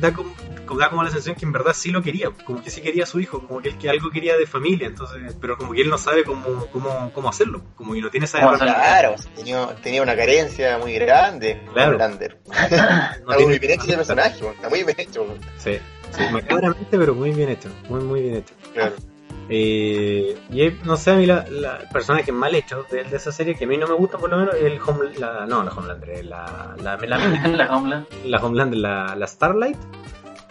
[0.00, 0.32] da como-
[0.74, 3.06] da como la sensación que en verdad sí lo quería, como que sí quería a
[3.06, 5.90] su hijo, como que él que algo quería de familia, entonces, pero como que él
[5.90, 9.66] no sabe cómo, cómo, cómo hacerlo, como que no tiene esa ¿Cómo herramienta, Claro, tenía,
[9.82, 11.90] tenía una carencia muy grande, Claro.
[11.92, 12.38] Homelander.
[12.46, 15.26] no Está muy tiene- bien hecho ese personaje, está muy bien hecho.
[15.58, 15.78] Sí,
[16.10, 18.54] sí, macabramente, pero muy bien hecho, muy muy bien hecho.
[18.74, 18.94] Claro.
[19.48, 23.54] Eh, y no sé, a mí la, la- personaje más hecho de, de esa serie,
[23.54, 26.24] que a mí no me gusta por lo menos, el home, la, no, la Homelander,
[26.24, 28.06] la, la, la, la, la Homeland.
[28.24, 29.76] la Homelander, la, la Starlight,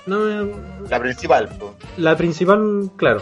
[0.07, 0.19] no
[0.89, 1.75] La principal, po.
[1.97, 3.21] La principal, claro.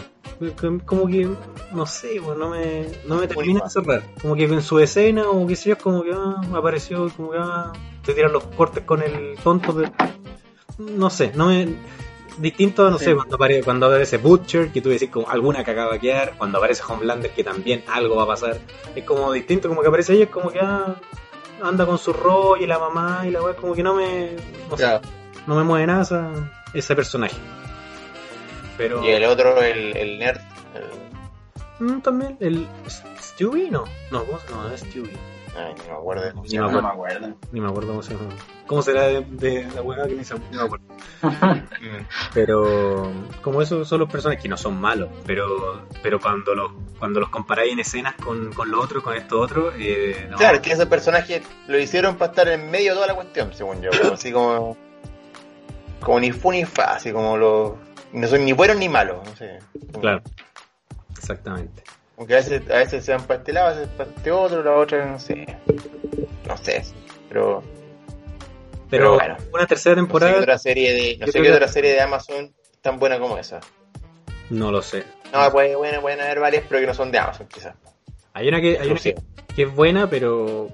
[0.84, 1.28] Como que,
[1.72, 4.02] no sé, pues, no me, no me termina de cerrar.
[4.20, 7.38] Como que en su escena, o qué sé yo, como que ah, apareció, como que
[7.40, 7.72] ah,
[8.04, 9.90] te tiran los cortes con el tonto, pero
[10.78, 11.68] no sé, no me.
[12.36, 13.04] Distinto, no Sí.
[13.06, 16.34] sé, cuando aparece, cuando aparece Butcher, que tú decís como alguna cagada va a quedar,
[16.36, 18.58] cuando aparece Homelander, que también algo va a pasar.
[18.96, 20.96] Es como distinto, como que aparece ella, es como que ah,
[21.62, 24.30] anda con su rollo y la mamá y la weá, como que no me.
[24.68, 25.00] No, sé, Ya.
[25.46, 26.04] no me mueve nada
[26.74, 27.36] ese personaje.
[28.76, 29.04] Pero.
[29.04, 30.38] Y el otro, el, el nerd.
[30.74, 31.04] el-
[31.80, 32.68] Mm, también, el
[33.18, 33.82] Stewie, no.
[34.12, 34.68] No, ¿cómo se llama?
[34.68, 35.10] No, es Stewie.
[35.56, 36.32] Ay, no me acuerdo.
[36.32, 37.36] cómo se No, me acuerdo.
[37.50, 38.28] Ni me acuerdo cómo se llama.
[38.66, 40.84] ¿Cómo será de, de la hueá que ni se no me acuerdo?
[42.34, 43.10] Pero
[43.42, 47.28] como esos son los personajes que no son malos, pero pero cuando los cuando los
[47.28, 50.36] comparáis en escenas con, con los otros, con estos otros, eh, no.
[50.36, 53.52] Claro, es que ese personaje lo hicieron para estar en medio de toda la cuestión,
[53.52, 53.90] según yo.
[54.12, 54.76] Así como.
[56.00, 57.72] Como ni fu ni fa, así como los.
[58.12, 59.58] No son ni buenos ni malos, no sé.
[59.92, 60.22] Como- Claro.
[61.16, 61.82] Exactamente.
[62.16, 64.72] Aunque a veces, a veces sean para este lado, a veces para este otro, la
[64.76, 65.46] otra, no sé.
[66.46, 66.84] No sé,
[67.28, 67.62] pero.
[68.90, 69.36] Pero, Pero bueno.
[69.52, 72.00] una tercera No sé temporada, qué otra serie de, no sé qué otra serie de
[72.00, 73.60] Amazon tan buena como esa.
[74.50, 75.04] no lo sé.
[75.32, 77.74] No, puede, bueno, pueden haber varias, pero que no son de Amazon, quizás.
[78.34, 79.16] Hay una que hay una que,
[79.56, 80.68] es buena, pero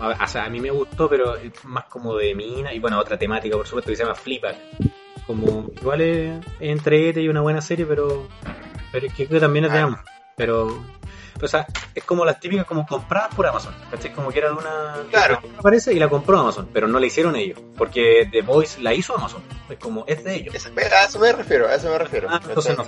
[0.00, 3.18] o sea, a mí me gustó, pero es más como de mina y bueno, otra
[3.18, 4.56] temática, por supuesto, que se llama Flipper.
[5.26, 8.28] Como igual es, es entrete y una buena serie, pero
[8.92, 9.82] pero es que también es de Ah.
[9.84, 10.04] Amazon.
[10.36, 10.84] Pero
[11.42, 14.12] o sea, es como las típicas como compradas por Amazon, ¿cachai?
[14.12, 15.40] Como que era de una Claro.
[15.58, 19.16] aparece y la compró Amazon, pero no la hicieron ellos, porque The Voice la hizo
[19.16, 19.42] Amazon.
[19.68, 20.54] Es como es de ellos.
[20.54, 22.28] A eso me refiero, a eso me refiero.
[22.30, 22.84] Ah, entonces no.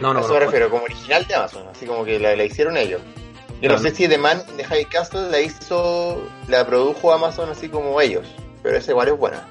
[0.00, 0.34] No, a no, eso no.
[0.34, 3.00] me refiero, como original de Amazon, así como que la, la hicieron ellos.
[3.60, 7.68] Yo no sé si The Man de High Castle la hizo, la produjo Amazon así
[7.68, 8.26] como ellos,
[8.62, 9.48] pero esa igual es buena.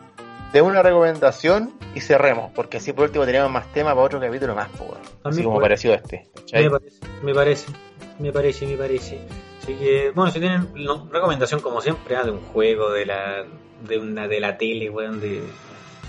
[0.51, 4.53] de una recomendación y cerremos, porque así por último tenemos más temas para otro capítulo
[4.53, 5.01] más, pues, weón.
[5.23, 5.65] Así como puede.
[5.65, 6.27] parecido a este.
[6.53, 7.71] Me parece, me parece,
[8.19, 9.19] me parece, me parece.
[9.61, 13.45] Así que, bueno, si tienen no, recomendación como siempre, ah, de un juego, de la
[13.87, 15.41] de una de la tele, weón, de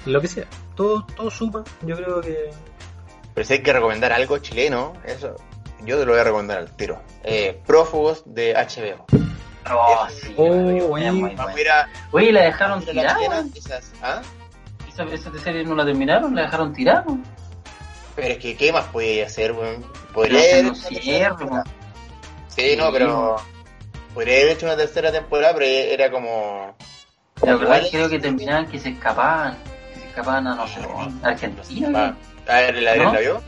[0.06, 0.46] lo que sea.
[0.74, 2.50] Todo, todo suma, yo creo que
[3.32, 5.36] Pero si hay que recomendar algo chileno, eso
[5.84, 7.00] yo te lo voy a recomendar al tiro.
[7.22, 9.06] Eh, Prófugos de HBO.
[9.72, 11.46] Oh, sí, Oh, muy buena.
[12.10, 12.82] Oye, ¿la dejaron
[13.54, 14.20] esas, ¿ah?
[14.88, 16.34] ¿Esa, esa serie no la terminaron?
[16.34, 17.04] ¿La dejaron tirar?
[17.06, 17.24] weón?
[18.14, 19.84] Pero es que, ¿qué más podía hacer, weón?
[20.12, 20.72] Podría haber
[21.44, 21.64] weón.
[22.48, 23.36] Sí, no, pero.
[24.12, 26.76] Podría haber hecho una tercera temporada, pero era como.
[27.42, 29.58] La verdad Igual es que creo que terminaban que se escapaban.
[29.92, 30.80] Que se escapaban a, no sé,
[31.22, 32.16] a Argentina.
[32.46, 32.52] ¿qué?
[32.52, 33.12] A ver, ¿la, ¿No?
[33.12, 33.42] ¿la vio?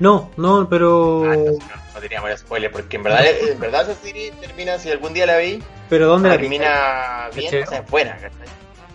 [0.00, 3.94] No, no, pero Ah, entonces no, no teníamos spoiler, porque en verdad, en verdad esa
[3.94, 7.62] serie termina, si algún día la vi, pero dónde la termina bien, ¿Cachai?
[7.62, 8.48] o sea, es buena, ¿cachai?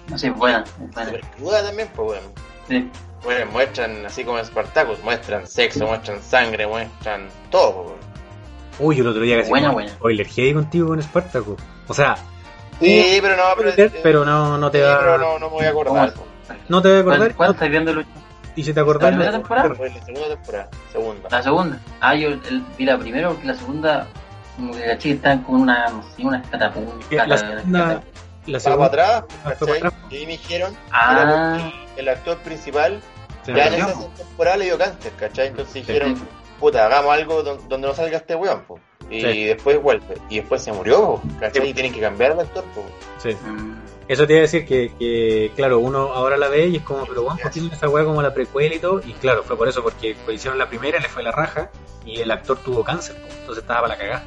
[0.10, 0.64] No sé, es buena.
[0.64, 1.06] Es buena.
[1.06, 2.28] Súper cruda también, pues bueno.
[2.68, 2.90] Sí.
[3.24, 8.00] Bueno, muestran, así como en Spartacus, muestran sexo, muestran sangre, muestran todo, pues, weón.
[8.78, 9.90] Uy, el otro día casi Buena, buena.
[9.90, 11.58] spoiler heavy contigo con Spartacus.
[11.88, 12.16] O sea,
[12.80, 15.54] Sí, pero no, pero, spoiler, pero no, no te sí, va pero no, no me
[15.56, 16.14] voy a acordar.
[16.14, 16.26] ¿Cómo?
[16.68, 18.10] no te va a ¿Cuál, acordar cuál estás viendo, Lucho?
[18.56, 19.76] Y si te acordás ¿La primera no- temporada?
[19.76, 21.30] Fue la segunda temporada, segunda.
[21.30, 21.80] La segunda.
[22.02, 24.08] Ah, yo el- vi la primera porque la segunda,
[24.56, 27.26] como que la chica estaba con una, no sé, una catapulta.
[27.26, 28.02] La segunda,
[28.48, 29.86] la segunda para atrás.
[30.10, 33.02] Y ahí me dijeron Ah, que el actor principal
[33.44, 34.12] se ya en esa po.
[34.18, 35.48] temporada le dio cáncer, ¿cachai?
[35.48, 36.16] Entonces dijeron,
[36.60, 38.80] puta, hagamos algo don- donde no salga este weón, po.
[39.10, 39.44] Y Sí.
[39.46, 40.18] después vuelve.
[40.30, 41.62] Y después se murió, ¿cachai?
[41.64, 41.68] Sí.
[41.70, 42.84] Y tienen que cambiar al actor, po.
[43.22, 43.30] sí.
[43.46, 43.76] Mm.
[44.08, 47.06] Eso te iba a decir que, que, claro, uno ahora la ve y es como,
[47.08, 49.02] pero bueno, ¿por qué tiene esa weá como la precuela y todo?
[49.04, 51.72] Y claro, fue por eso, porque pues, hicieron la primera, le fue la raja
[52.06, 54.24] y el actor tuvo cáncer, po, entonces estaba para la cagada.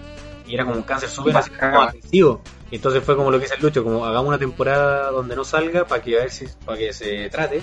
[0.48, 2.40] Y era como un cáncer súper agresivo.
[2.72, 5.44] Y entonces fue como lo que dice el Lucho, como hagamos una temporada donde no
[5.44, 7.62] salga para que a ver si, para que se trate.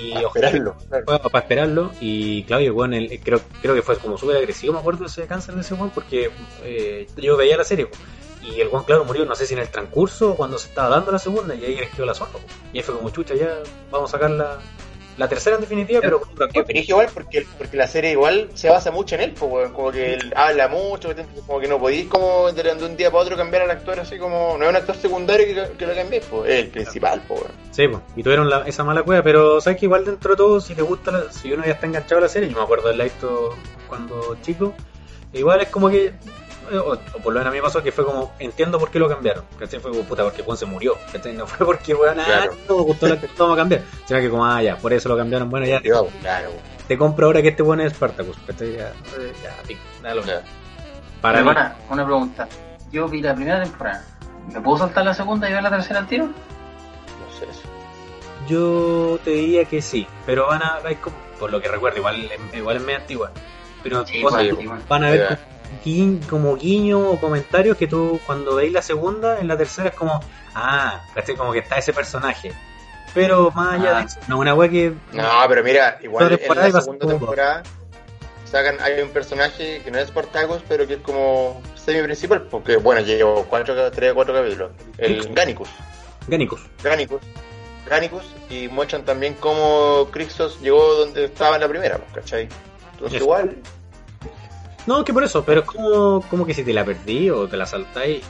[0.00, 0.76] Y A ojalá esperarlo.
[0.88, 1.04] claro.
[1.04, 1.90] para, para esperarlo.
[2.00, 5.54] Y claro, y el creo, creo que fue como súper agresivo, me acuerdo ese cáncer
[5.54, 6.30] de ese weón, porque
[6.62, 7.88] eh, yo veía la serie.
[8.42, 10.90] Y el weón, claro, murió, no sé si en el transcurso o cuando se estaba
[10.90, 12.30] dando la segunda, y ahí quedó la zona.
[12.72, 13.58] Y ahí fue como chucha, ya
[13.90, 14.30] vamos a sacar
[15.16, 18.50] la, la tercera en definitiva, pero Que pero es igual porque, porque la serie igual
[18.54, 19.72] se basa mucho en él, pues, weón.
[19.72, 21.14] como que él habla mucho,
[21.46, 24.56] como que no podéis como de, un día para otro cambiar al actor así como,
[24.58, 27.42] no es un actor secundario que, que lo cambiéis, pues, es el principal, pues.
[27.70, 30.60] Sí, po, y tuvieron la- esa mala cueva, pero sabes que igual dentro de todo,
[30.60, 32.88] si te gusta, la- si uno ya está enganchado a la serie, yo me acuerdo
[32.92, 33.56] de visto
[33.88, 34.74] cuando chico,
[35.32, 36.12] igual es como que,
[36.72, 38.98] o, o por lo menos a mí me pasó que fue como, entiendo por qué
[38.98, 39.80] lo cambiaron, ¿cachai?
[39.80, 41.32] Fue como, puta, porque Juan se murió, ¿cachai?
[41.34, 42.52] No fue porque, weón, ah, Claro.
[42.68, 45.16] no me gustó la vamos a cambiar, sino que como, ah, ya, por eso lo
[45.16, 46.50] cambiaron, bueno, ya, Yo, claro,
[46.88, 48.72] te compro ahora que este bueno es Spartacus, ¿cachai?
[48.76, 48.88] Ya,
[49.18, 50.22] eh, ya, pico, da lo.
[51.20, 51.50] Para mí,
[51.90, 52.48] una pregunta.
[52.92, 54.04] Yo vi la primera temporada.
[54.52, 56.26] ¿Me puedo saltar la segunda y ver la tercera al tiro?
[56.26, 57.62] no sé eso.
[58.46, 62.76] yo te diría que sí, pero van a, como- por lo que recuerdo, igual, igual
[62.76, 63.30] es medio antigua,
[63.82, 64.82] pero Sí, cosas- sí, igual.
[64.88, 65.70] van a ver Ya.
[65.70, 69.88] como, guiñ- como guiño o comentarios que tú cuando veis la segunda, en la tercera
[69.90, 70.20] es como,
[70.54, 71.02] ah.
[71.36, 72.52] Como que está ese personaje.
[73.14, 74.00] Pero más allá Ah.
[74.00, 74.92] de eso, no, una wea que...
[75.12, 77.62] No, pero mira, igual en la segunda temporada
[78.44, 83.00] sacan, hay un personaje que no es Spartacus, pero que es como semi-principal, porque bueno,
[83.02, 84.70] llevo cuatro, tres o cuatro capítulos.
[84.98, 85.68] El Ganicus.
[86.28, 86.60] Ganicus.
[86.82, 87.20] Ganicus.
[87.88, 92.48] Ganicus, y muestran también cómo Crixos llegó donde estaba en la primera, pues, ¿cachai?
[92.92, 93.56] Entonces igual,
[94.86, 97.56] No, que por eso, pero es como, como que si te la perdí o te
[97.56, 98.22] la saltáis,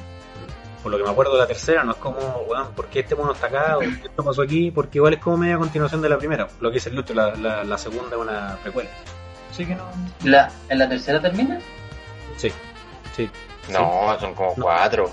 [0.82, 3.14] por lo que me acuerdo de la tercera, no es como, weón, ¿por qué este
[3.14, 3.76] mono está acá?
[3.76, 4.70] o ¿qué esto pasó aquí?
[4.70, 7.34] Porque igual es como media continuación de la primera, lo que dice el Lucho, la,
[7.34, 8.90] la, la segunda es una precuela.
[9.50, 9.84] Así que no...
[10.24, 11.58] ¿La, ¿En la tercera termina?
[12.36, 12.50] Sí,
[13.16, 13.30] sí,
[13.70, 14.64] no, son como No.
[14.64, 15.10] cuatro.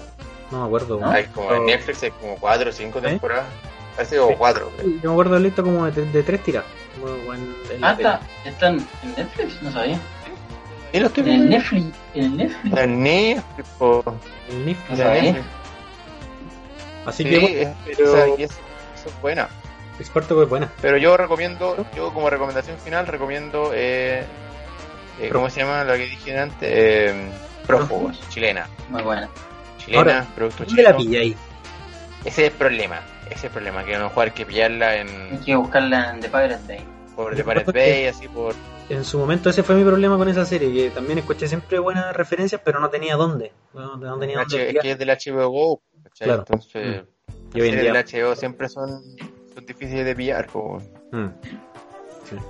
[0.51, 0.99] no me acuerdo.
[0.99, 1.09] ¿No?
[1.09, 3.03] Hay como en Netflix hay como cuatro o cinco ¿Eh?
[3.03, 3.45] temporadas.
[3.95, 4.35] Parece como Sí.
[4.37, 4.71] cuatro.
[4.77, 4.89] creo.
[5.01, 6.63] Yo me acuerdo de listo como de, de tres tiras.
[6.99, 8.19] como en- Ah, está.
[8.45, 9.61] ¿Están en Netflix?
[9.61, 9.99] No sabía.
[10.93, 11.85] ¿Y los En el Netflix.
[12.13, 12.77] En el Netflix.
[12.77, 14.03] En Netflix, po.
[14.49, 14.89] En Netflix.
[14.89, 15.21] No sabía.
[15.21, 15.45] Netflix.
[17.05, 19.49] Así Sí, que bueno, es- pero- o sea, y es- eso es buena.
[20.03, 20.71] Spartacus es buena.
[20.81, 24.23] Pero yo recomiendo, yo como recomendación final recomiendo, eh,
[25.19, 26.57] eh, ¿cómo se llama la que dije antes?
[26.71, 27.29] Eh,
[27.67, 28.67] Prófugos, chilena.
[28.89, 29.29] Muy buena.
[29.77, 31.09] Chilena, Ahora, producto ¿Dónde la chileno.
[31.09, 31.35] pilla ahí?
[32.25, 34.89] Ese es el problema, ese es el problema, que a lo mejor hay que pillarla
[34.91, 36.85] Hay en que buscarla en The Pirate Bay.
[37.15, 38.53] por The Pirate Bay, así por...
[38.91, 42.13] En su momento ese fue mi problema con esa serie, que también escuché siempre buenas
[42.15, 43.53] referencias, pero no tenía dónde.
[43.73, 45.81] No, no tenía H- dónde es que es del HBO Go.
[46.19, 46.39] Claro.
[46.39, 47.93] Entonces, en las series día...
[47.93, 49.01] del HBO siempre son,
[49.53, 50.49] son difíciles de pillar.
[51.11, 51.27] Mm.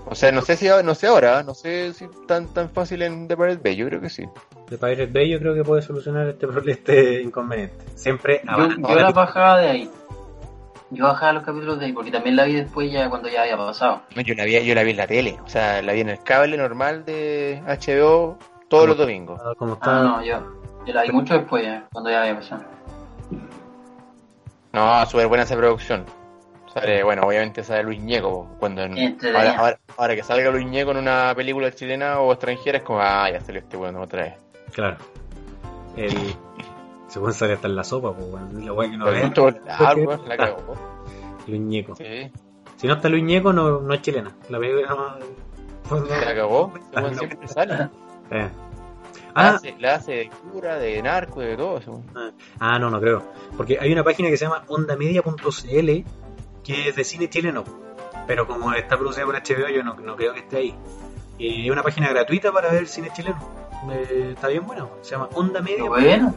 [0.07, 3.27] O sea, no sé si no sé ahora, no sé si tan tan fácil en
[3.27, 4.23] The Pirate Bay, yo creo que sí.
[4.69, 7.75] The Pirate Bay yo creo que puede solucionar este, este inconveniente.
[7.95, 8.75] Siempre Yo, abajo.
[8.89, 9.91] yo la bajaba de ahí.
[10.93, 13.55] Yo bajaba los capítulos de ahí porque también la vi después ya cuando ya había
[13.57, 14.01] pasado.
[14.15, 16.09] No, yo la vi, yo la vi en la tele, o sea, la vi en
[16.09, 18.37] el cable normal de HBO
[18.67, 19.39] todos los domingos.
[19.43, 19.99] Ah, Como está.
[19.99, 20.39] Ah, no, yo,
[20.85, 22.63] yo la vi mucho después ya, cuando ya había pasado.
[24.73, 26.05] No, súper buena esa producción.
[26.73, 28.47] Sale, bueno, obviamente sale Luis Ñeco.
[28.59, 29.39] Cuando en- Entretenida.
[29.51, 32.99] ahora, ahora- ahora que salga Luis Ñeco en una película chilena o extranjera es como,
[33.01, 34.33] ah, ya salió este bueno otra vez.
[34.73, 34.95] Claro.
[35.97, 36.13] El.
[37.11, 38.65] Se puede salir hasta en la sopa, pues, weón.
[38.65, 39.31] La weá que no ve.
[39.37, 40.75] weón, la cagó.
[41.47, 41.95] Luis Ñeco.
[41.95, 42.31] Sí,
[42.77, 44.31] Si no está Luis Ñeco, no, no es chilena.
[44.49, 45.15] La película no.
[45.89, 46.73] pues, no- la cagó.
[46.95, 47.19] Ah, Weón, no.
[47.19, 47.89] siempre sale.
[48.31, 48.49] Eh.
[49.35, 52.01] La Ah, hace, la hace de cura, de narco, de todo eso.
[52.59, 53.23] ah, no, no creo.
[53.57, 56.05] Porque hay una página que se llama ondamedia.cl
[56.63, 57.63] que es de cine chileno.
[58.27, 60.75] Pero como está producida por HBO, yo no, no creo que esté ahí.
[61.37, 63.37] Y es una página gratuita para ver cine chileno.
[63.91, 64.87] Eh, está bien buena.
[65.01, 65.85] Se llama Onda Media.
[65.89, 66.33] Bueno,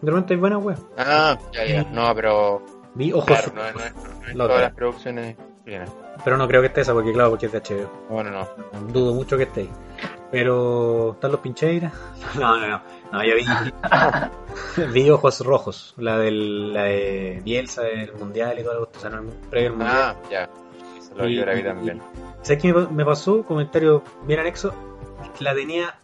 [0.00, 0.76] De repente hay buena wea.
[0.96, 1.84] Ah, ya, ya.
[1.84, 2.62] No, pero.
[2.94, 3.26] Vi ojos.
[3.26, 5.36] Claro, no, no, no, todas las producciones.
[6.24, 8.06] Pero no creo que esté esa, porque claro, porque es de HBO.
[8.08, 8.48] Bueno, no.
[8.92, 9.70] Dudo mucho que esté ahí.
[10.30, 11.92] Pero, ¿están los pincheiras?
[12.34, 12.82] No, no, no.
[13.12, 13.44] No, yo vi,
[14.92, 19.10] vi Ojos Rojos, la, del, la de Bielsa del Mundial y todo lo o sea,
[19.10, 19.96] no el previo al Mundial.
[19.96, 20.48] Ah, ya.
[20.96, 22.00] Eso lo yo la vi también.
[22.42, 23.42] ¿Sabes qué me me pasó?
[23.42, 24.72] Comentario bien anexo.
[25.40, 25.98] La tenía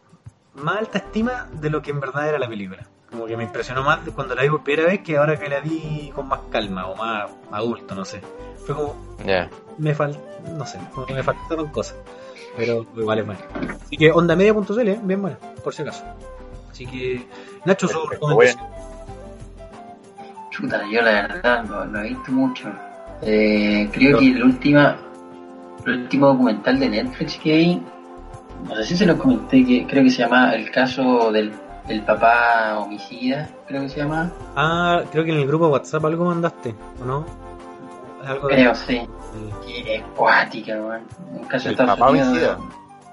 [0.54, 2.88] más alta estima de lo que en verdad era la película.
[3.16, 5.60] Como que me impresionó más cuando la vi por primera vez que ahora que la
[5.60, 8.20] vi con más calma o más adulto, no sé.
[8.66, 8.94] Fue como,
[9.78, 10.18] me falta,
[10.50, 11.96] no sé, como que me faltaron cosas.
[12.58, 13.40] Pero igual es buena.
[13.82, 15.00] Así que ondamedia.cl, ¿eh?
[15.02, 16.04] bien buena, por si acaso.
[16.70, 17.26] Así que,
[17.64, 18.62] Nacho, su recomendación.
[20.50, 22.68] chuta, yo la verdad lo, lo he visto mucho.
[23.22, 24.98] Eh, creo que el, última,
[25.86, 27.82] el último documental de Netflix que vi,
[28.68, 31.54] no sé si se lo comenté, que creo que se llama El caso del,
[31.86, 34.32] del papá homicida, creo que se llama.
[34.56, 37.24] Ah, creo que en el grupo de WhatsApp algo mandaste, ¿o no?
[38.24, 38.54] Algo de...
[38.54, 39.08] Creo, sí.
[39.66, 41.02] Que es cuática, weón.
[41.32, 42.28] Un caso de ¿El Estados papá Unidos.
[42.28, 42.58] homicida?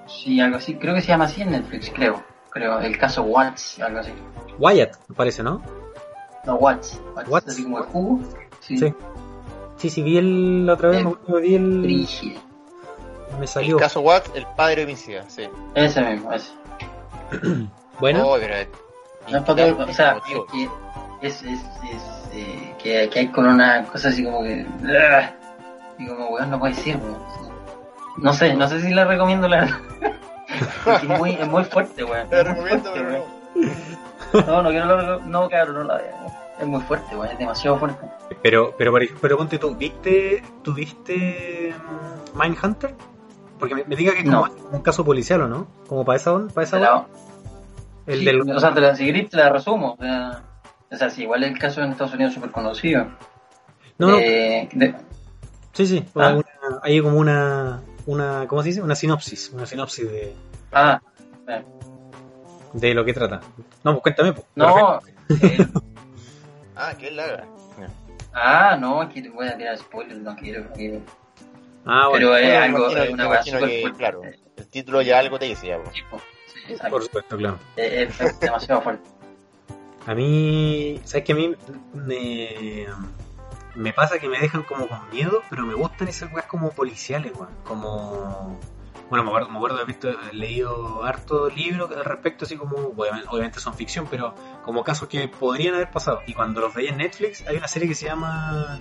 [0.06, 0.74] Sí, algo así.
[0.76, 2.22] Creo que se llama así en Netflix, creo.
[2.50, 4.12] Creo, el caso Watts, algo así.
[4.58, 5.60] Wyatt, me parece, ¿no?
[6.46, 7.00] No, Watts.
[7.16, 7.48] Watts, Watts.
[7.48, 8.20] así como el jugo.
[8.60, 8.78] Sí.
[8.78, 8.94] Sí.
[9.76, 11.82] Sí, sí, vi el, la otra vez, Eh, me acuerdo, vi el...
[11.82, 12.40] Brígido.
[13.38, 13.76] Me El salió.
[13.76, 15.42] caso Watts, el padre homicida, sí.
[15.74, 16.52] Ese mismo, ese.
[18.00, 18.54] Bueno, Oh, pero
[19.30, 20.46] No es todo, o sea, motivo.
[20.46, 24.66] es que es, es, es eh, que, que hay con una cosa así como que.
[25.00, 25.30] ¡ah!
[25.98, 27.18] Y como, weón, no puede ser, weón.
[28.18, 29.64] No sé, no sé si la recomiendo la
[30.86, 32.28] es muy, es muy fuerte, weón.
[32.30, 33.24] La muy recomiendo, fuerte, pero weón.
[34.46, 34.62] no.
[34.62, 36.14] No, quiero la No, cabrón, no la vean.
[36.60, 37.30] Es muy fuerte, weón.
[37.32, 38.06] Es demasiado fuerte.
[38.42, 42.94] pero, pero, pero, pero ponte tú, ¿viste, ¿tuviste mm, Mindhunter?
[43.58, 44.52] Porque me, me diga que es como No.
[44.72, 45.66] un caso policial, ¿o no?
[45.88, 47.06] Como para esa, on- para esa onda.
[48.06, 48.40] El sí, del...
[48.50, 49.96] O sea, te la, si querés te la resumo.
[49.98, 50.42] O sea,
[50.90, 53.06] o sea, sí, igual el caso en Estados Unidos súper conocido.
[53.98, 54.94] No, no, Eh, de-
[55.72, 56.04] sí, sí.
[56.14, 56.28] Ah.
[56.28, 58.46] Hay, una- hay como una, una...
[58.48, 58.82] ¿Cómo se dice?
[58.82, 59.50] Una sinopsis.
[59.50, 60.34] Una sinopsis de,
[60.72, 61.00] ah,
[61.48, 61.64] eh,
[62.74, 63.40] de lo que trata.
[63.84, 64.32] No, pues cuéntame.
[64.32, 64.46] Pues.
[64.54, 65.00] no.
[65.30, 65.66] eh,
[66.76, 67.44] Ah, que es larga.
[68.32, 70.64] ah, no, te voy a tirar spoilers, no quiero.
[70.64, 71.00] No quiero.
[71.86, 72.30] Ah, bueno.
[72.32, 74.22] Pero es algo, imagino- es una imagino que, claro,
[74.56, 75.78] el título ya algo te dice ya,
[76.10, 76.20] po.
[76.46, 76.74] Sí.
[76.90, 77.58] Por supuesto, claro.
[77.76, 79.08] Eh, Es, es demasiado fuerte.
[80.06, 81.54] A mí, ¿sabes que A mí
[81.94, 82.86] me,
[83.74, 87.32] me pasa que me dejan como con miedo, pero me gustan esas weas como policiales,
[87.34, 87.50] weón.
[87.64, 88.58] Como.
[89.10, 92.56] Bueno, me acuerdo, me acuerdo de haber visto, he leído harto libros al respecto, así
[92.56, 94.34] como, obviamente, obviamente son ficción, pero
[94.64, 96.22] como casos que podrían haber pasado.
[96.26, 98.80] Y cuando los veía en Netflix, hay una serie que se llama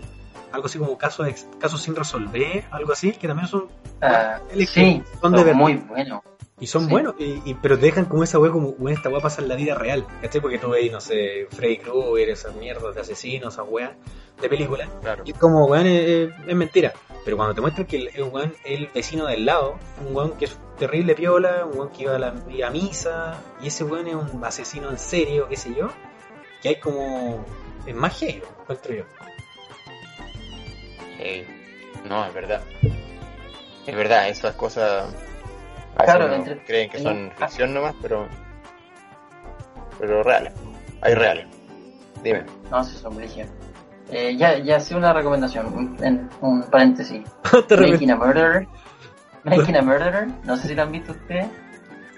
[0.53, 1.27] algo así como Casos,
[1.60, 3.68] casos sin resolver, algo así, que también son,
[4.02, 6.22] Ah, sí, son de muy buenos.
[6.64, 6.91] Y son Sí.
[6.91, 9.49] buenos, y, y- pero te dejan como esa wea, como, weón, esta wea pasa en
[9.49, 10.40] la vida real, ¿cachai?
[10.40, 13.91] Porque tú veis, no sé, Freddy Krueger, esas mierdas de asesinos, esas weas
[14.41, 15.23] de película, Claro.
[15.26, 16.94] y es como, weón, es, mentira.
[17.26, 19.77] Pero cuando te muestran que el, el weón es el vecino del lado,
[20.07, 23.68] un weón que es terrible piola, un weón que iba a, la, a misa, y
[23.68, 25.90] ese weón es un asesino en serio, qué sé yo,
[26.61, 27.44] que hay como.
[27.85, 29.03] Es más heavy, encuentro yo.
[31.19, 31.45] Eh,
[32.07, 32.61] no, es verdad.
[33.85, 35.06] Es verdad, esas cosas.
[35.98, 38.28] A Claro, entre- creen que son ficción nomás, pero.
[39.99, 40.53] Pero reales.
[41.02, 41.48] Hay reales.
[42.24, 42.45] Dime.
[42.72, 43.18] No, sí, son.
[44.11, 47.22] Eh, ya, ya sé una recomendación, un, en- un paréntesis.
[47.70, 48.68] Making a Murderer.
[49.44, 50.28] Making a Murderer.
[50.44, 51.48] No sé si lo han visto ustedes.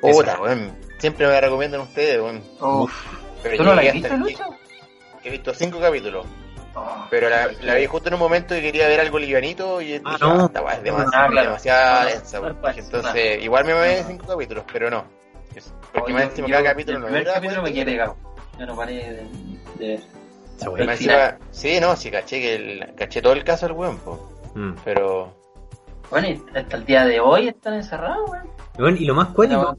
[0.01, 0.71] Puta, weón.
[0.99, 2.41] Siempre me recomiendan ustedes, weón.
[2.61, 2.93] Uf.
[3.43, 4.17] Pero ¿Tú no la has visto.
[4.17, 4.43] Lucho?
[5.23, 6.25] He visto cinco capítulos.
[7.09, 9.99] Pero la, la vi justo en un momento que quería ver algo livianito y Ah,
[10.11, 10.41] dije, no.
[10.41, 13.89] ah, esta weá es demasiado, Ah, demasiado No, densa, no, no, Entonces, igual me voy
[14.07, 15.05] cinco capítulos, pero no.
[15.93, 18.15] Porque más encima cada capítulo el no dura capítulo me 40 quedé pegado.
[18.59, 19.27] Yo no paré de,
[19.79, 20.89] de ver.
[20.89, 24.29] Encima- sí, no, sí, caché, que el, caché todo el caso del weón, po.
[24.55, 24.73] Mm.
[24.83, 25.33] Pero.
[26.09, 28.29] Bueno, y hasta el día de hoy están encerrados,
[28.77, 28.97] weón.
[28.97, 29.77] Y lo más cuático,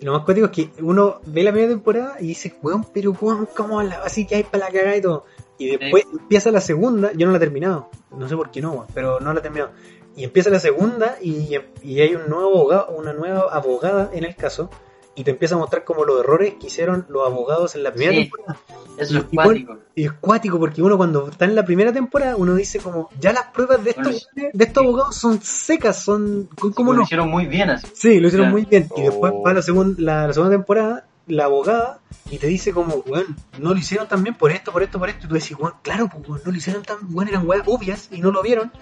[0.00, 3.12] y lo más cuático es que uno ve la primera temporada y dice, weón, pero
[3.20, 5.24] weón, ¿cómo la así que hay para la cagada y todo?
[5.60, 8.86] Y después empieza la segunda, yo no la he terminado, no sé por qué no,
[8.94, 9.70] pero no la he terminado.
[10.16, 14.34] Y empieza la segunda y, y hay un nuevo abogado, una nueva abogada en el
[14.34, 14.70] caso,
[15.14, 18.12] y te empieza a mostrar como los errores que hicieron los abogados en la primera
[18.12, 18.22] Sí.
[18.22, 18.58] temporada.
[18.96, 19.78] Eso es cuático.
[19.94, 23.32] Y es cuático porque uno cuando está en la primera temporada, uno dice como, ya
[23.32, 27.02] las pruebas de estos, Bueno, de estos abogados son secas, son como Lo no.
[27.04, 27.86] hicieron muy bien así.
[27.92, 28.88] Sí, lo hicieron muy bien.
[28.96, 29.42] Y después Oh.
[29.42, 31.98] va la, segun- la, la segunda temporada, la abogada,
[32.30, 35.08] y te dice como, weón, no lo hicieron tan bien por esto, por esto, por
[35.08, 35.26] esto.
[35.26, 38.08] Y tú decís, weón, claro, pues, weón, no lo hicieron tan weón, eran weas obvias
[38.10, 38.72] y no lo vieron.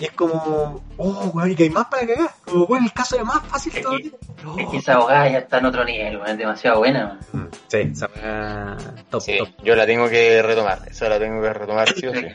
[0.00, 2.30] Y es como, oh, weón, y que hay más para cagar.
[2.44, 4.10] Como, weón, el caso era más fácil Es todavía.
[4.44, 4.58] Oh.
[4.58, 6.28] Es que esa abogada ya está en otro nivel, weón.
[6.30, 7.20] Es demasiado buena.
[7.32, 8.76] Mm, Sí, esa wea
[9.10, 9.48] top, Sí, top.
[9.62, 10.80] yo la tengo que retomar.
[10.90, 12.26] Esa la tengo que retomar, sí o sí.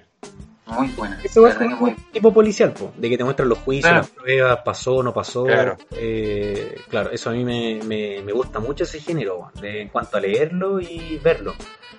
[0.70, 1.20] Muy buena.
[1.24, 3.98] Eso es como muy tipo policial, po, de que te muestran los juicios, Claro.
[4.00, 5.46] las pruebas, pasó, no pasó.
[5.46, 5.78] Claro.
[5.91, 10.18] Eh, claro, eso a mí me, me, me gusta mucho ese género, de, en cuanto
[10.18, 11.54] a leerlo y verlo.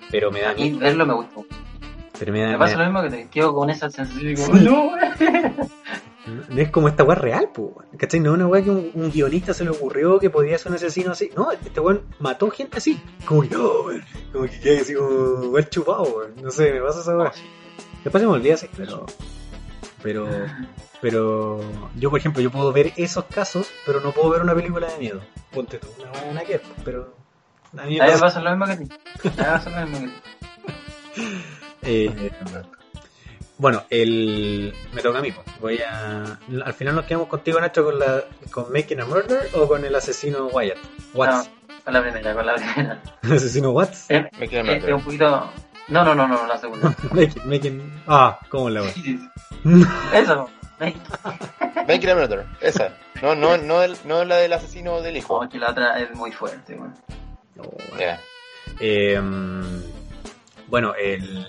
[0.09, 0.79] Pero me da miedo.
[0.79, 1.45] verlo me gustó.
[2.19, 4.35] Pero me da, Me me pasa da- lo mismo que te quedo con esa sensación
[4.35, 4.63] como, Sí.
[4.65, 4.91] no.
[6.49, 7.81] No es como esta weá real, po.
[7.97, 8.19] ¿cachai?
[8.19, 10.75] No es una weá que un, un guionista se le ocurrió que podía ser un
[10.75, 11.31] asesino así.
[11.35, 13.01] No, este weón mató gente así.
[13.25, 13.69] Como que, no.
[14.31, 15.09] Como que queda así como
[15.49, 16.35] weón chupado, weón.
[16.43, 17.31] No sé, me pasa esa weá.
[18.03, 19.05] Después se me olvida así, pero.
[20.01, 20.27] Pero.
[21.01, 21.61] Pero.
[21.95, 24.97] Yo, por ejemplo, yo puedo ver esos casos, pero no puedo ver una película de
[24.97, 25.21] miedo.
[25.51, 27.15] Ponte tú, una nada que pero.
[27.77, 28.87] A mí me pasa- pasa lo mismo que a ti.
[29.37, 31.21] Pasa lo mismo que a ti.
[31.83, 32.31] Eh,
[33.57, 35.31] bueno, el me toca a mí.
[35.31, 35.43] po.
[35.59, 39.67] Voy a al final nos quedamos contigo Nacho con la con Making a Murder o
[39.67, 40.77] con el asesino Wyatt.
[41.15, 41.49] Watts.
[41.67, 43.01] No, con la primera, con la primera.
[43.23, 44.11] El asesino Watts.
[44.11, 45.51] Eh, eh, un poquito...
[45.91, 46.95] No, no, no, no, la segunda.
[47.11, 49.19] Making, making- ah, cómo la sí.
[50.13, 50.49] Eso.
[50.79, 50.95] eh.
[51.87, 52.93] Make it a murder, esa.
[53.21, 55.35] No, no, no, el- no la del asesino del hijo.
[55.39, 56.79] Oh, que la otra es muy fuerte.
[57.59, 57.97] Oh.
[57.99, 58.19] Ya.
[58.79, 59.19] Eh,
[60.67, 61.47] bueno, el,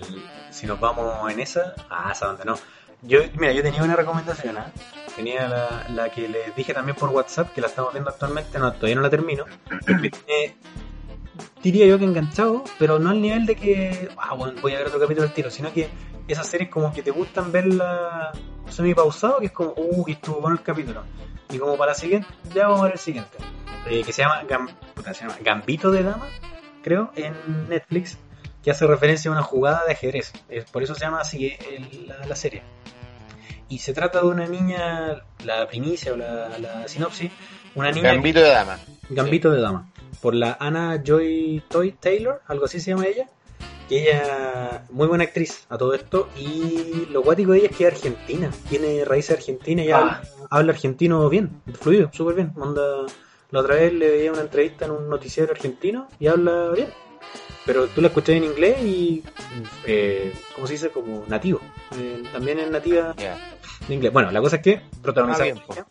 [0.50, 2.56] si nos vamos en esa, ah, esa donde no.
[3.02, 4.70] Yo, mira, yo tenía una recomendación, ¿ah?
[5.16, 8.72] tenía la, la que les dije también por WhatsApp, que la estamos viendo actualmente, no,
[8.72, 9.44] todavía no la termino.
[9.86, 10.56] tiene,
[11.62, 14.88] diría yo que enganchado, pero no al nivel de que, ah, bueno, voy a ver
[14.88, 15.88] otro capítulo del tiro, sino que
[16.28, 18.32] esas series como que te gustan verla
[18.68, 21.02] semi pausado, que es como, uh, que estuvo bueno el capítulo.
[21.50, 23.38] Y como para la siguiente, ya vamos a ver el siguiente.
[23.88, 26.26] Eh, que se llama, Gam- puta, se llama Gambito de Dama,
[26.82, 27.34] creo, en
[27.68, 28.16] Netflix,
[28.62, 30.32] que hace referencia a una jugada de ajedrez.
[30.48, 32.62] Eh, por eso se llama así el- la, la serie.
[33.68, 37.30] Y se trata de una niña, la primicia o la, la sinopsis,
[37.74, 38.78] una niña Gambito de dama.
[39.08, 39.90] Gambito de Dama,
[40.22, 43.26] por la Anna Joy Toy Taylor, algo así se llama ella,
[43.88, 47.86] que ella, muy buena actriz a todo esto, y lo guático de ella es que
[47.86, 49.98] es argentina, tiene raíces argentinas y Ah.
[49.98, 52.52] habla, habla argentino bien, fluido, súper bien.
[52.56, 52.82] Onda,
[53.50, 56.88] la otra vez le veía una entrevista en un noticiero argentino y habla bien.
[57.66, 59.22] Pero tú la escuchas en inglés y,
[59.86, 60.88] eh, ¿cómo se dice?
[60.90, 61.60] Como nativo.
[61.96, 63.38] Eh, también es nativa Ya.
[63.86, 64.12] de inglés.
[64.12, 65.86] Bueno, la cosa es que protagonizada, Ah, bien, por, ella,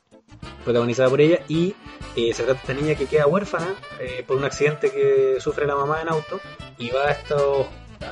[0.66, 1.74] protagonizada por ella y
[2.16, 5.66] eh, se trata de esta niña que queda huérfana eh, por un accidente que sufre
[5.66, 6.40] la mamá en auto
[6.78, 7.68] y va a estos,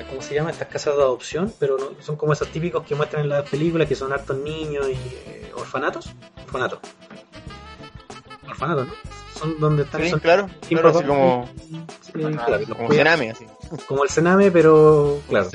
[0.10, 0.52] ¿cómo se llama?
[0.52, 3.88] Estas casas de adopción, pero no, son como esos típicos que muestran en las películas
[3.88, 6.10] que son hartos niños y eh, orfanatos.
[6.46, 6.80] Orfanatos.
[8.48, 8.94] Orfanatos, ¿no?
[9.38, 10.02] Son donde están...
[10.04, 10.50] Sí, son- claro.
[10.68, 11.50] claro así como,
[12.02, 13.46] Sí, claro, como cename, así.
[13.88, 15.50] Como el cename, pero claro.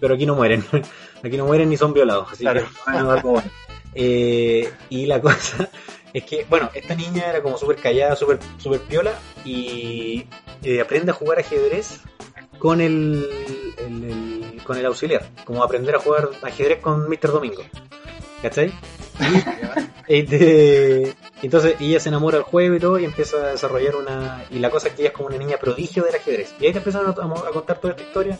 [0.00, 0.64] Pero aquí no mueren.
[1.24, 2.28] Aquí no mueren ni son violados.
[2.30, 2.60] Así Claro.
[2.62, 3.50] que bueno, algo bueno.
[3.92, 5.68] Eh, y la cosa
[6.12, 9.12] es que, bueno, esta niña era como súper callada, súper super piola
[9.44, 10.26] y
[10.82, 12.00] aprende a jugar ajedrez
[12.58, 13.28] con el,
[14.64, 15.28] con el auxiliar.
[15.44, 17.32] Como aprender a jugar ajedrez con Mr.
[17.32, 17.62] Domingo.
[18.42, 18.72] ¿Cachai?
[20.08, 24.44] Y, este, entonces ella se enamora del juego y todo y empieza a desarrollar una...
[24.50, 26.54] Y la cosa es que ella es como una niña prodigio del ajedrez.
[26.58, 28.38] Y ahí te empiezan a, a contar toda esta historia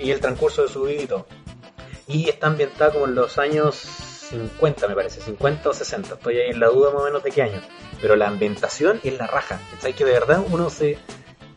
[0.00, 1.26] y el transcurso de su vida y todo.
[2.06, 6.14] Y está ambientada como en los años 50, me parece, 50 o 60.
[6.14, 7.60] Estoy ahí en la duda más o menos de qué año.
[8.00, 9.60] Pero la ambientación es la raja.
[9.80, 10.98] ¿Sabes que de verdad uno se...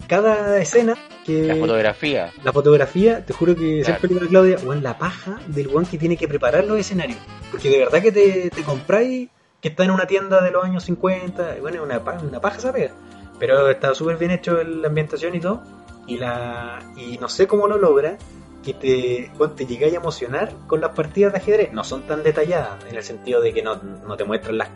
[0.07, 0.95] Cada escena
[1.25, 1.43] que...
[1.47, 2.33] La fotografía.
[2.43, 3.85] La fotografía, te juro que Claro.
[3.85, 7.17] siempre digo a Claudia, weón, la paja del weón que tiene que preparar los escenarios.
[7.49, 9.29] Porque de verdad que te, te compráis
[9.61, 12.41] que está en una tienda de los años 50, y bueno, es una, pa- una
[12.41, 12.91] paja esa pega.
[13.39, 15.63] Pero está súper bien hecho la ambientación y todo.
[16.07, 18.17] Y la y no sé cómo lo logra
[18.63, 21.73] que te, weón, te llegáis a emocionar con las partidas de ajedrez.
[21.73, 24.69] No son tan detalladas, en el sentido de que no, no te muestran las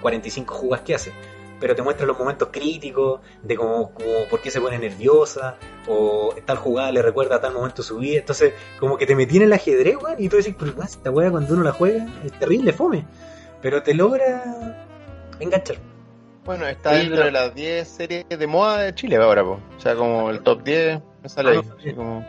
[0.00, 1.12] 45 jugas que hace.
[1.60, 5.56] pero te muestra los momentos críticos de cómo, cómo por qué se pone nerviosa,
[5.88, 8.18] o tal jugada le recuerda a tal momento su vida.
[8.18, 11.10] Entonces, como que te metí en el ajedrez, weón, y tú decís, pero weón, esta
[11.10, 13.06] weá cuando uno la juega es terrible, fome.
[13.62, 14.76] Pero te logra
[15.40, 15.76] enganchar.
[16.44, 19.58] Bueno, está Sí, dentro pero- de las 10 series de moda de Chile ahora, po.
[19.76, 21.90] O sea, como el top 10 me sale Ah, ahí.
[21.92, 22.26] no como,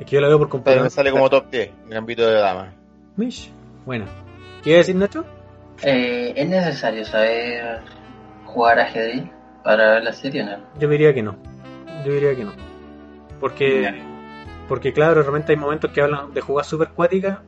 [0.00, 0.82] Es que yo la veo por computador.
[0.82, 2.74] me sale como top 10 en el ámbito de damas.
[3.16, 3.50] Mish.
[3.84, 4.04] Bueno.
[4.62, 5.24] ¿Qué iba a decir Nacho?
[5.82, 7.80] Eh, ¿Es necesario saber
[8.44, 9.24] jugar ajedrez
[9.62, 10.58] para ver la serie o no?
[10.78, 11.36] Yo diría que no.
[12.04, 12.52] Yo diría que no.
[13.40, 14.02] Porque,
[14.68, 17.42] porque claro, realmente hay momentos que hablan de jugar super cuática.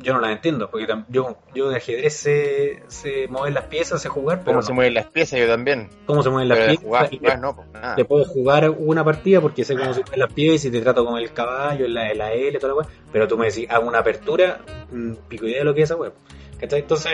[0.00, 4.08] Yo no las entiendo, porque yo, yo de ajedrez sé, sé mover las piezas, sé
[4.10, 4.66] jugar, pero Cómo no.
[4.66, 5.88] se mueven las piezas, yo también.
[6.04, 6.84] cómo se mueven las Pero piezas.
[6.84, 7.96] jugar, jugar no, pues nada.
[7.96, 11.04] te puedo jugar una partida porque sé cómo se mueven las piezas y te trato
[11.06, 12.88] con el caballo, la, la L, toda la weá.
[13.10, 14.60] Pero tú me decís, hago una apertura,
[14.92, 16.12] mm, pico idea de lo que es esa weá.
[16.60, 16.80] ¿Cachai?
[16.80, 17.12] Entonces,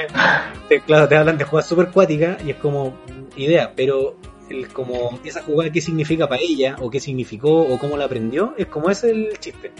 [0.68, 4.16] te, claro, te hablan de jugar super cuática y es como mm, idea, pero
[4.50, 8.54] el, como esa jugada, qué significa para ella, o qué significó, o cómo la aprendió,
[8.58, 9.70] es como ese el chiste.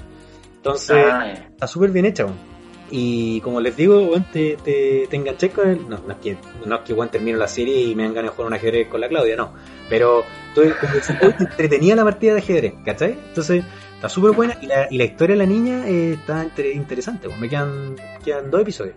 [0.56, 2.52] Entonces, Ah, está súper bien hecha, weón.
[2.94, 5.88] Y como les digo, weón, te, te, te enganché con el.
[5.88, 6.36] No, no es que,
[6.66, 8.88] no es que weón, termino la serie y me dan ganas de jugar un ajedrez
[8.88, 9.54] con la Claudia, no.
[9.88, 10.24] Pero
[10.54, 13.12] tú, te entretenía la partida de ajedrez, ¿cachai?
[13.28, 13.64] Entonces,
[13.94, 17.28] está súper buena y la, y la historia de la niña eh, está inter- interesante.
[17.40, 18.94] Me quedan, quedan dos episodios.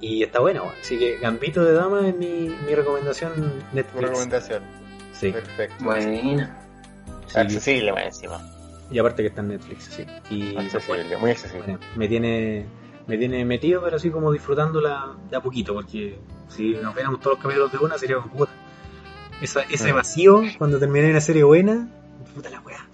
[0.00, 0.74] Y está buena, weón.
[0.80, 3.32] Así que Gambito de Dama es mi, mi recomendación
[3.72, 4.02] Netflix.
[4.08, 4.62] recomendación.
[5.12, 5.84] Sí, Perfecto.
[5.84, 6.46] Bueno.
[7.26, 7.38] sí.
[7.38, 8.40] Accesible más encima.
[8.90, 10.04] Y aparte que está en Netflix, sí.
[10.30, 11.62] Y Accesible, muy accesible.
[11.64, 12.64] Bueno, me tiene
[13.08, 16.18] me tiene metido, pero así como disfrutándola de a poquito, porque
[16.48, 18.52] si nos viéramos todos los capítulos de una sería como puta.
[19.40, 21.88] Esa, ese vacío cuando terminé una serie buena,
[22.34, 22.86] puta la weá.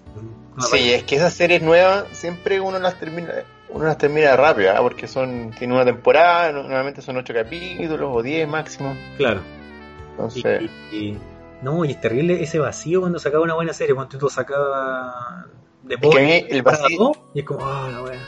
[0.55, 3.29] No Sí, es que esas series nuevas siempre uno las termina
[3.69, 4.79] uno las termina rápido, ¿ah?
[4.81, 8.95] porque son tiene una temporada, no- normalmente son ocho capítulos o 10 máximo.
[9.17, 9.41] Claro.
[10.11, 11.17] Entonces, y- y-
[11.61, 15.45] no, y es terrible ese vacío cuando sacaba una buena serie, cuando tú sacabas
[15.83, 18.19] de que a mí el vacío- y es como, ah, la weá.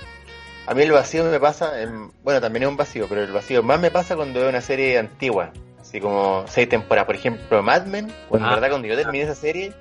[0.68, 3.64] A mí el vacío me pasa, en- bueno, también es un vacío, pero el vacío
[3.64, 7.85] más me pasa cuando veo una serie antigua, así como seis temporadas, por ejemplo, Mad
[7.85, 8.52] Men, en Ah.
[8.56, 9.73] verdad cuando yo terminé esa serie,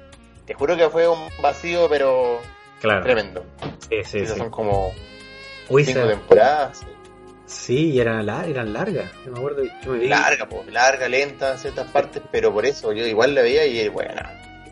[0.47, 2.41] te juro que fue un vacío, pero
[2.81, 3.03] Claro.
[3.03, 3.45] tremendo.
[3.89, 4.41] Sí, sí, Esas sí.
[4.41, 4.93] son como
[5.69, 6.87] Uy, cinco temporadas, sí.
[7.47, 9.11] sí, y eran, lar- eran largas.
[9.25, 10.09] Yo me acuerdo, yo me vi.
[10.09, 13.89] larga, pues, larga, lenta en ciertas partes, pero por eso yo igual la veía y
[13.89, 14.23] bueno,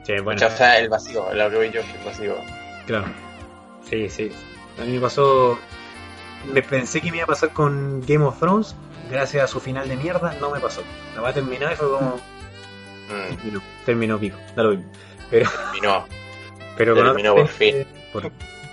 [0.05, 0.47] Sí, bueno.
[0.47, 2.37] o sea, el vacío, lo que yo, el vacío.
[2.87, 3.07] Claro.
[3.89, 4.31] Sí, sí.
[4.81, 5.59] A mí me pasó.
[6.53, 8.77] Me pensé que me iba a pasar con Game of Thrones.
[9.11, 10.83] Gracias a su final de mierda, no me pasó.
[11.15, 12.17] La va a terminar y fue como.
[12.17, 14.37] Mm, Terminó, terminó pico.
[14.57, 14.91] Da lo mismo.
[15.31, 16.05] Pero, terminó.
[16.77, 17.45] pero con Terminó otra
[18.13, 18.33] por por-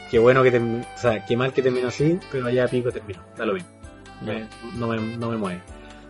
[0.10, 0.86] Qué bueno que terminó.
[0.96, 3.22] O sea, qué mal que terminó así, pero allá pico terminó.
[3.38, 3.70] Da lo mismo.
[4.26, 5.62] Me- no, me, no me mueve.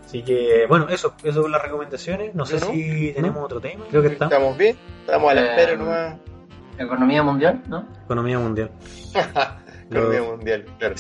[0.06, 1.16] Así que, bueno, eso.
[1.24, 2.36] Eso son las recomendaciones.
[2.36, 2.68] No sé ¿No?
[2.72, 3.86] si tenemos otro tema.
[3.90, 4.10] Creo que.
[4.10, 4.78] ¿Estamos bien?
[5.02, 6.16] Estamos a la Eh, espera nomás.
[6.78, 7.88] Economía mundial, ¿no?
[8.06, 8.72] Economía mundial.
[9.90, 10.96] Economía mundial, claro.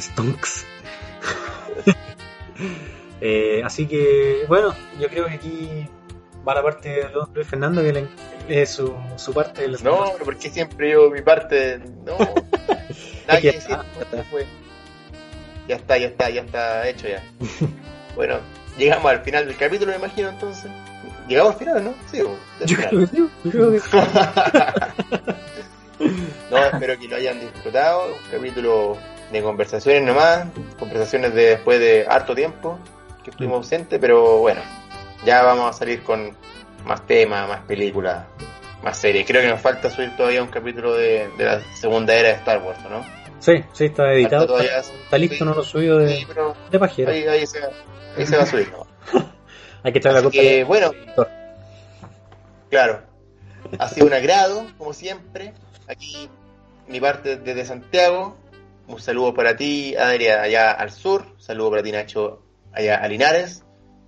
[0.00, 0.64] Stonks.
[3.22, 5.86] Eh, así que, bueno, yo creo que aquí
[6.46, 8.08] va la parte de Lu- Luis Fernando, que le-
[8.48, 11.78] es su, su parte del No, pero porque siempre yo mi parte.
[12.06, 12.16] No,
[13.28, 13.68] nada que decir.
[13.76, 14.24] Ya está.
[14.24, 14.46] Fue.
[15.68, 17.22] Ya está, ya está, ya está hecho ya.
[18.16, 18.38] Bueno,
[18.76, 20.70] llegamos al final del capítulo, me imagino entonces.
[21.28, 21.94] Llegamos al final, ¿no?
[22.10, 22.36] Sí, Yo
[22.66, 22.88] final.
[22.88, 23.88] creo que sí, yo creo que sí.
[26.50, 28.06] no, espero que lo hayan disfrutado.
[28.06, 28.98] Un capítulo
[29.30, 30.46] de conversaciones nomás.
[30.78, 32.78] Conversaciones de después de harto tiempo
[33.24, 34.60] que estuvimos ausentes, pero bueno,
[35.24, 36.34] ya vamos a salir con
[36.84, 38.24] más temas, más películas,
[38.82, 39.26] más series.
[39.26, 42.62] Creo que nos falta subir todavía un capítulo de, de la segunda era de Star
[42.62, 43.04] Wars, ¿no?
[43.38, 44.42] Sí, sí, está editado.
[44.42, 46.26] Está, todavía- está listo, sí, no lo subido de, sí,
[46.70, 47.12] de pajera.
[47.12, 47.58] ahí, ahí, se,
[48.16, 48.70] ahí se va a subir.
[48.72, 48.86] ¿no?
[49.82, 50.92] Hay que echar la culpa que, bueno.
[52.68, 53.02] Claro.
[53.78, 55.52] Ha sido un agrado, como siempre.
[55.88, 56.28] Aquí,
[56.88, 58.36] mi parte desde Santiago.
[58.90, 61.24] Un saludo para ti, Adria, allá al sur.
[61.34, 62.42] Un saludo para ti, Nacho,
[62.72, 63.64] allá a Linares,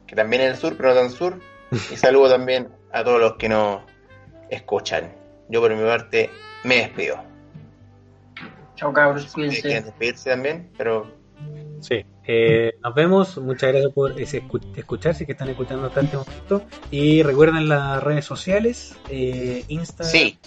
[0.06, 1.40] que también es el sur, pero no tan sur.
[1.70, 3.82] Y saludo también a todos los que nos
[4.50, 5.14] escuchan.
[5.48, 6.30] Yo, por mi parte,
[6.64, 7.22] me despido.
[8.76, 11.06] Chao cabros, quieren despedirse también, pero
[11.80, 13.38] Sí, eh, nos vemos.
[13.38, 16.62] Muchas gracias por ese escu- escuchar, si que están escuchando hasta este momento.
[16.90, 20.04] Y recuerden las redes sociales: eh, Insta.
[20.04, 20.38] sí,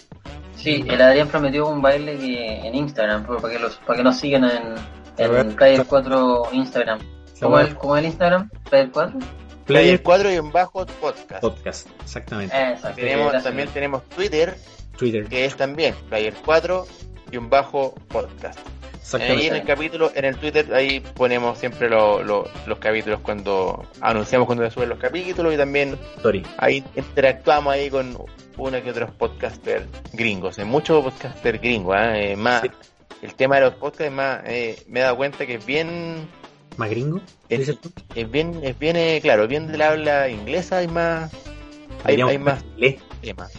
[0.56, 4.16] Sí, el Adrián prometió un baile que en Instagram, para que los para que nos
[4.16, 4.74] sigan en,
[5.16, 5.46] ver.
[5.46, 6.98] en Player 4 Instagram.
[7.40, 8.50] ¿Cómo es el, cómo es el Instagram?
[8.70, 9.18] ¿Player 4?
[9.18, 9.30] Player
[9.66, 11.40] Player 4 y un bajo podcast.
[11.40, 12.56] Podcast, exactamente.
[12.56, 12.96] Exacto.
[12.96, 13.44] Tenemos, gracias.
[13.44, 14.56] también tenemos Twitter,
[14.96, 15.28] Twitter.
[15.28, 16.86] que es también Player 4
[17.32, 18.58] y un bajo podcast.
[19.14, 23.84] Ahí en el capítulo, en el Twitter, ahí ponemos siempre lo- lo- los capítulos cuando
[24.00, 25.96] anunciamos cuando se suben los capítulos y también
[26.58, 28.16] ahí interactuamos ahí con
[28.56, 30.58] uno que otros podcasters gringos.
[30.58, 32.32] Hay muchos podcasters gringos, ¿eh?
[32.32, 32.70] Eh, más Sí.
[33.22, 36.28] el tema de los podcasts más eh, me he dado cuenta que es bien
[36.76, 37.20] ¿Más gringo?
[37.48, 37.90] Es- ¿Dices tú?
[38.14, 41.32] es bien es bien eh, claro, bien del habla inglesa, hay más
[42.04, 42.64] hay, más
[43.22, 43.52] temas.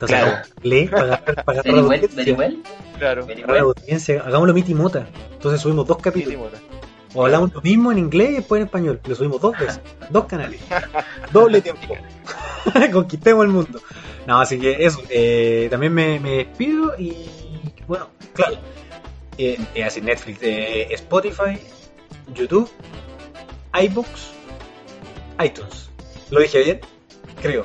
[0.00, 0.42] Entonces, Claro.
[0.62, 2.16] Lee para para agarrar Very well, audiencia.
[2.16, 2.62] very well,
[2.98, 3.26] Claro.
[3.26, 3.58] well.
[3.60, 4.22] audiencia.
[4.26, 5.06] Hagámoslo Miti Mota.
[5.32, 6.48] Entonces subimos dos capítulos.
[7.12, 9.00] O hablamos lo mismo en inglés y después en español.
[9.06, 9.80] Lo subimos dos veces.
[10.10, 10.60] Dos canales.
[11.32, 11.96] Doble tiempo.
[12.92, 13.80] Conquistemos el mundo.
[14.26, 15.02] No, así que eso.
[15.10, 17.28] eh, también me, me despido y
[17.88, 18.56] bueno, claro.
[19.38, 21.58] Eh, eh, así Netflix, eh, Spotify,
[22.34, 22.70] YouTube,
[23.82, 24.30] iBooks,
[25.44, 25.90] iTunes.
[26.30, 26.80] ¿Lo dije bien?
[27.42, 27.64] Creo.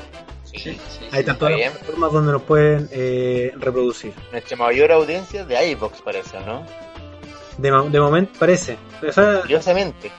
[0.57, 1.19] Sí, Sí, sí, Ahí sí.
[1.19, 1.71] están todas está las bien.
[1.73, 4.13] plataformas donde nos pueden eh, reproducir.
[4.31, 6.65] Nuestra mayor audiencia es de iVox parece, ¿no?
[7.57, 8.77] De, mo- de momento parece.
[9.07, 10.11] O sea, Curiosamente.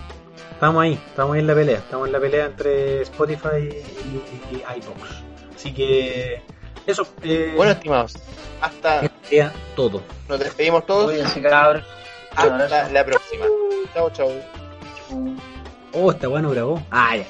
[0.52, 1.78] estamos ahí, estamos ahí en la pelea.
[1.78, 5.10] Estamos en la pelea entre Spotify y, y, y iVoox.
[5.54, 6.40] Así que
[6.86, 7.06] eso.
[7.22, 8.14] Eh, Bueno, estimados,
[8.60, 9.10] hasta
[9.74, 10.02] todo.
[10.28, 11.06] nos despedimos todos.
[11.10, 11.84] Cuídense, cabros.
[12.38, 13.46] Un Hasta la próxima.
[13.94, 14.28] Chao, chao.
[15.08, 15.36] Chau.
[15.92, 16.82] Oh, esta weá no grabó.
[16.90, 17.24] Ah, ya.